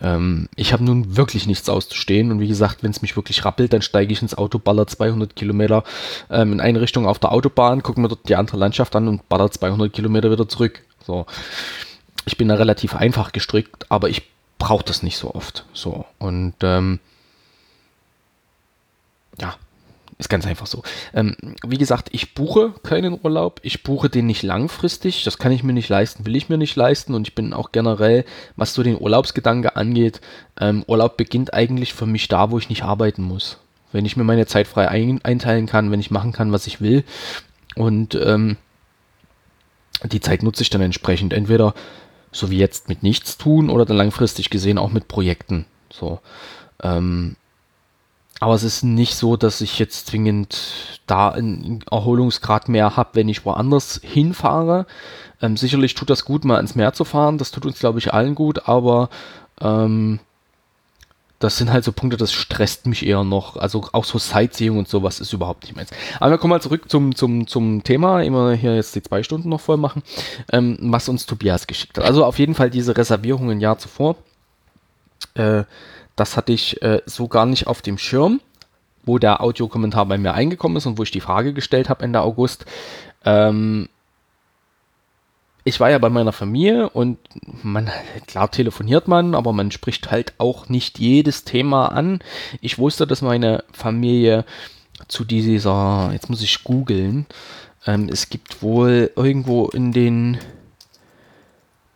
[0.00, 3.72] Ähm, ich habe nun wirklich nichts auszustehen und wie gesagt, wenn es mich wirklich rappelt,
[3.72, 5.84] dann steige ich ins Auto, baller 200 Kilometer
[6.30, 9.28] ähm, in eine Richtung auf der Autobahn, gucke mir dort die andere Landschaft an und
[9.28, 10.82] baller 200 Kilometer wieder zurück.
[11.08, 11.24] So.
[12.26, 14.22] Ich bin da relativ einfach gestrickt, aber ich
[14.58, 15.64] brauche das nicht so oft.
[15.72, 16.04] So.
[16.18, 17.00] Und ähm,
[19.40, 19.56] ja,
[20.18, 20.82] ist ganz einfach so.
[21.14, 21.34] Ähm,
[21.66, 23.60] wie gesagt, ich buche keinen Urlaub.
[23.62, 25.24] Ich buche den nicht langfristig.
[25.24, 27.14] Das kann ich mir nicht leisten, will ich mir nicht leisten.
[27.14, 28.26] Und ich bin auch generell,
[28.56, 30.20] was so den Urlaubsgedanke angeht,
[30.60, 33.56] ähm, Urlaub beginnt eigentlich für mich da, wo ich nicht arbeiten muss.
[33.92, 36.82] Wenn ich mir meine Zeit frei ein einteilen kann, wenn ich machen kann, was ich
[36.82, 37.02] will.
[37.76, 38.58] Und ähm,
[40.04, 41.32] die Zeit nutze ich dann entsprechend.
[41.32, 41.74] Entweder
[42.32, 45.64] so wie jetzt mit nichts tun oder dann langfristig gesehen auch mit Projekten.
[45.90, 46.20] So.
[46.82, 47.36] Ähm,
[48.40, 53.28] aber es ist nicht so, dass ich jetzt zwingend da einen Erholungsgrad mehr habe, wenn
[53.28, 54.86] ich woanders hinfahre.
[55.42, 57.38] Ähm, sicherlich tut das gut, mal ans Meer zu fahren.
[57.38, 58.68] Das tut uns, glaube ich, allen gut.
[58.68, 59.08] Aber
[59.60, 60.20] ähm,
[61.38, 63.56] das sind halt so Punkte, das stresst mich eher noch.
[63.56, 65.90] Also auch so Sightseeing und sowas ist überhaupt nicht meins.
[66.18, 69.48] Aber wir kommen mal zurück zum, zum, zum Thema, immer hier jetzt die zwei Stunden
[69.48, 70.02] noch voll machen,
[70.52, 72.04] ähm, was uns Tobias geschickt hat.
[72.04, 74.16] Also auf jeden Fall diese Reservierung ein Jahr zuvor.
[75.34, 75.62] Äh,
[76.16, 78.40] das hatte ich äh, so gar nicht auf dem Schirm,
[79.04, 82.20] wo der Audiokommentar bei mir eingekommen ist und wo ich die Frage gestellt habe Ende
[82.20, 82.66] August.
[83.24, 83.88] Ähm,
[85.68, 87.18] ich war ja bei meiner Familie und
[87.62, 87.90] man,
[88.26, 92.20] klar telefoniert man, aber man spricht halt auch nicht jedes Thema an.
[92.60, 94.44] Ich wusste, dass meine Familie
[95.08, 97.26] zu dieser, jetzt muss ich googeln,
[97.86, 100.38] ähm, es gibt wohl irgendwo in den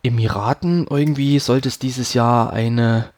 [0.03, 3.09] Emiraten irgendwie sollte es dieses Jahr eine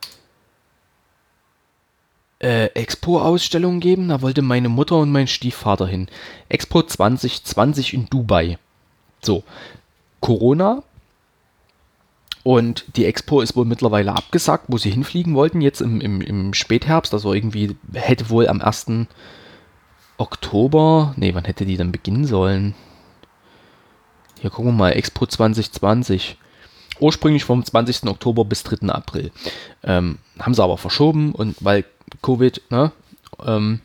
[2.39, 4.09] äh, Expo-Ausstellung geben.
[4.09, 6.07] Da wollte meine Mutter und mein Stiefvater hin.
[6.47, 8.59] Expo 2020 in Dubai.
[9.21, 9.43] So,
[10.25, 10.81] Corona.
[12.41, 16.55] Und die Expo ist wohl mittlerweile abgesagt, wo sie hinfliegen wollten, jetzt im, im, im
[16.55, 17.13] Spätherbst.
[17.13, 19.07] Also irgendwie hätte wohl am 1.
[20.17, 22.73] Oktober, nee, wann hätte die dann beginnen sollen?
[24.39, 26.37] Hier gucken wir mal, Expo 2020.
[26.99, 28.07] Ursprünglich vom 20.
[28.07, 28.87] Oktober bis 3.
[28.89, 29.31] April.
[29.83, 31.85] Ähm, haben sie aber verschoben und weil
[32.23, 32.91] Covid, ne?
[33.45, 33.81] Ähm,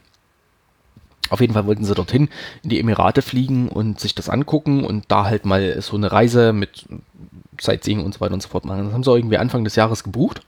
[1.30, 2.28] auf jeden Fall wollten sie dorthin
[2.62, 6.52] in die Emirate fliegen und sich das angucken und da halt mal so eine Reise
[6.52, 6.84] mit
[7.60, 8.84] Sightseeing und so weiter und so fort machen.
[8.84, 10.42] Das haben sie irgendwie Anfang des Jahres gebucht.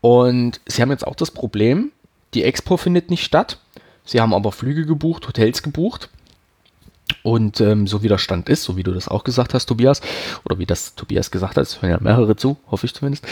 [0.00, 1.90] Und sie haben jetzt auch das Problem,
[2.34, 3.58] die Expo findet nicht statt.
[4.04, 6.10] Sie haben aber Flüge gebucht, Hotels gebucht.
[7.22, 10.00] Und ähm, so wie der Stand ist, so wie du das auch gesagt hast, Tobias,
[10.44, 13.26] oder wie das Tobias gesagt hat, es hören ja mehrere zu, hoffe ich zumindest,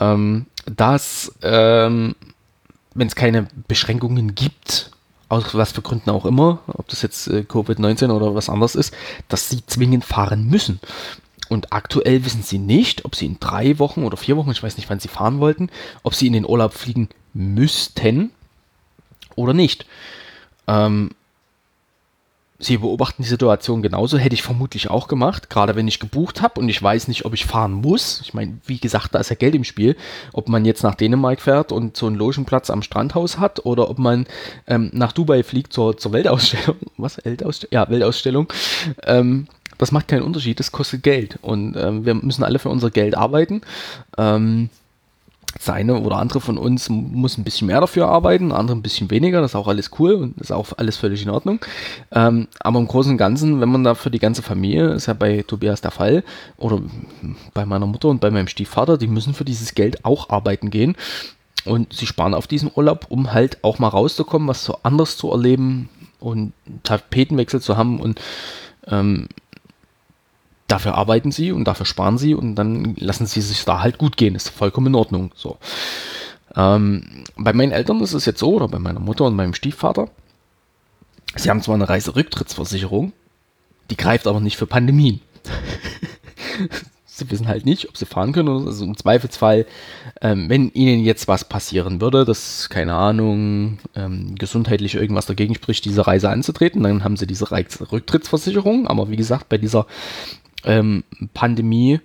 [0.00, 2.14] ähm, dass ähm,
[2.94, 4.90] wenn es keine Beschränkungen gibt,
[5.28, 8.94] aus was für Gründen auch immer, ob das jetzt äh, Covid-19 oder was anderes ist,
[9.28, 10.80] dass sie zwingend fahren müssen.
[11.48, 14.76] Und aktuell wissen sie nicht, ob sie in drei Wochen oder vier Wochen, ich weiß
[14.76, 15.70] nicht, wann sie fahren wollten,
[16.02, 18.30] ob sie in den Urlaub fliegen müssten
[19.36, 19.86] oder nicht.
[20.66, 21.10] Ähm,
[22.58, 26.60] Sie beobachten die Situation genauso, hätte ich vermutlich auch gemacht, gerade wenn ich gebucht habe
[26.60, 28.20] und ich weiß nicht, ob ich fahren muss.
[28.22, 29.96] Ich meine, wie gesagt, da ist ja Geld im Spiel,
[30.32, 33.98] ob man jetzt nach Dänemark fährt und so einen Logenplatz am Strandhaus hat oder ob
[33.98, 34.26] man
[34.66, 36.76] ähm, nach Dubai fliegt zur, zur Weltausstellung.
[36.96, 37.22] Was?
[37.24, 37.72] Weltausstellung?
[37.72, 38.52] Ja, Weltausstellung.
[39.02, 42.90] Ähm, das macht keinen Unterschied, das kostet Geld und ähm, wir müssen alle für unser
[42.90, 43.60] Geld arbeiten.
[44.16, 44.70] Ähm,
[45.58, 49.40] seine oder andere von uns muss ein bisschen mehr dafür arbeiten, andere ein bisschen weniger,
[49.40, 51.60] das ist auch alles cool und ist auch alles völlig in Ordnung.
[52.12, 55.14] Ähm, aber im Großen und Ganzen, wenn man da für die ganze Familie, ist ja
[55.14, 56.24] bei Tobias der Fall,
[56.56, 56.80] oder
[57.54, 60.96] bei meiner Mutter und bei meinem Stiefvater, die müssen für dieses Geld auch arbeiten gehen.
[61.64, 65.30] Und sie sparen auf diesen Urlaub, um halt auch mal rauszukommen, was so anders zu
[65.32, 65.88] erleben
[66.20, 66.52] und
[66.84, 68.20] Tapetenwechsel zu haben und
[68.86, 69.28] ähm,
[70.68, 74.16] dafür arbeiten sie und dafür sparen sie und dann lassen sie sich da halt gut
[74.16, 74.34] gehen.
[74.34, 75.32] Ist vollkommen in Ordnung.
[75.34, 75.58] So.
[76.54, 80.08] Ähm, bei meinen Eltern ist es jetzt so, oder bei meiner Mutter und meinem Stiefvater,
[81.36, 83.12] sie haben zwar eine Reiserücktrittsversicherung,
[83.90, 85.20] die greift aber nicht für Pandemien.
[87.16, 88.66] Sie wissen halt nicht, ob sie fahren können.
[88.66, 89.64] Also im Zweifelsfall,
[90.20, 95.86] ähm, wenn ihnen jetzt was passieren würde, dass, keine Ahnung, ähm, gesundheitlich irgendwas dagegen spricht,
[95.86, 98.86] diese Reise anzutreten, dann haben sie diese Rücktrittsversicherung.
[98.86, 99.86] Aber wie gesagt, bei dieser
[100.64, 101.04] ähm,
[101.34, 102.00] Pandemie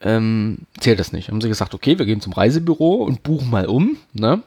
[0.00, 1.28] ähm, zählt das nicht.
[1.28, 3.96] Haben sie gesagt, okay, wir gehen zum Reisebüro und buchen mal um.
[4.12, 4.42] Ne?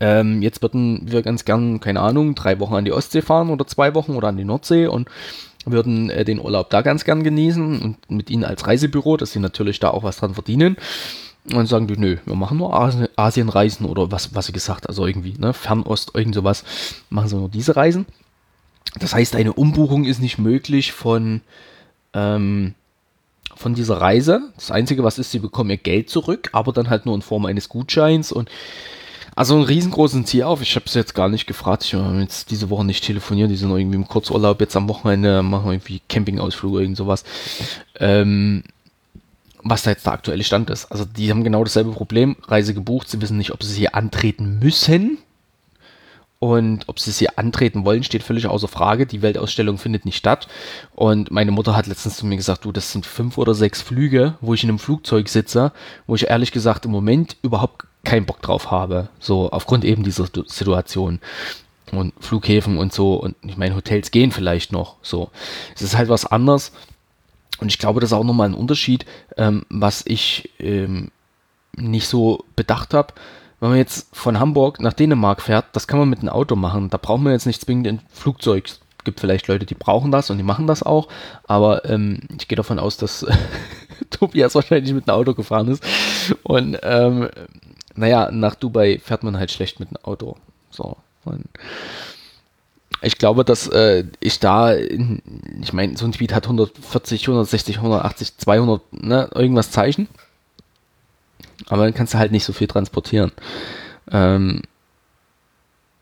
[0.00, 3.66] Ähm, jetzt würden wir ganz gern, keine Ahnung, drei Wochen an die Ostsee fahren oder
[3.66, 5.08] zwei Wochen oder an die Nordsee und
[5.64, 9.38] würden äh, den Urlaub da ganz gern genießen und mit ihnen als Reisebüro, dass sie
[9.38, 10.76] natürlich da auch was dran verdienen.
[11.44, 14.88] Und dann sagen die, nö, wir machen nur Asien, Asienreisen oder was, was sie gesagt,
[14.88, 16.64] also irgendwie, ne, Fernost, irgend sowas,
[17.10, 18.06] machen sie nur diese Reisen.
[18.98, 21.40] Das heißt, eine Umbuchung ist nicht möglich von,
[22.14, 22.74] ähm,
[23.54, 24.52] von dieser Reise.
[24.56, 27.46] Das Einzige, was ist, sie bekommen ihr Geld zurück, aber dann halt nur in Form
[27.46, 28.50] eines Gutscheins und
[29.34, 30.60] also einen riesengroßen Ziel auf.
[30.60, 31.84] Ich habe es jetzt gar nicht gefragt.
[31.84, 33.50] Ich habe jetzt diese Woche nicht telefoniert.
[33.50, 34.60] Die sind irgendwie im Kurzurlaub.
[34.60, 37.24] Jetzt am Wochenende machen wir irgendwie Campingausflug oder irgend sowas.
[37.98, 38.62] Ähm,
[39.62, 40.90] was da jetzt der aktuelle Stand ist.
[40.92, 42.36] Also die haben genau dasselbe Problem.
[42.46, 43.08] Reise gebucht.
[43.08, 45.18] Sie wissen nicht, ob sie hier antreten müssen.
[46.42, 49.06] Und ob sie sie antreten wollen, steht völlig außer Frage.
[49.06, 50.48] Die Weltausstellung findet nicht statt.
[50.92, 54.34] Und meine Mutter hat letztens zu mir gesagt, du, das sind fünf oder sechs Flüge,
[54.40, 55.70] wo ich in einem Flugzeug sitze,
[56.08, 59.08] wo ich ehrlich gesagt im Moment überhaupt keinen Bock drauf habe.
[59.20, 61.20] So aufgrund eben dieser Situation.
[61.92, 63.14] Und Flughäfen und so.
[63.14, 64.96] Und ich meine, Hotels gehen vielleicht noch.
[65.00, 65.30] So.
[65.76, 66.72] Es ist halt was anderes.
[67.60, 69.06] Und ich glaube, das ist auch nochmal ein Unterschied,
[69.36, 71.12] ähm, was ich ähm,
[71.76, 73.14] nicht so bedacht habe.
[73.62, 76.90] Wenn man jetzt von Hamburg nach Dänemark fährt, das kann man mit einem Auto machen.
[76.90, 78.66] Da braucht man jetzt nicht zwingend ein Flugzeug.
[78.66, 81.06] Es gibt vielleicht Leute, die brauchen das und die machen das auch.
[81.44, 83.24] Aber ähm, ich gehe davon aus, dass
[84.10, 85.84] Tobias wahrscheinlich mit einem Auto gefahren ist.
[86.42, 87.28] Und ähm,
[87.94, 90.36] naja, nach Dubai fährt man halt schlecht mit dem Auto.
[90.70, 90.96] So.
[91.24, 91.44] Und
[93.00, 95.22] ich glaube, dass äh, ich da, in,
[95.62, 100.08] ich meine, so ein Tweet hat 140, 160, 180, 200, ne, irgendwas Zeichen.
[101.68, 103.32] Aber dann kannst du halt nicht so viel transportieren.
[104.10, 104.62] Ähm,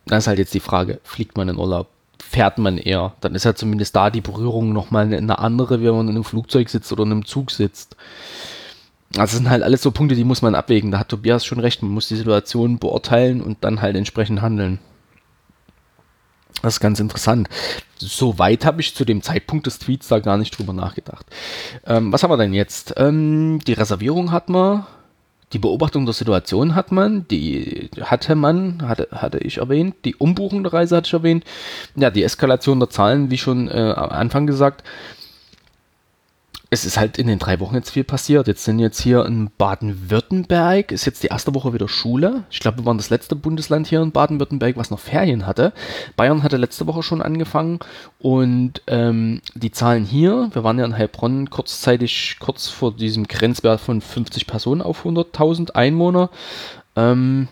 [0.06, 1.88] dann ist halt jetzt die Frage, fliegt man in Urlaub?
[2.18, 3.14] Fährt man eher?
[3.20, 6.68] Dann ist ja zumindest da die Berührung nochmal eine andere, wenn man in einem Flugzeug
[6.68, 7.96] sitzt oder in einem Zug sitzt.
[9.16, 10.90] Also das sind halt alles so Punkte, die muss man abwägen.
[10.90, 11.82] Da hat Tobias schon recht.
[11.82, 14.78] Man muss die Situation beurteilen und dann halt entsprechend handeln.
[16.62, 17.48] Das ist ganz interessant.
[17.96, 21.26] So weit habe ich zu dem Zeitpunkt des Tweets da gar nicht drüber nachgedacht.
[21.86, 22.94] Ähm, was haben wir denn jetzt?
[22.96, 24.86] Ähm, die Reservierung hat man,
[25.52, 30.62] die Beobachtung der Situation hat man, die hatte man, hatte, hatte ich erwähnt, die Umbuchung
[30.62, 31.44] der Reise hatte ich erwähnt.
[31.96, 34.84] Ja, die Eskalation der Zahlen, wie schon äh, am Anfang gesagt
[36.72, 38.46] es ist halt in den drei Wochen jetzt viel passiert.
[38.46, 42.44] Jetzt sind jetzt hier in Baden-Württemberg, ist jetzt die erste Woche wieder Schule.
[42.48, 45.72] Ich glaube, wir waren das letzte Bundesland hier in Baden-Württemberg, was noch Ferien hatte.
[46.14, 47.80] Bayern hatte letzte Woche schon angefangen
[48.20, 53.80] und ähm, die Zahlen hier, wir waren ja in Heilbronn kurzzeitig kurz vor diesem Grenzwert
[53.80, 56.30] von 50 Personen auf 100.000 Einwohner.
[56.94, 57.48] Ähm,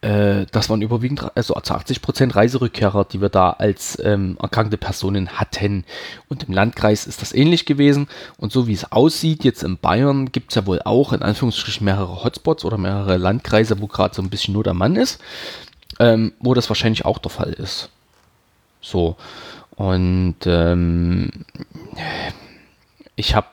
[0.00, 4.76] äh, das waren überwiegend, also zu 80 Prozent Reiserückkehrer, die wir da als ähm, erkrankte
[4.76, 5.84] Personen hatten.
[6.28, 8.08] Und im Landkreis ist das ähnlich gewesen.
[8.36, 11.84] Und so wie es aussieht, jetzt in Bayern gibt es ja wohl auch in Anführungsstrichen
[11.84, 15.20] mehrere Hotspots oder mehrere Landkreise, wo gerade so ein bisschen nur der Mann ist,
[15.98, 17.90] ähm, wo das wahrscheinlich auch der Fall ist.
[18.80, 19.16] So.
[19.74, 21.30] Und ähm,
[23.16, 23.48] ich habe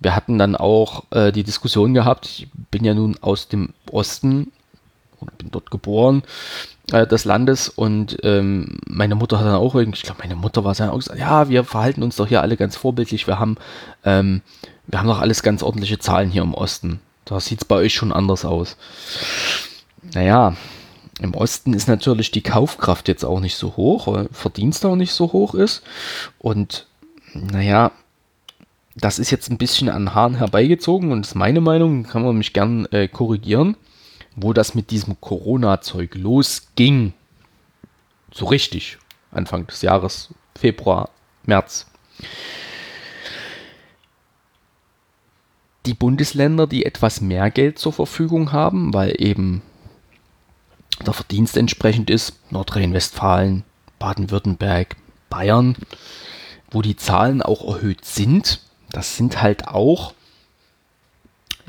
[0.00, 4.52] wir hatten dann auch äh, die Diskussion gehabt, ich bin ja nun aus dem Osten
[5.20, 6.22] oder bin dort geboren,
[6.92, 7.68] äh, des Landes.
[7.68, 10.98] Und ähm, meine Mutter hat dann auch irgendwie, ich glaube, meine Mutter war dann auch
[10.98, 13.26] gesagt, ja, wir verhalten uns doch hier alle ganz vorbildlich.
[13.26, 13.56] Wir haben,
[14.04, 14.42] ähm,
[14.86, 17.00] wir haben doch alles ganz ordentliche Zahlen hier im Osten.
[17.24, 18.76] Da sieht es bei euch schon anders aus.
[20.14, 20.54] Naja,
[21.20, 25.12] im Osten ist natürlich die Kaufkraft jetzt auch nicht so hoch, weil Verdienst auch nicht
[25.12, 25.82] so hoch ist.
[26.38, 26.86] Und
[27.34, 27.92] naja,
[28.94, 32.52] das ist jetzt ein bisschen an Haaren herbeigezogen und ist meine Meinung, kann man mich
[32.52, 33.76] gern äh, korrigieren
[34.42, 37.12] wo das mit diesem Corona-Zeug losging,
[38.32, 38.98] so richtig,
[39.30, 41.10] Anfang des Jahres, Februar,
[41.44, 41.86] März,
[45.86, 49.62] die Bundesländer, die etwas mehr Geld zur Verfügung haben, weil eben
[51.04, 53.64] der Verdienst entsprechend ist, Nordrhein-Westfalen,
[53.98, 54.96] Baden-Württemberg,
[55.30, 55.76] Bayern,
[56.70, 58.60] wo die Zahlen auch erhöht sind,
[58.90, 60.14] das sind halt auch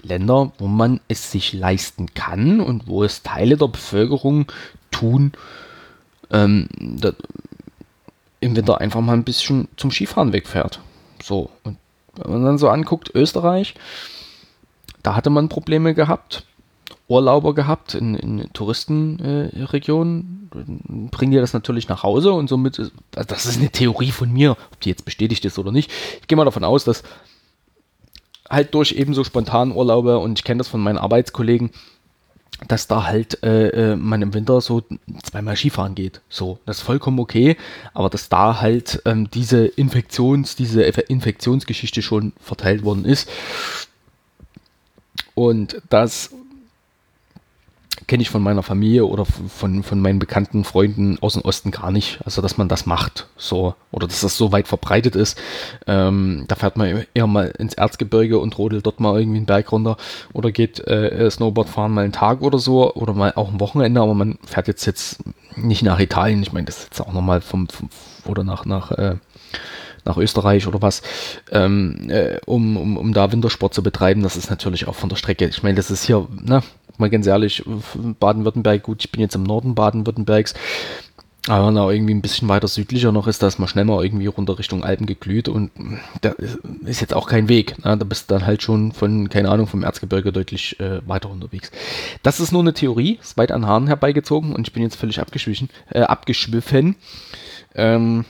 [0.03, 4.45] Länder, wo man es sich leisten kann und wo es Teile der Bevölkerung
[4.91, 5.34] tun,
[6.31, 7.13] ähm, da,
[8.39, 10.80] im Winter einfach mal ein bisschen zum Skifahren wegfährt.
[11.21, 11.77] So, und
[12.15, 13.76] wenn man dann so anguckt, Österreich,
[15.03, 16.45] da hatte man Probleme gehabt.
[17.07, 22.91] Urlauber gehabt in, in Touristenregionen, äh, bringen die das natürlich nach Hause und somit, ist,
[23.15, 25.91] also das ist eine Theorie von mir, ob die jetzt bestätigt ist oder nicht.
[26.21, 27.01] Ich gehe mal davon aus, dass
[28.49, 31.71] halt durch ebenso spontan Urlaube und ich kenne das von meinen Arbeitskollegen,
[32.67, 34.84] dass da halt äh, äh, man im Winter so
[35.23, 36.21] zweimal Skifahren geht.
[36.30, 37.55] So, das ist vollkommen okay,
[37.93, 43.30] aber dass da halt ähm, diese Infektions, diese Infektionsgeschichte schon verteilt worden ist.
[45.35, 46.31] Und das
[48.10, 51.91] kenne ich von meiner Familie oder von, von meinen bekannten Freunden aus dem Osten gar
[51.91, 52.19] nicht.
[52.26, 55.40] Also, dass man das macht, so, oder dass das so weit verbreitet ist.
[55.86, 59.72] Ähm, da fährt man eher mal ins Erzgebirge und rodelt dort mal irgendwie einen Berg
[59.72, 59.95] runter
[60.34, 64.02] oder geht äh, Snowboard fahren mal einen Tag oder so oder mal auch ein Wochenende,
[64.02, 65.19] aber man fährt jetzt jetzt
[65.56, 66.41] nicht nach Italien.
[66.41, 67.90] Ich meine, das ist jetzt auch nochmal vom, vom,
[68.26, 69.18] oder nach, nach, äh,
[70.03, 71.03] nach Österreich oder was,
[71.52, 74.23] ähm, äh, um, um, um da Wintersport zu betreiben.
[74.23, 75.45] Das ist natürlich auch von der Strecke.
[75.45, 76.64] Ich meine, das ist hier, ne,
[76.99, 77.63] mal ganz ehrlich,
[78.19, 80.53] Baden-Württemberg, gut, ich bin jetzt im Norden Baden-Württembergs,
[81.47, 84.27] aber er irgendwie ein bisschen weiter südlicher noch ist, da ist man schnell mal irgendwie
[84.27, 85.71] runter Richtung Alpen geglüht und
[86.21, 86.35] da
[86.85, 87.84] ist jetzt auch kein Weg.
[87.84, 87.97] Ne?
[87.97, 91.71] Da bist du dann halt schon von, keine Ahnung, vom Erzgebirge deutlich äh, weiter unterwegs.
[92.23, 95.19] Das ist nur eine Theorie, ist weit an Haaren herbeigezogen und ich bin jetzt völlig
[95.19, 95.69] abgeschwiffen.
[95.89, 96.97] Äh, abgeschwiffen.
[97.73, 98.26] Ähm,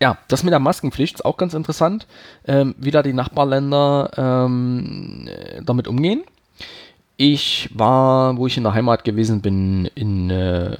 [0.00, 2.06] ja, das mit der Maskenpflicht ist auch ganz interessant,
[2.46, 5.28] ähm, wie da die Nachbarländer ähm,
[5.62, 6.22] damit umgehen.
[7.16, 10.76] Ich war, wo ich in der Heimat gewesen bin, in äh,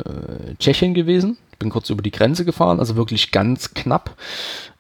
[0.59, 1.39] Tschechien gewesen.
[1.59, 4.17] Bin kurz über die Grenze gefahren, also wirklich ganz knapp.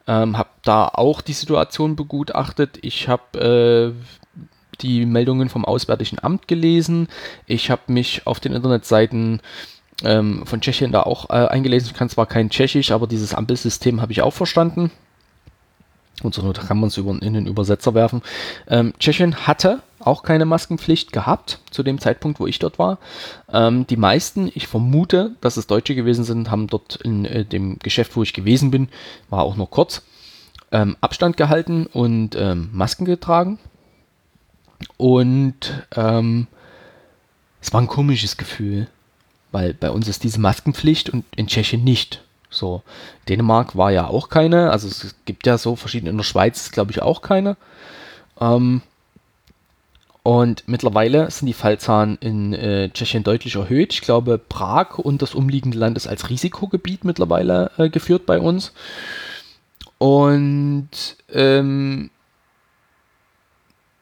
[0.06, 2.78] Ähm, habe da auch die Situation begutachtet.
[2.82, 4.40] Ich habe äh,
[4.80, 7.08] die Meldungen vom Auswärtigen Amt gelesen.
[7.46, 9.40] Ich habe mich auf den Internetseiten
[10.02, 11.90] ähm, von Tschechien da auch äh, eingelesen.
[11.92, 14.90] Ich kann zwar kein Tschechisch, aber dieses Ampelsystem habe ich auch verstanden.
[16.22, 18.22] Und so kann man es in den Übersetzer werfen.
[18.68, 22.98] Ähm, Tschechien hatte auch keine Maskenpflicht gehabt zu dem Zeitpunkt, wo ich dort war.
[23.52, 27.78] Ähm, die meisten, ich vermute, dass es Deutsche gewesen sind, haben dort in äh, dem
[27.78, 28.88] Geschäft, wo ich gewesen bin,
[29.30, 30.02] war auch nur kurz,
[30.72, 33.58] ähm, Abstand gehalten und ähm, Masken getragen.
[34.96, 36.46] Und ähm,
[37.60, 38.88] es war ein komisches Gefühl,
[39.52, 42.23] weil bei uns ist diese Maskenpflicht und in Tschechien nicht.
[42.54, 42.82] So,
[43.28, 46.92] Dänemark war ja auch keine, also es gibt ja so verschiedene, in der Schweiz glaube
[46.92, 47.56] ich auch keine.
[48.40, 48.82] Ähm,
[50.22, 53.92] und mittlerweile sind die Fallzahlen in äh, Tschechien deutlich erhöht.
[53.92, 58.72] Ich glaube, Prag und das umliegende Land ist als Risikogebiet mittlerweile äh, geführt bei uns.
[59.98, 60.88] Und
[61.30, 62.08] ähm,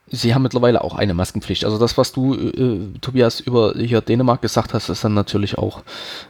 [0.07, 1.65] sie haben mittlerweile auch eine Maskenpflicht.
[1.65, 5.81] Also das, was du, äh, Tobias, über hier Dänemark gesagt hast, ist dann natürlich auch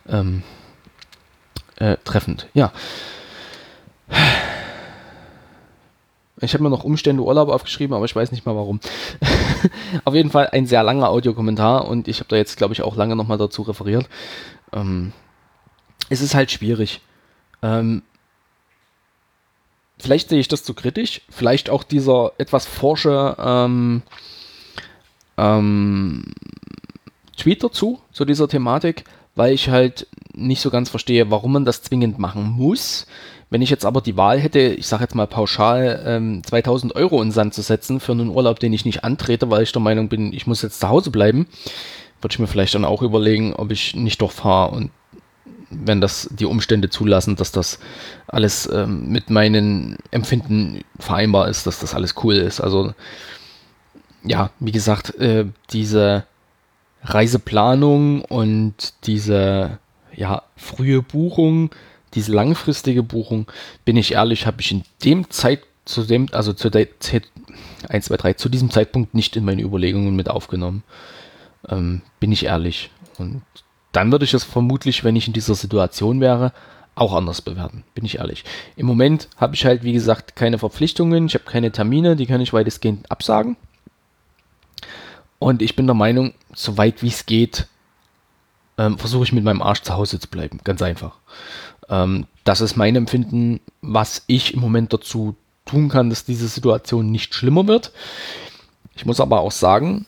[0.07, 0.41] ähm,
[1.77, 2.47] äh, treffend.
[2.53, 2.71] Ja.
[6.41, 8.79] Ich habe mir noch Umstände Urlaub aufgeschrieben, aber ich weiß nicht mal warum.
[10.05, 12.95] Auf jeden Fall ein sehr langer Audiokommentar und ich habe da jetzt, glaube ich, auch
[12.95, 14.09] lange nochmal dazu referiert.
[14.73, 15.13] Ähm,
[16.09, 17.01] es ist halt schwierig.
[17.61, 18.03] Ähm,
[19.99, 24.01] vielleicht sehe ich das zu kritisch, vielleicht auch dieser etwas forsche ähm,
[25.37, 26.25] ähm,
[27.37, 29.05] Tweet dazu, zu dieser Thematik,
[29.35, 33.05] weil ich halt nicht so ganz verstehe, warum man das zwingend machen muss.
[33.49, 37.21] Wenn ich jetzt aber die Wahl hätte, ich sage jetzt mal pauschal, ähm, 2000 Euro
[37.21, 40.09] in Sand zu setzen für einen Urlaub, den ich nicht antrete, weil ich der Meinung
[40.09, 41.47] bin, ich muss jetzt zu Hause bleiben,
[42.21, 44.91] würde ich mir vielleicht dann auch überlegen, ob ich nicht doch fahre und
[45.69, 47.79] wenn das die Umstände zulassen, dass das
[48.27, 52.61] alles ähm, mit meinen Empfinden vereinbar ist, dass das alles cool ist.
[52.61, 52.93] Also
[54.23, 56.25] ja, wie gesagt, äh, diese
[57.03, 59.79] Reiseplanung und diese
[60.15, 61.71] ja, frühe Buchung,
[62.13, 63.47] diese langfristige Buchung,
[63.85, 67.23] bin ich ehrlich, habe ich in dem Zeit, zu dem, also zu der Zeit,
[67.89, 70.83] 1, 2, 3, zu diesem Zeitpunkt nicht in meine Überlegungen mit aufgenommen.
[71.67, 72.89] Ähm, bin ich ehrlich.
[73.17, 73.41] Und
[73.91, 76.53] dann würde ich es vermutlich, wenn ich in dieser Situation wäre,
[76.95, 78.43] auch anders bewerten, bin ich ehrlich.
[78.75, 82.41] Im Moment habe ich halt, wie gesagt, keine Verpflichtungen, ich habe keine Termine, die kann
[82.41, 83.57] ich weitestgehend absagen.
[85.39, 87.67] Und ich bin der Meinung, so weit wie es geht,
[88.77, 90.59] ähm, versuche ich mit meinem Arsch zu Hause zu bleiben.
[90.63, 91.15] Ganz einfach.
[91.89, 95.35] Ähm, das ist mein Empfinden, was ich im Moment dazu
[95.65, 97.91] tun kann, dass diese Situation nicht schlimmer wird.
[98.95, 100.05] Ich muss aber auch sagen,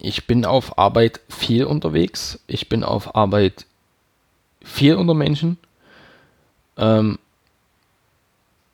[0.00, 2.40] ich bin auf Arbeit viel unterwegs.
[2.46, 3.66] Ich bin auf Arbeit
[4.62, 5.58] viel unter Menschen.
[6.76, 7.18] Ähm,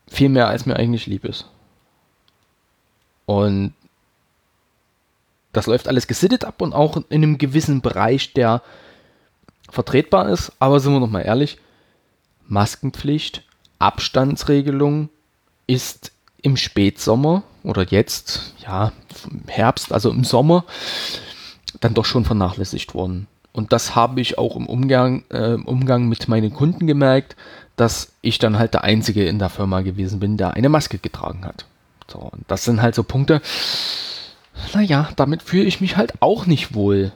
[0.07, 1.49] viel mehr, als mir eigentlich lieb ist.
[3.27, 3.73] Und
[5.53, 8.63] das läuft alles gesittet ab und auch in einem gewissen Bereich, der
[9.71, 11.59] vertretbar ist, aber sind wir noch mal ehrlich,
[12.47, 13.43] Maskenpflicht,
[13.79, 15.09] Abstandsregelung
[15.67, 16.13] ist
[16.43, 18.93] im Spätsommer oder jetzt, ja,
[19.31, 20.65] im Herbst, also im Sommer,
[21.81, 23.27] dann doch schon vernachlässigt worden.
[23.53, 27.37] Und das habe ich auch im Umgang, äh, Umgang mit meinen Kunden gemerkt,
[27.77, 31.45] dass ich dann halt der Einzige in der Firma gewesen bin, der eine Maske getragen
[31.45, 31.65] hat.
[32.11, 33.41] So, und das sind halt so Punkte,
[34.75, 37.13] naja, damit fühle ich mich halt auch nicht wohl.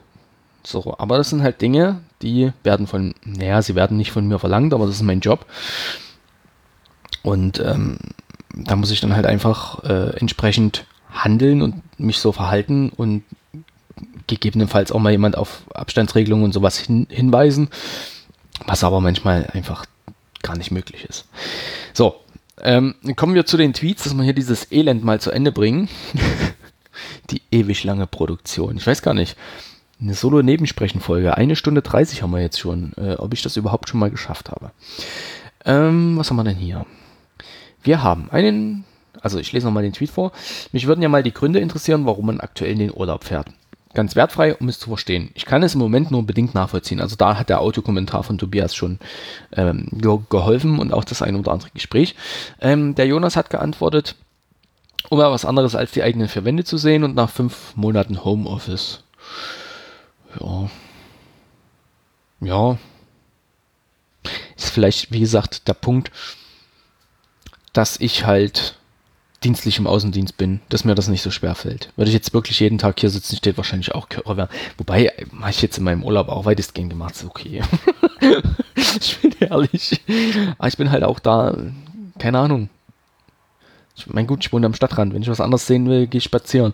[0.63, 4.39] So, aber das sind halt Dinge, die werden von, naja, sie werden nicht von mir
[4.39, 5.45] verlangt, aber das ist mein Job.
[7.23, 7.97] Und ähm,
[8.53, 13.23] da muss ich dann halt einfach äh, entsprechend handeln und mich so verhalten und
[14.27, 17.69] gegebenenfalls auch mal jemand auf Abstandsregelungen und sowas hin, hinweisen,
[18.65, 19.85] was aber manchmal einfach
[20.41, 21.27] gar nicht möglich ist.
[21.93, 22.15] So,
[22.61, 25.89] ähm, kommen wir zu den Tweets, dass wir hier dieses Elend mal zu Ende bringen.
[27.29, 28.77] Die ewig lange Produktion.
[28.77, 29.37] Ich weiß gar nicht.
[30.01, 31.35] Eine Solo-Nebensprechen-Folge.
[31.35, 32.93] Eine Stunde 30 haben wir jetzt schon.
[32.97, 34.71] Äh, ob ich das überhaupt schon mal geschafft habe.
[35.65, 36.85] Ähm, was haben wir denn hier?
[37.83, 38.85] Wir haben einen,
[39.21, 40.31] also ich lese nochmal den Tweet vor.
[40.71, 43.47] Mich würden ja mal die Gründe interessieren, warum man aktuell in den Urlaub fährt.
[43.93, 45.31] Ganz wertfrei, um es zu verstehen.
[45.33, 47.01] Ich kann es im Moment nur bedingt nachvollziehen.
[47.01, 48.99] Also da hat der Autokommentar von Tobias schon
[49.51, 52.15] ähm, ge geholfen und auch das ein oder andere Gespräch.
[52.61, 54.15] Ähm, der Jonas hat geantwortet,
[55.09, 58.23] um mal was anderes als die eigenen vier Wände zu sehen und nach fünf Monaten
[58.23, 59.03] Homeoffice.
[60.39, 60.69] Ja.
[62.41, 62.77] Ja.
[64.57, 66.11] Ist vielleicht, wie gesagt, der Punkt,
[67.73, 68.75] dass ich halt
[69.43, 71.91] dienstlich im Außendienst bin, dass mir das nicht so schwer fällt.
[71.95, 74.49] Würde ich jetzt wirklich jeden Tag hier sitzen, steht wahrscheinlich auch Körper.
[74.77, 77.61] Wobei, habe ich jetzt in meinem Urlaub auch weitestgehend gemacht, ist okay.
[78.75, 80.01] ich bin ehrlich.
[80.57, 81.55] Aber ich bin halt auch da,
[82.17, 82.69] keine Ahnung.
[83.95, 85.13] Ich mein gut, ich wohne am Stadtrand.
[85.13, 86.73] Wenn ich was anderes sehen will, gehe ich spazieren.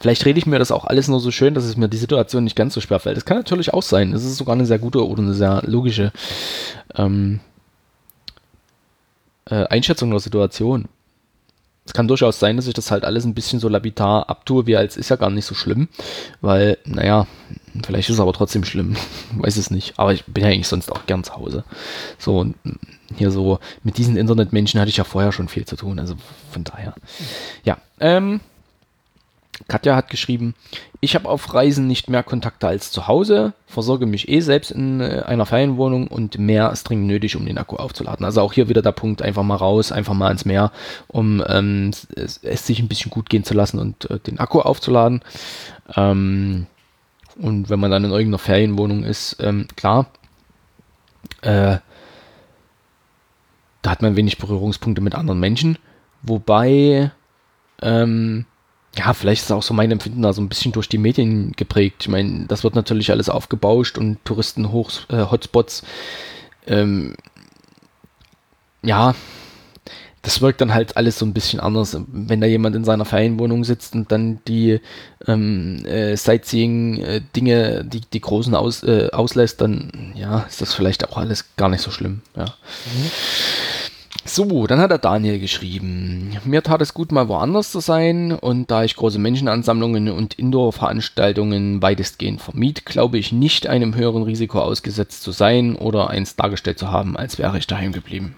[0.00, 2.44] Vielleicht rede ich mir das auch alles nur so schön, dass es mir die Situation
[2.44, 3.16] nicht ganz so schwer fällt.
[3.16, 4.12] Das kann natürlich auch sein.
[4.12, 6.12] Das ist sogar eine sehr gute oder eine sehr logische
[6.94, 7.40] ähm,
[9.46, 10.88] äh, Einschätzung der Situation.
[11.88, 14.76] Es kann durchaus sein, dass ich das halt alles ein bisschen so labitar abtue, wie
[14.76, 15.88] als ist ja gar nicht so schlimm,
[16.42, 17.26] weil, naja,
[17.82, 18.94] vielleicht ist es aber trotzdem schlimm,
[19.32, 21.64] weiß es nicht, aber ich bin ja eigentlich sonst auch gern zu Hause.
[22.18, 22.56] So, und
[23.16, 26.14] hier so, mit diesen Internetmenschen hatte ich ja vorher schon viel zu tun, also
[26.50, 26.94] von daher.
[27.64, 28.40] Ja, ähm,
[29.66, 30.54] Katja hat geschrieben,
[31.00, 35.00] ich habe auf Reisen nicht mehr Kontakte als zu Hause, versorge mich eh selbst in
[35.00, 38.24] äh, einer Ferienwohnung und mehr ist dringend nötig, um den Akku aufzuladen.
[38.24, 40.70] Also auch hier wieder der Punkt, einfach mal raus, einfach mal ins Meer,
[41.08, 44.60] um ähm, es, es, sich ein bisschen gut gehen zu lassen und äh, den Akku
[44.60, 45.22] aufzuladen.
[45.96, 46.66] Ähm,
[47.36, 50.06] und wenn man dann in irgendeiner Ferienwohnung ist, ähm, klar,
[51.42, 51.78] äh,
[53.82, 55.78] da hat man wenig Berührungspunkte mit anderen Menschen,
[56.22, 57.12] wobei
[57.80, 58.44] ähm,
[58.98, 61.96] ja, vielleicht ist auch so mein Empfinden da so ein bisschen durch die Medien geprägt.
[62.00, 65.82] Ich meine, das wird natürlich alles aufgebauscht und Touristen-Hotspots.
[66.66, 67.14] Äh, ähm,
[68.82, 69.14] ja,
[70.22, 71.96] das wirkt dann halt alles so ein bisschen anders.
[72.08, 74.80] Wenn da jemand in seiner Ferienwohnung sitzt und dann die
[75.28, 81.18] ähm, äh, Sightseeing-Dinge, die, die großen aus, äh, auslässt, dann ja, ist das vielleicht auch
[81.18, 82.22] alles gar nicht so schlimm.
[82.36, 82.46] Ja.
[82.46, 83.10] Mhm.
[84.28, 86.36] So, dann hat der Daniel geschrieben.
[86.44, 91.80] Mir tat es gut, mal woanders zu sein und da ich große Menschenansammlungen und Indoor-Veranstaltungen
[91.80, 96.92] weitestgehend vermied, glaube ich nicht einem höheren Risiko ausgesetzt zu sein oder eins dargestellt zu
[96.92, 98.36] haben, als wäre ich daheim geblieben.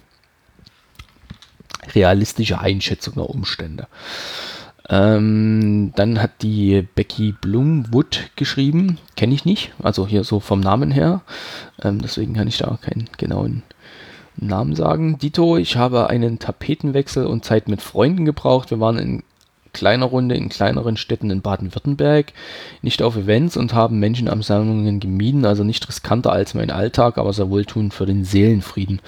[1.93, 3.89] Realistische Einschätzung der Umstände.
[4.89, 10.93] Ähm, dann hat die Becky Blumwood geschrieben, kenne ich nicht, also hier so vom Namen
[10.93, 11.23] her,
[11.83, 13.65] ähm, deswegen kann ich da keinen genauen
[14.47, 15.19] Namen sagen.
[15.19, 18.71] Dito, ich habe einen Tapetenwechsel und Zeit mit Freunden gebraucht.
[18.71, 19.23] Wir waren in
[19.73, 22.33] kleiner Runde in kleineren Städten in Baden-Württemberg,
[22.83, 27.51] nicht auf Events und haben Menschenansammlungen gemieden, also nicht riskanter als mein Alltag, aber sehr
[27.51, 29.01] wohltuend für den Seelenfrieden.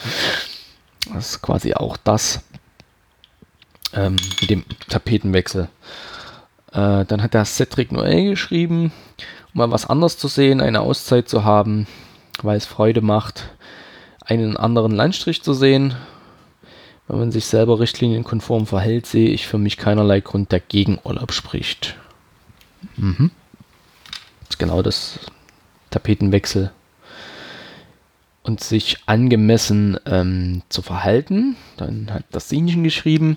[1.13, 2.43] Das ist quasi auch das
[3.93, 5.69] ähm, mit dem Tapetenwechsel.
[6.73, 8.93] Äh, dann hat der Cedric Noel geschrieben,
[9.53, 11.87] um mal was anderes zu sehen, eine Auszeit zu haben,
[12.43, 13.51] weil es Freude macht
[14.25, 15.95] einen anderen Landstrich zu sehen.
[17.09, 21.33] Wenn man sich selber richtlinienkonform verhält, sehe ich für mich keinerlei Grund, der gegen Urlaub
[21.33, 21.97] spricht.
[22.97, 23.31] Mhm.
[24.41, 25.19] Das ist genau das
[25.91, 26.73] Tapetenwechsel
[28.45, 31.57] und sich angemessen ähm, zu verhalten.
[31.77, 33.37] Dann hat das Sinchen geschrieben,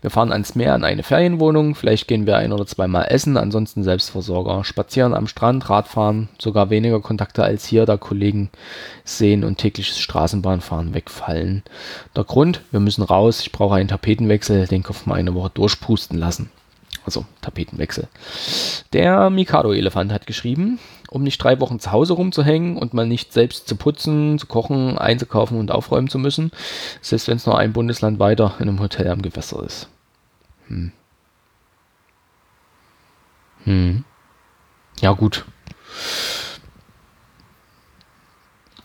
[0.00, 3.82] wir fahren ans Meer in eine Ferienwohnung, vielleicht gehen wir ein oder zweimal essen, ansonsten
[3.82, 4.64] Selbstversorger.
[4.64, 8.48] Spazieren am Strand, Radfahren, sogar weniger Kontakte als hier, da Kollegen
[9.04, 11.62] sehen und tägliches Straßenbahnfahren wegfallen.
[12.16, 16.18] Der Grund, wir müssen raus, ich brauche einen Tapetenwechsel, den Kopf mal eine Woche durchpusten
[16.18, 16.50] lassen.
[17.04, 18.08] Also Tapetenwechsel.
[18.92, 20.78] Der Mikado-Elefant hat geschrieben,
[21.10, 24.98] um nicht drei Wochen zu Hause rumzuhängen und mal nicht selbst zu putzen, zu kochen,
[24.98, 26.50] einzukaufen und aufräumen zu müssen,
[27.00, 29.88] selbst wenn es nur ein Bundesland weiter in einem Hotel am Gewässer ist.
[30.68, 30.92] Hm.
[33.64, 34.04] Hm.
[35.00, 35.44] Ja, gut.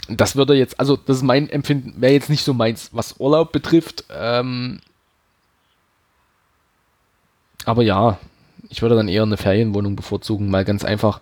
[0.09, 3.51] Das würde jetzt, also das ist mein Empfinden, wäre jetzt nicht so meins, was Urlaub
[3.51, 4.05] betrifft.
[4.09, 4.79] Ähm,
[7.65, 8.17] aber ja,
[8.69, 11.21] ich würde dann eher eine Ferienwohnung bevorzugen, mal ganz einfach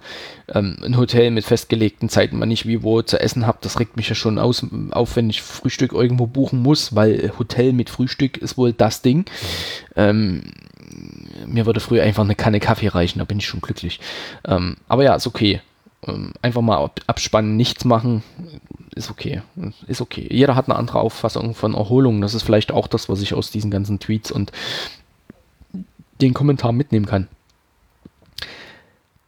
[0.54, 3.98] ähm, ein Hotel mit festgelegten Zeiten, wann ich wie wo zu essen habe, das regt
[3.98, 8.38] mich ja schon aus, auf, wenn ich Frühstück irgendwo buchen muss, weil Hotel mit Frühstück
[8.38, 9.26] ist wohl das Ding.
[9.96, 10.44] Ähm,
[11.46, 14.00] mir würde früher einfach eine Kanne Kaffee reichen, da bin ich schon glücklich.
[14.46, 15.62] Ähm, aber ja, ist okay.
[16.08, 18.24] Ähm, einfach mal abspannen, nichts machen,
[18.96, 19.42] ist okay.
[19.88, 20.28] Ist okay.
[20.30, 22.22] Jeder hat eine andere Auffassung von Erholung.
[22.22, 24.52] Das ist vielleicht auch das, was ich aus diesen ganzen Tweets und
[26.22, 27.28] den Kommentar mitnehmen kann.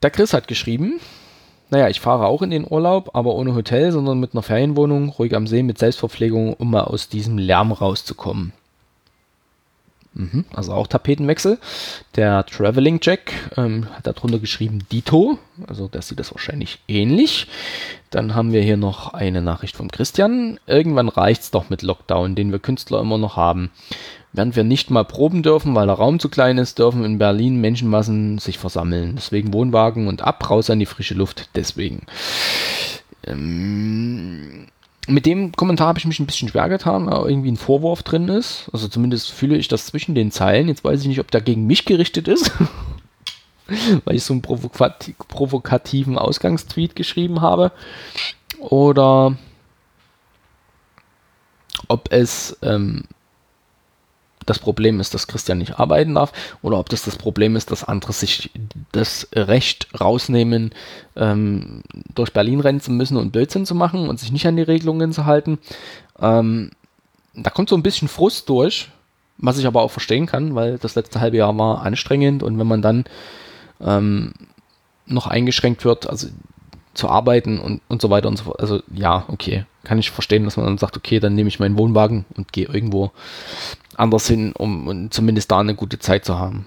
[0.02, 1.00] Der Chris hat geschrieben,
[1.70, 5.36] naja, ich fahre auch in den Urlaub, aber ohne Hotel, sondern mit einer Ferienwohnung, ruhig
[5.36, 8.54] am See, mit Selbstverpflegung, um mal aus diesem Lärm rauszukommen.
[10.14, 11.58] Mhm, also auch Tapetenwechsel.
[12.16, 17.48] Der Traveling Jack ähm, hat darunter geschrieben Dito, also der sieht das wahrscheinlich ähnlich.
[18.12, 20.60] Dann haben wir hier noch eine Nachricht von Christian.
[20.68, 23.72] Irgendwann reicht's doch mit Lockdown, den wir Künstler immer noch haben.
[24.34, 27.62] Während wir nicht mal proben dürfen, weil der Raum zu klein ist, dürfen in Berlin
[27.62, 29.14] Menschenmassen sich versammeln.
[29.16, 31.50] Deswegen Wohnwagen und ab, raus an die frische Luft.
[31.56, 32.02] Deswegen.
[33.26, 34.68] Ähm,
[35.08, 38.28] mit dem Kommentar habe ich mich ein bisschen schwer getan, weil irgendwie ein Vorwurf drin
[38.28, 38.70] ist.
[38.74, 40.68] Also zumindest fühle ich das zwischen den Zeilen.
[40.68, 42.52] Jetzt weiß ich nicht, ob der gegen mich gerichtet ist,
[44.06, 47.72] weil ich so einen provokat provokativen Ausgangstweet geschrieben habe.
[48.60, 49.38] Oder
[51.88, 53.04] ob es ähm,
[54.46, 57.84] das Problem ist, dass Christian nicht arbeiten darf oder ob das das Problem ist, dass
[57.84, 58.52] andere sich
[58.92, 60.72] das Recht rausnehmen,
[61.16, 61.84] ähm,
[62.14, 65.14] durch Berlin rennen zu müssen und Blödsinn zu machen und sich nicht an die Regelungen
[65.14, 65.60] zu halten.
[66.20, 66.72] Ähm,
[67.34, 68.90] da kommt so ein bisschen Frust durch,
[69.38, 72.68] was ich aber auch verstehen kann, weil das letzte halbe Jahr war anstrengend und wenn
[72.68, 73.06] man dann
[73.82, 74.34] ähm,
[75.06, 76.28] noch eingeschränkt wird, also
[76.94, 78.60] zu arbeiten und, und so weiter und so fort.
[78.60, 81.78] Also ja, okay, kann ich verstehen, dass man dann sagt, okay, dann nehme ich meinen
[81.78, 83.12] Wohnwagen und gehe irgendwo
[84.00, 86.66] anders hin, um, um zumindest da eine gute Zeit zu haben.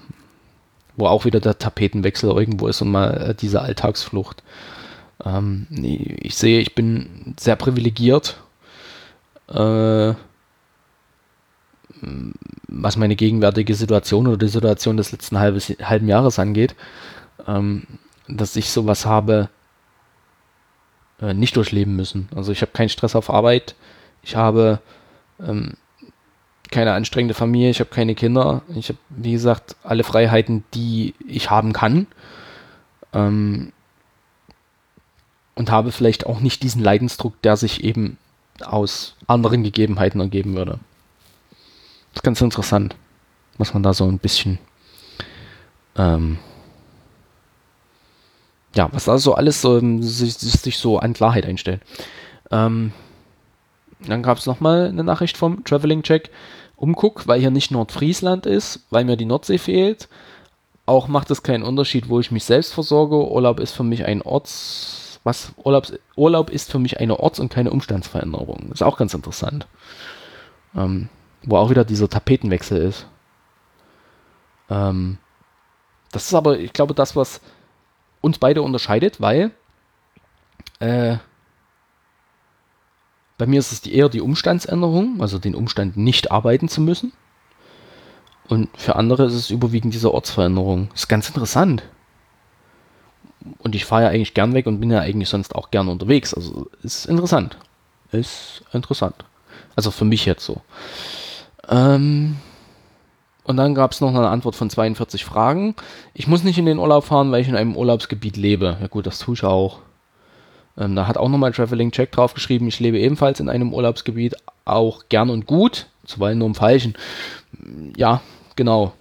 [0.95, 4.43] Wo auch wieder der Tapetenwechsel irgendwo ist und mal äh, diese Alltagsflucht.
[5.23, 8.37] Ähm, ich sehe, ich bin sehr privilegiert,
[9.49, 10.13] äh,
[12.67, 16.75] was meine gegenwärtige Situation oder die Situation des letzten halbes, halben Jahres angeht,
[17.47, 17.87] ähm,
[18.27, 19.49] dass ich sowas habe
[21.21, 22.29] äh, nicht durchleben müssen.
[22.35, 23.75] Also ich habe keinen Stress auf Arbeit,
[24.21, 24.79] ich habe
[25.39, 25.73] ähm,
[26.71, 28.61] keine anstrengende Familie, ich habe keine Kinder.
[28.75, 32.07] Ich habe, wie gesagt, alle Freiheiten, die ich haben kann.
[33.13, 33.71] Ähm,
[35.55, 38.17] und habe vielleicht auch nicht diesen Leidensdruck, der sich eben
[38.63, 40.79] aus anderen Gegebenheiten ergeben würde.
[42.11, 42.95] Das ist ganz interessant,
[43.57, 44.59] was man da so ein bisschen,
[45.95, 46.37] ähm,
[48.75, 51.81] ja, was da so alles so, sich, sich so an Klarheit einstellt.
[52.51, 52.93] Ähm,
[53.99, 56.29] dann gab es nochmal eine Nachricht vom Traveling Check.
[56.77, 60.07] Umguck, weil hier nicht Nordfriesland ist, weil mir die Nordsee fehlt.
[60.85, 63.29] Auch macht es keinen Unterschied, wo ich mich selbst versorge.
[63.29, 65.19] Urlaub ist für mich ein Orts.
[65.23, 65.51] Was?
[65.57, 68.71] Urlaubs, Urlaub ist für mich eine Orts- und keine Umstandsveränderung.
[68.71, 69.67] Ist auch ganz interessant.
[70.75, 71.09] Ähm,
[71.43, 73.07] wo auch wieder dieser Tapetenwechsel ist.
[74.69, 75.17] Ähm,
[76.11, 77.41] das ist aber, ich glaube, das, was
[78.21, 79.51] uns beide unterscheidet, weil
[80.79, 81.17] äh,
[83.37, 87.13] bei mir ist es die, eher die Umstandsänderung, also den Umstand nicht arbeiten zu müssen.
[88.47, 90.89] Und für andere ist es überwiegend diese Ortsveränderung.
[90.93, 91.83] Ist ganz interessant.
[93.59, 96.33] Und ich fahre ja eigentlich gern weg und bin ja eigentlich sonst auch gern unterwegs.
[96.33, 97.57] Also ist interessant.
[98.11, 99.15] Ist interessant.
[99.75, 100.61] Also für mich jetzt so.
[101.67, 102.37] Ähm,
[103.43, 105.75] und dann gab es noch eine Antwort von 42 Fragen.
[106.13, 108.77] Ich muss nicht in den Urlaub fahren, weil ich in einem Urlaubsgebiet lebe.
[108.81, 109.79] Ja gut, das tue ich auch.
[110.77, 114.35] Ähm, da hat auch nochmal Traveling Check draufgeschrieben, ich lebe ebenfalls in einem Urlaubsgebiet,
[114.65, 116.95] auch gern und gut, zuweilen nur im Falschen.
[117.95, 118.21] Ja,
[118.55, 118.93] genau.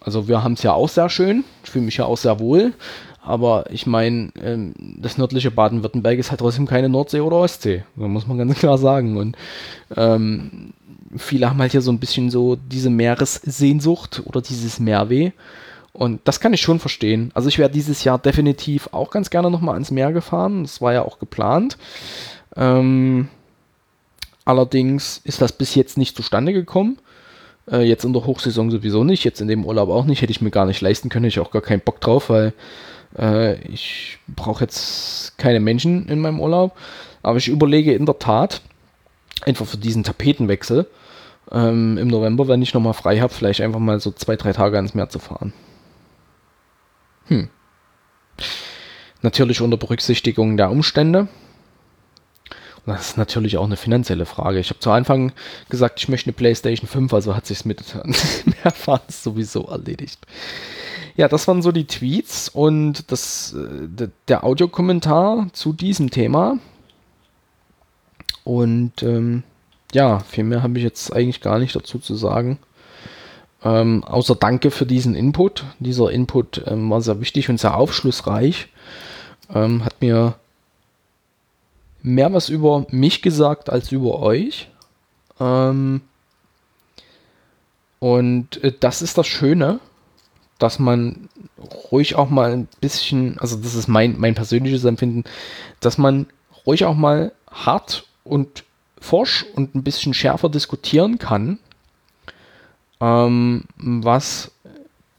[0.00, 2.72] Also wir haben es ja auch sehr schön, ich fühle mich ja auch sehr wohl,
[3.22, 8.08] aber ich meine, ähm, das nördliche Baden-Württemberg ist halt trotzdem keine Nordsee oder Ostsee, da
[8.08, 9.16] muss man ganz klar sagen.
[9.16, 9.36] Und
[9.96, 10.72] ähm,
[11.16, 15.30] viele haben halt hier so ein bisschen so diese Meeressehnsucht oder dieses Meerweh.
[15.92, 17.30] Und das kann ich schon verstehen.
[17.34, 20.62] Also ich wäre dieses Jahr definitiv auch ganz gerne nochmal ans Meer gefahren.
[20.62, 21.76] Das war ja auch geplant.
[22.56, 23.28] Ähm,
[24.44, 26.98] allerdings ist das bis jetzt nicht zustande gekommen.
[27.70, 30.22] Äh, jetzt in der Hochsaison sowieso nicht, jetzt in dem Urlaub auch nicht.
[30.22, 31.26] Hätte ich mir gar nicht leisten können.
[31.26, 32.54] Ich auch gar keinen Bock drauf, weil
[33.18, 36.74] äh, ich brauche jetzt keine Menschen in meinem Urlaub.
[37.22, 38.62] Aber ich überlege in der Tat,
[39.44, 40.86] einfach für diesen Tapetenwechsel
[41.50, 44.76] ähm, im November, wenn ich nochmal frei habe, vielleicht einfach mal so zwei, drei Tage
[44.76, 45.52] ans Meer zu fahren.
[47.32, 47.48] Hm.
[49.22, 51.28] Natürlich unter Berücksichtigung der Umstände.
[52.84, 54.58] Das ist natürlich auch eine finanzielle Frage.
[54.58, 55.32] Ich habe zu Anfang
[55.68, 57.84] gesagt, ich möchte eine PlayStation 5, also hat sich mit
[58.64, 60.18] mehrfach sowieso erledigt.
[61.14, 66.58] Ja, das waren so die Tweets und das, äh, der Audiokommentar zu diesem Thema.
[68.42, 69.44] Und ähm,
[69.92, 72.58] ja, viel mehr habe ich jetzt eigentlich gar nicht dazu zu sagen.
[73.64, 75.64] Ähm, außer Danke für diesen Input.
[75.78, 78.68] Dieser Input ähm, war sehr wichtig und sehr aufschlussreich.
[79.54, 80.34] Ähm, hat mir
[82.02, 84.68] mehr was über mich gesagt als über euch.
[85.38, 86.02] Ähm,
[88.00, 89.78] und äh, das ist das Schöne,
[90.58, 91.28] dass man
[91.90, 95.24] ruhig auch mal ein bisschen, also das ist mein, mein persönliches Empfinden,
[95.80, 96.26] dass man
[96.66, 98.64] ruhig auch mal hart und
[99.00, 101.58] forsch und ein bisschen schärfer diskutieren kann,
[103.02, 104.52] ähm, was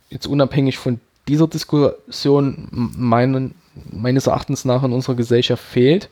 [0.09, 3.55] jetzt unabhängig von dieser Diskussion meinen,
[3.91, 6.09] meines Erachtens nach in unserer Gesellschaft fehlt,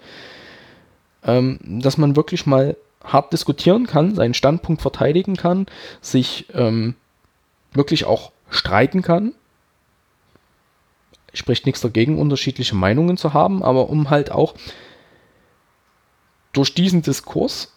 [1.24, 5.66] ähm, dass man wirklich mal hart diskutieren kann, seinen Standpunkt verteidigen kann,
[6.02, 6.96] sich ähm,
[7.74, 9.34] wirklich auch streiten kann.
[11.34, 14.56] Spricht nichts dagegen, unterschiedliche Meinungen zu haben, aber um halt auch
[16.52, 17.72] durch diesen Diskurs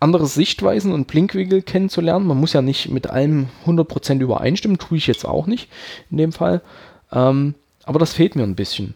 [0.00, 2.26] andere Sichtweisen und Blinkwinkel kennenzulernen.
[2.26, 5.68] Man muss ja nicht mit allem 100% übereinstimmen, tue ich jetzt auch nicht
[6.10, 6.60] in dem Fall.
[7.12, 7.54] Ähm,
[7.84, 8.94] aber das fehlt mir ein bisschen.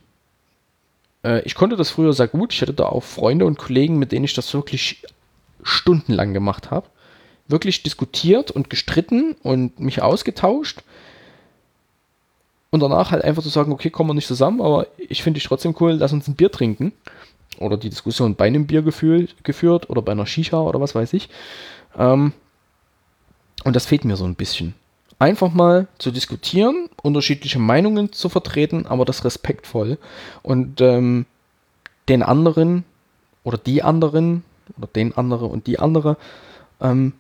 [1.25, 2.53] Äh, ich konnte das früher sehr gut.
[2.53, 5.03] Ich hatte da auch Freunde und Kollegen, mit denen ich das wirklich
[5.63, 6.87] stundenlang gemacht habe.
[7.49, 10.83] Wirklich diskutiert und gestritten und mich ausgetauscht.
[12.71, 15.49] Und danach halt einfach zu sagen, okay, kommen wir nicht zusammen, aber ich finde dich
[15.49, 16.93] trotzdem cool, lass uns ein Bier trinken.
[17.59, 21.13] Oder die Diskussion bei einem Bier gefühlt, geführt oder bei einer Shisha oder was weiß
[21.13, 21.29] ich.
[21.99, 22.33] Ähm,
[23.65, 24.75] und das fehlt mir so ein bisschen.
[25.19, 29.99] Einfach mal zu diskutieren, unterschiedliche Meinungen zu vertreten, aber das respektvoll.
[30.43, 31.27] Und ähm,
[32.09, 32.85] den anderen
[33.45, 34.45] oder die anderen
[34.79, 36.17] oder den andere und die andere,
[36.81, 37.13] ähm,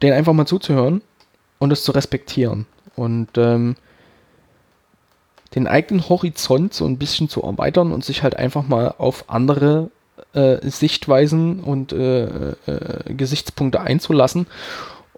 [0.00, 1.02] den einfach mal zuzuhören
[1.58, 2.66] und es zu respektieren.
[2.96, 3.76] Und ähm,
[5.54, 9.90] den eigenen Horizont so ein bisschen zu erweitern und sich halt einfach mal auf andere
[10.32, 14.46] äh, Sichtweisen und äh, äh, Gesichtspunkte einzulassen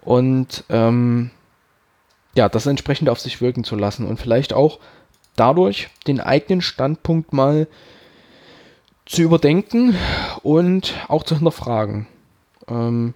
[0.01, 1.31] und ähm,
[2.35, 4.79] ja, das entsprechend auf sich wirken zu lassen und vielleicht auch
[5.35, 7.67] dadurch den eigenen Standpunkt mal
[9.05, 9.95] zu überdenken
[10.43, 12.07] und auch zu hinterfragen.
[12.67, 13.13] Ähm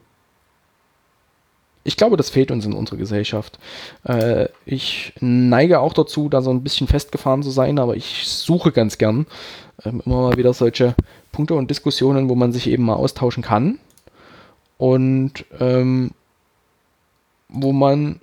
[1.84, 3.58] ich glaube, das fehlt uns in unserer Gesellschaft.
[4.04, 8.72] Äh, ich neige auch dazu, da so ein bisschen festgefahren zu sein, aber ich suche
[8.72, 9.26] ganz gern
[9.84, 10.96] ähm, immer mal wieder solche
[11.32, 13.80] Punkte und Diskussionen, wo man sich eben mal austauschen kann
[14.78, 16.12] und ähm,
[17.50, 18.22] wo man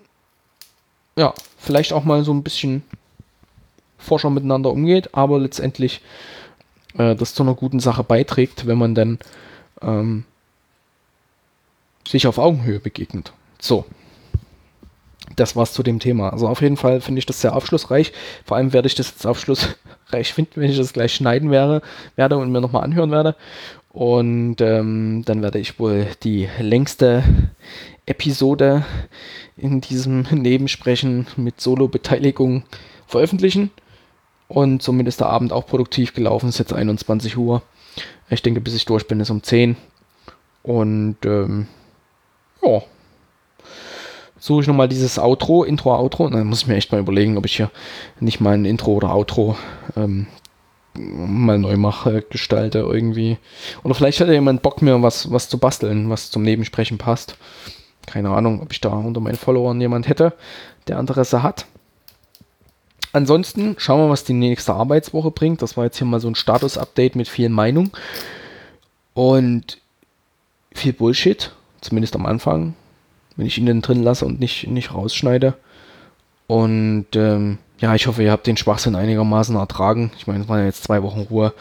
[1.17, 2.85] ja, vielleicht auch mal so ein bisschen
[3.99, 6.01] forscher miteinander umgeht, aber letztendlich
[6.97, 9.19] äh, das zu einer guten Sache beiträgt, wenn man dann
[9.83, 10.25] ähm,
[12.07, 13.33] sich auf Augenhöhe begegnet.
[13.61, 13.85] So.
[15.37, 16.31] Das war's zu dem Thema.
[16.31, 18.13] Also auf jeden Fall finde ich das sehr aufschlussreich.
[18.45, 19.77] Vor allem werde ich das jetzt aufschlussreich
[20.35, 21.83] finden, wenn ich das gleich schneiden werde,
[22.17, 23.37] werde und mir nochmal anhören werde.
[23.91, 27.23] Und ähm, dann werde ich wohl die längste
[28.07, 28.85] Episode
[29.57, 32.65] in diesem Nebensprechen mit Solo-Beteiligung
[33.07, 33.71] veröffentlichen.
[34.49, 36.49] Und somit ist der Abend auch produktiv gelaufen.
[36.49, 37.63] Es ist jetzt 21 Uhr.
[38.31, 39.77] Ich denke, bis ich durch bin, ist um 10.
[40.63, 41.67] Und ähm,
[42.63, 42.83] ja.
[44.39, 46.27] Suche ich nochmal dieses Outro, Intro, Outro.
[46.27, 47.71] Und dann muss ich mir echt mal überlegen, ob ich hier
[48.21, 49.57] nicht mal ein Intro oder Outro
[49.97, 50.27] ähm,
[50.95, 53.39] mal neu mache, gestalte irgendwie.
[53.83, 57.37] Oder vielleicht hat ja jemand Bock, mir was, was zu basteln, was zum Nebensprechen passt.
[58.07, 60.33] Keine Ahnung, ob ich da unter meinen Followern jemand hätte,
[60.87, 61.67] der Interesse hat.
[63.13, 65.63] Ansonsten schauen wir, was die nächste Arbeitswoche bringt.
[65.63, 67.91] Das war jetzt hier mal so ein Status-Update mit viel Meinung
[69.15, 69.79] und
[70.73, 72.75] viel Bullshit, zumindest am Anfang,
[73.39, 75.55] wenn ich ihn dann drin lasse und nicht, nicht rausschneide.
[76.49, 80.11] Und ähm, ja, ich hoffe, ihr habt den Schwachsinn einigermaßen ertragen.
[80.19, 81.55] Ich meine, es waren jetzt zwei Wochen Ruhe.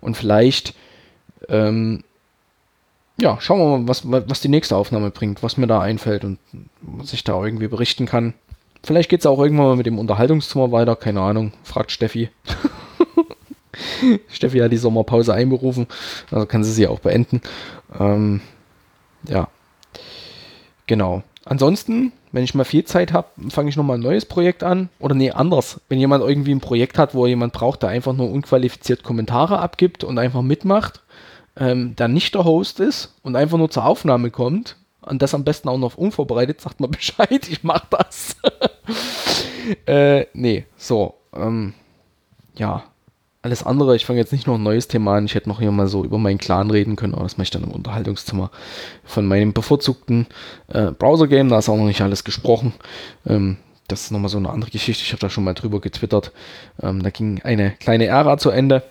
[0.00, 0.74] Und vielleicht,
[1.48, 2.02] ähm,
[3.16, 6.38] ja, schauen wir mal, was, was die nächste Aufnahme bringt, was mir da einfällt und
[6.80, 8.34] was ich da irgendwie berichten kann.
[8.82, 12.30] Vielleicht geht es auch irgendwann mal mit dem Unterhaltungszimmer weiter, keine Ahnung, fragt Steffi.
[14.28, 15.86] Steffi hat die Sommerpause einberufen,
[16.32, 17.40] also kann sie sie auch beenden.
[17.98, 18.40] Ähm,
[19.28, 19.48] ja,
[20.90, 21.22] genau.
[21.44, 24.88] Ansonsten, wenn ich mal viel Zeit habe, fange ich nochmal ein neues Projekt an.
[24.98, 25.80] Oder nee, anders.
[25.88, 30.02] Wenn jemand irgendwie ein Projekt hat, wo jemand braucht, der einfach nur unqualifiziert Kommentare abgibt
[30.02, 31.00] und einfach mitmacht,
[31.56, 35.44] ähm, der nicht der Host ist und einfach nur zur Aufnahme kommt und das am
[35.44, 38.36] besten auch noch unvorbereitet, sagt mal Bescheid, ich mach das.
[39.86, 41.14] äh, nee, so.
[41.32, 41.72] Ähm,
[42.56, 42.82] ja,
[43.42, 45.70] alles andere, ich fange jetzt nicht noch ein neues Thema an, ich hätte noch hier
[45.70, 48.50] mal so über meinen Clan reden können, aber das mache ich dann im Unterhaltungszimmer
[49.04, 50.26] von meinem bevorzugten
[50.68, 52.74] äh, Browser-Game, da ist auch noch nicht alles gesprochen.
[53.26, 53.56] Ähm,
[53.88, 56.32] das ist nochmal so eine andere Geschichte, ich habe da schon mal drüber getwittert.
[56.82, 58.82] Ähm, da ging eine kleine Ära zu Ende.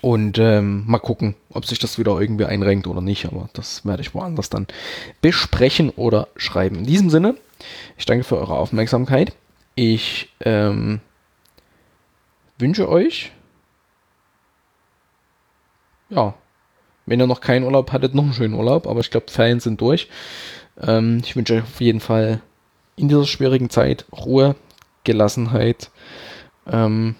[0.00, 4.02] Und ähm, mal gucken, ob sich das wieder irgendwie einrenkt oder nicht, aber das werde
[4.02, 4.66] ich woanders dann
[5.20, 6.76] besprechen oder schreiben.
[6.76, 7.34] In diesem Sinne,
[7.98, 9.32] ich danke für eure Aufmerksamkeit.
[9.74, 11.00] Ich ähm,
[12.58, 13.32] wünsche euch,
[16.08, 16.34] ja,
[17.06, 19.80] wenn ihr noch keinen Urlaub hattet, noch einen schönen Urlaub, aber ich glaube, Ferien sind
[19.80, 20.08] durch.
[20.80, 22.40] Ähm, ich wünsche euch auf jeden Fall
[22.96, 24.56] in dieser schwierigen Zeit Ruhe,
[25.04, 25.90] Gelassenheit,
[26.66, 27.14] ähm,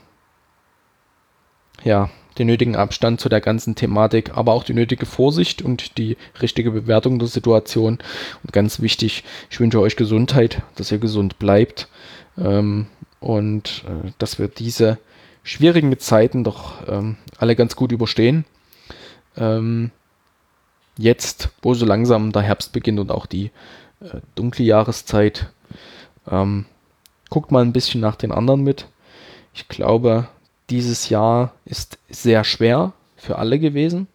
[1.84, 6.16] ja, den nötigen Abstand zu der ganzen Thematik, aber auch die nötige Vorsicht und die
[6.42, 7.98] richtige Bewertung der Situation.
[8.42, 11.88] Und ganz wichtig, ich wünsche euch Gesundheit, dass ihr gesund bleibt
[12.36, 12.88] ähm,
[13.20, 14.98] und äh, dass wir diese
[15.46, 18.44] schwierigen Zeiten doch ähm, alle ganz gut überstehen.
[19.36, 19.92] Ähm,
[20.98, 23.52] jetzt, wo so langsam der Herbst beginnt und auch die
[24.00, 25.48] äh, dunkle Jahreszeit,
[26.28, 26.66] ähm,
[27.30, 28.86] guckt mal ein bisschen nach den anderen mit.
[29.54, 30.28] Ich glaube,
[30.68, 34.08] dieses Jahr ist sehr schwer für alle gewesen.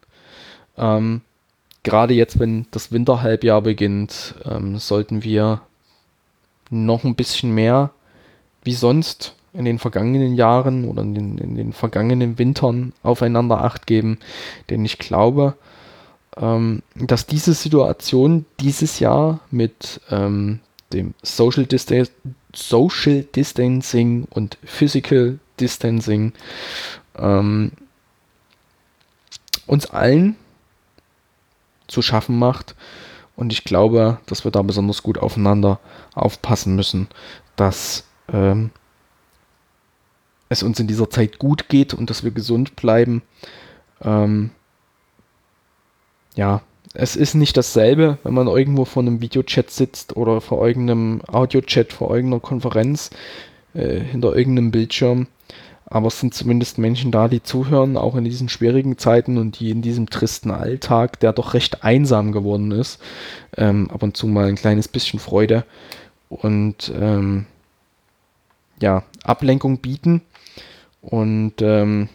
[0.76, 1.22] Ähm,
[1.82, 5.62] gerade jetzt, wenn das Winterhalbjahr beginnt, ähm, sollten wir
[6.68, 7.90] noch ein bisschen mehr
[8.64, 13.86] wie sonst in den vergangenen Jahren oder in den, in den vergangenen Wintern aufeinander acht
[13.86, 14.18] geben.
[14.70, 15.54] Denn ich glaube,
[16.36, 20.60] ähm, dass diese Situation dieses Jahr mit ähm,
[20.92, 22.06] dem Social, Distan
[22.54, 26.32] Social Distancing und Physical Distancing
[27.16, 27.72] ähm,
[29.66, 30.36] uns allen
[31.88, 32.74] zu schaffen macht.
[33.36, 35.80] Und ich glaube, dass wir da besonders gut aufeinander
[36.14, 37.08] aufpassen müssen,
[37.56, 38.70] dass ähm,
[40.52, 43.22] es uns in dieser Zeit gut geht und dass wir gesund bleiben.
[44.02, 44.50] Ähm,
[46.34, 46.62] ja,
[46.94, 51.92] es ist nicht dasselbe, wenn man irgendwo vor einem Videochat sitzt oder vor irgendeinem Audiochat,
[51.92, 53.10] vor irgendeiner Konferenz,
[53.74, 55.26] äh, hinter irgendeinem Bildschirm.
[55.86, 59.70] Aber es sind zumindest Menschen da, die zuhören, auch in diesen schwierigen Zeiten und die
[59.70, 63.00] in diesem tristen Alltag, der doch recht einsam geworden ist,
[63.56, 65.64] ähm, ab und zu mal ein kleines bisschen Freude
[66.30, 67.46] und ähm,
[68.80, 70.22] ja, Ablenkung bieten.
[71.02, 72.08] Und ähm,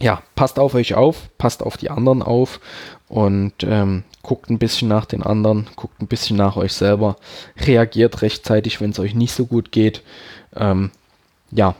[0.00, 2.60] ja, passt auf euch auf, passt auf die anderen auf
[3.08, 7.16] und ähm, guckt ein bisschen nach den anderen, guckt ein bisschen nach euch selber,
[7.58, 10.02] reagiert rechtzeitig, wenn es euch nicht so gut geht.
[10.54, 10.90] Ähm,
[11.50, 11.74] ja,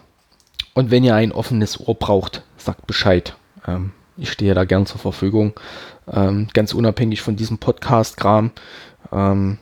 [0.75, 3.37] und wenn ihr ein offenes Ohr braucht, sagt Bescheid.
[3.67, 5.53] Ähm, ich stehe da gern zur Verfügung,
[6.13, 8.51] ähm, ganz unabhängig von diesem Podcast-Kram.
[9.13, 9.59] Ähm,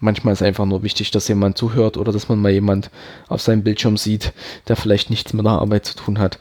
[0.00, 2.90] Manchmal ist einfach nur wichtig, dass jemand zuhört oder dass man mal jemand
[3.28, 4.32] auf seinem Bildschirm sieht,
[4.66, 6.38] der vielleicht nichts mit der Arbeit zu tun hat.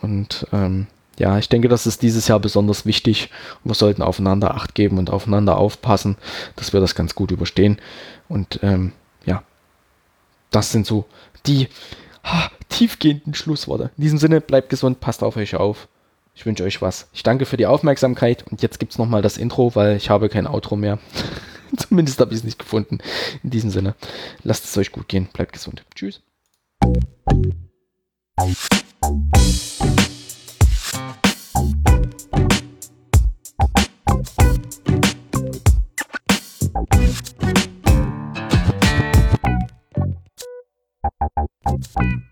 [0.00, 0.86] Und ähm,
[1.18, 3.28] ja, ich denke, das ist dieses Jahr besonders wichtig
[3.64, 6.16] wir sollten aufeinander Acht geben und aufeinander aufpassen,
[6.56, 7.78] dass wir das ganz gut überstehen.
[8.28, 8.92] Und ähm,
[9.26, 9.42] ja,
[10.50, 11.04] das sind so
[11.46, 11.68] die
[12.24, 13.90] ha, tiefgehenden Schlussworte.
[13.98, 15.88] In diesem Sinne, bleibt gesund, passt auf euch auf.
[16.34, 17.08] Ich wünsche euch was.
[17.12, 20.30] Ich danke für die Aufmerksamkeit und jetzt gibt es nochmal das Intro, weil ich habe
[20.30, 20.98] kein Outro mehr.
[21.76, 22.98] Zumindest habe ich es nicht gefunden.
[23.42, 23.94] In diesem Sinne,
[24.42, 25.84] lasst es euch gut gehen, bleibt gesund.
[25.94, 26.22] Tschüss.
[41.94, 42.31] Thank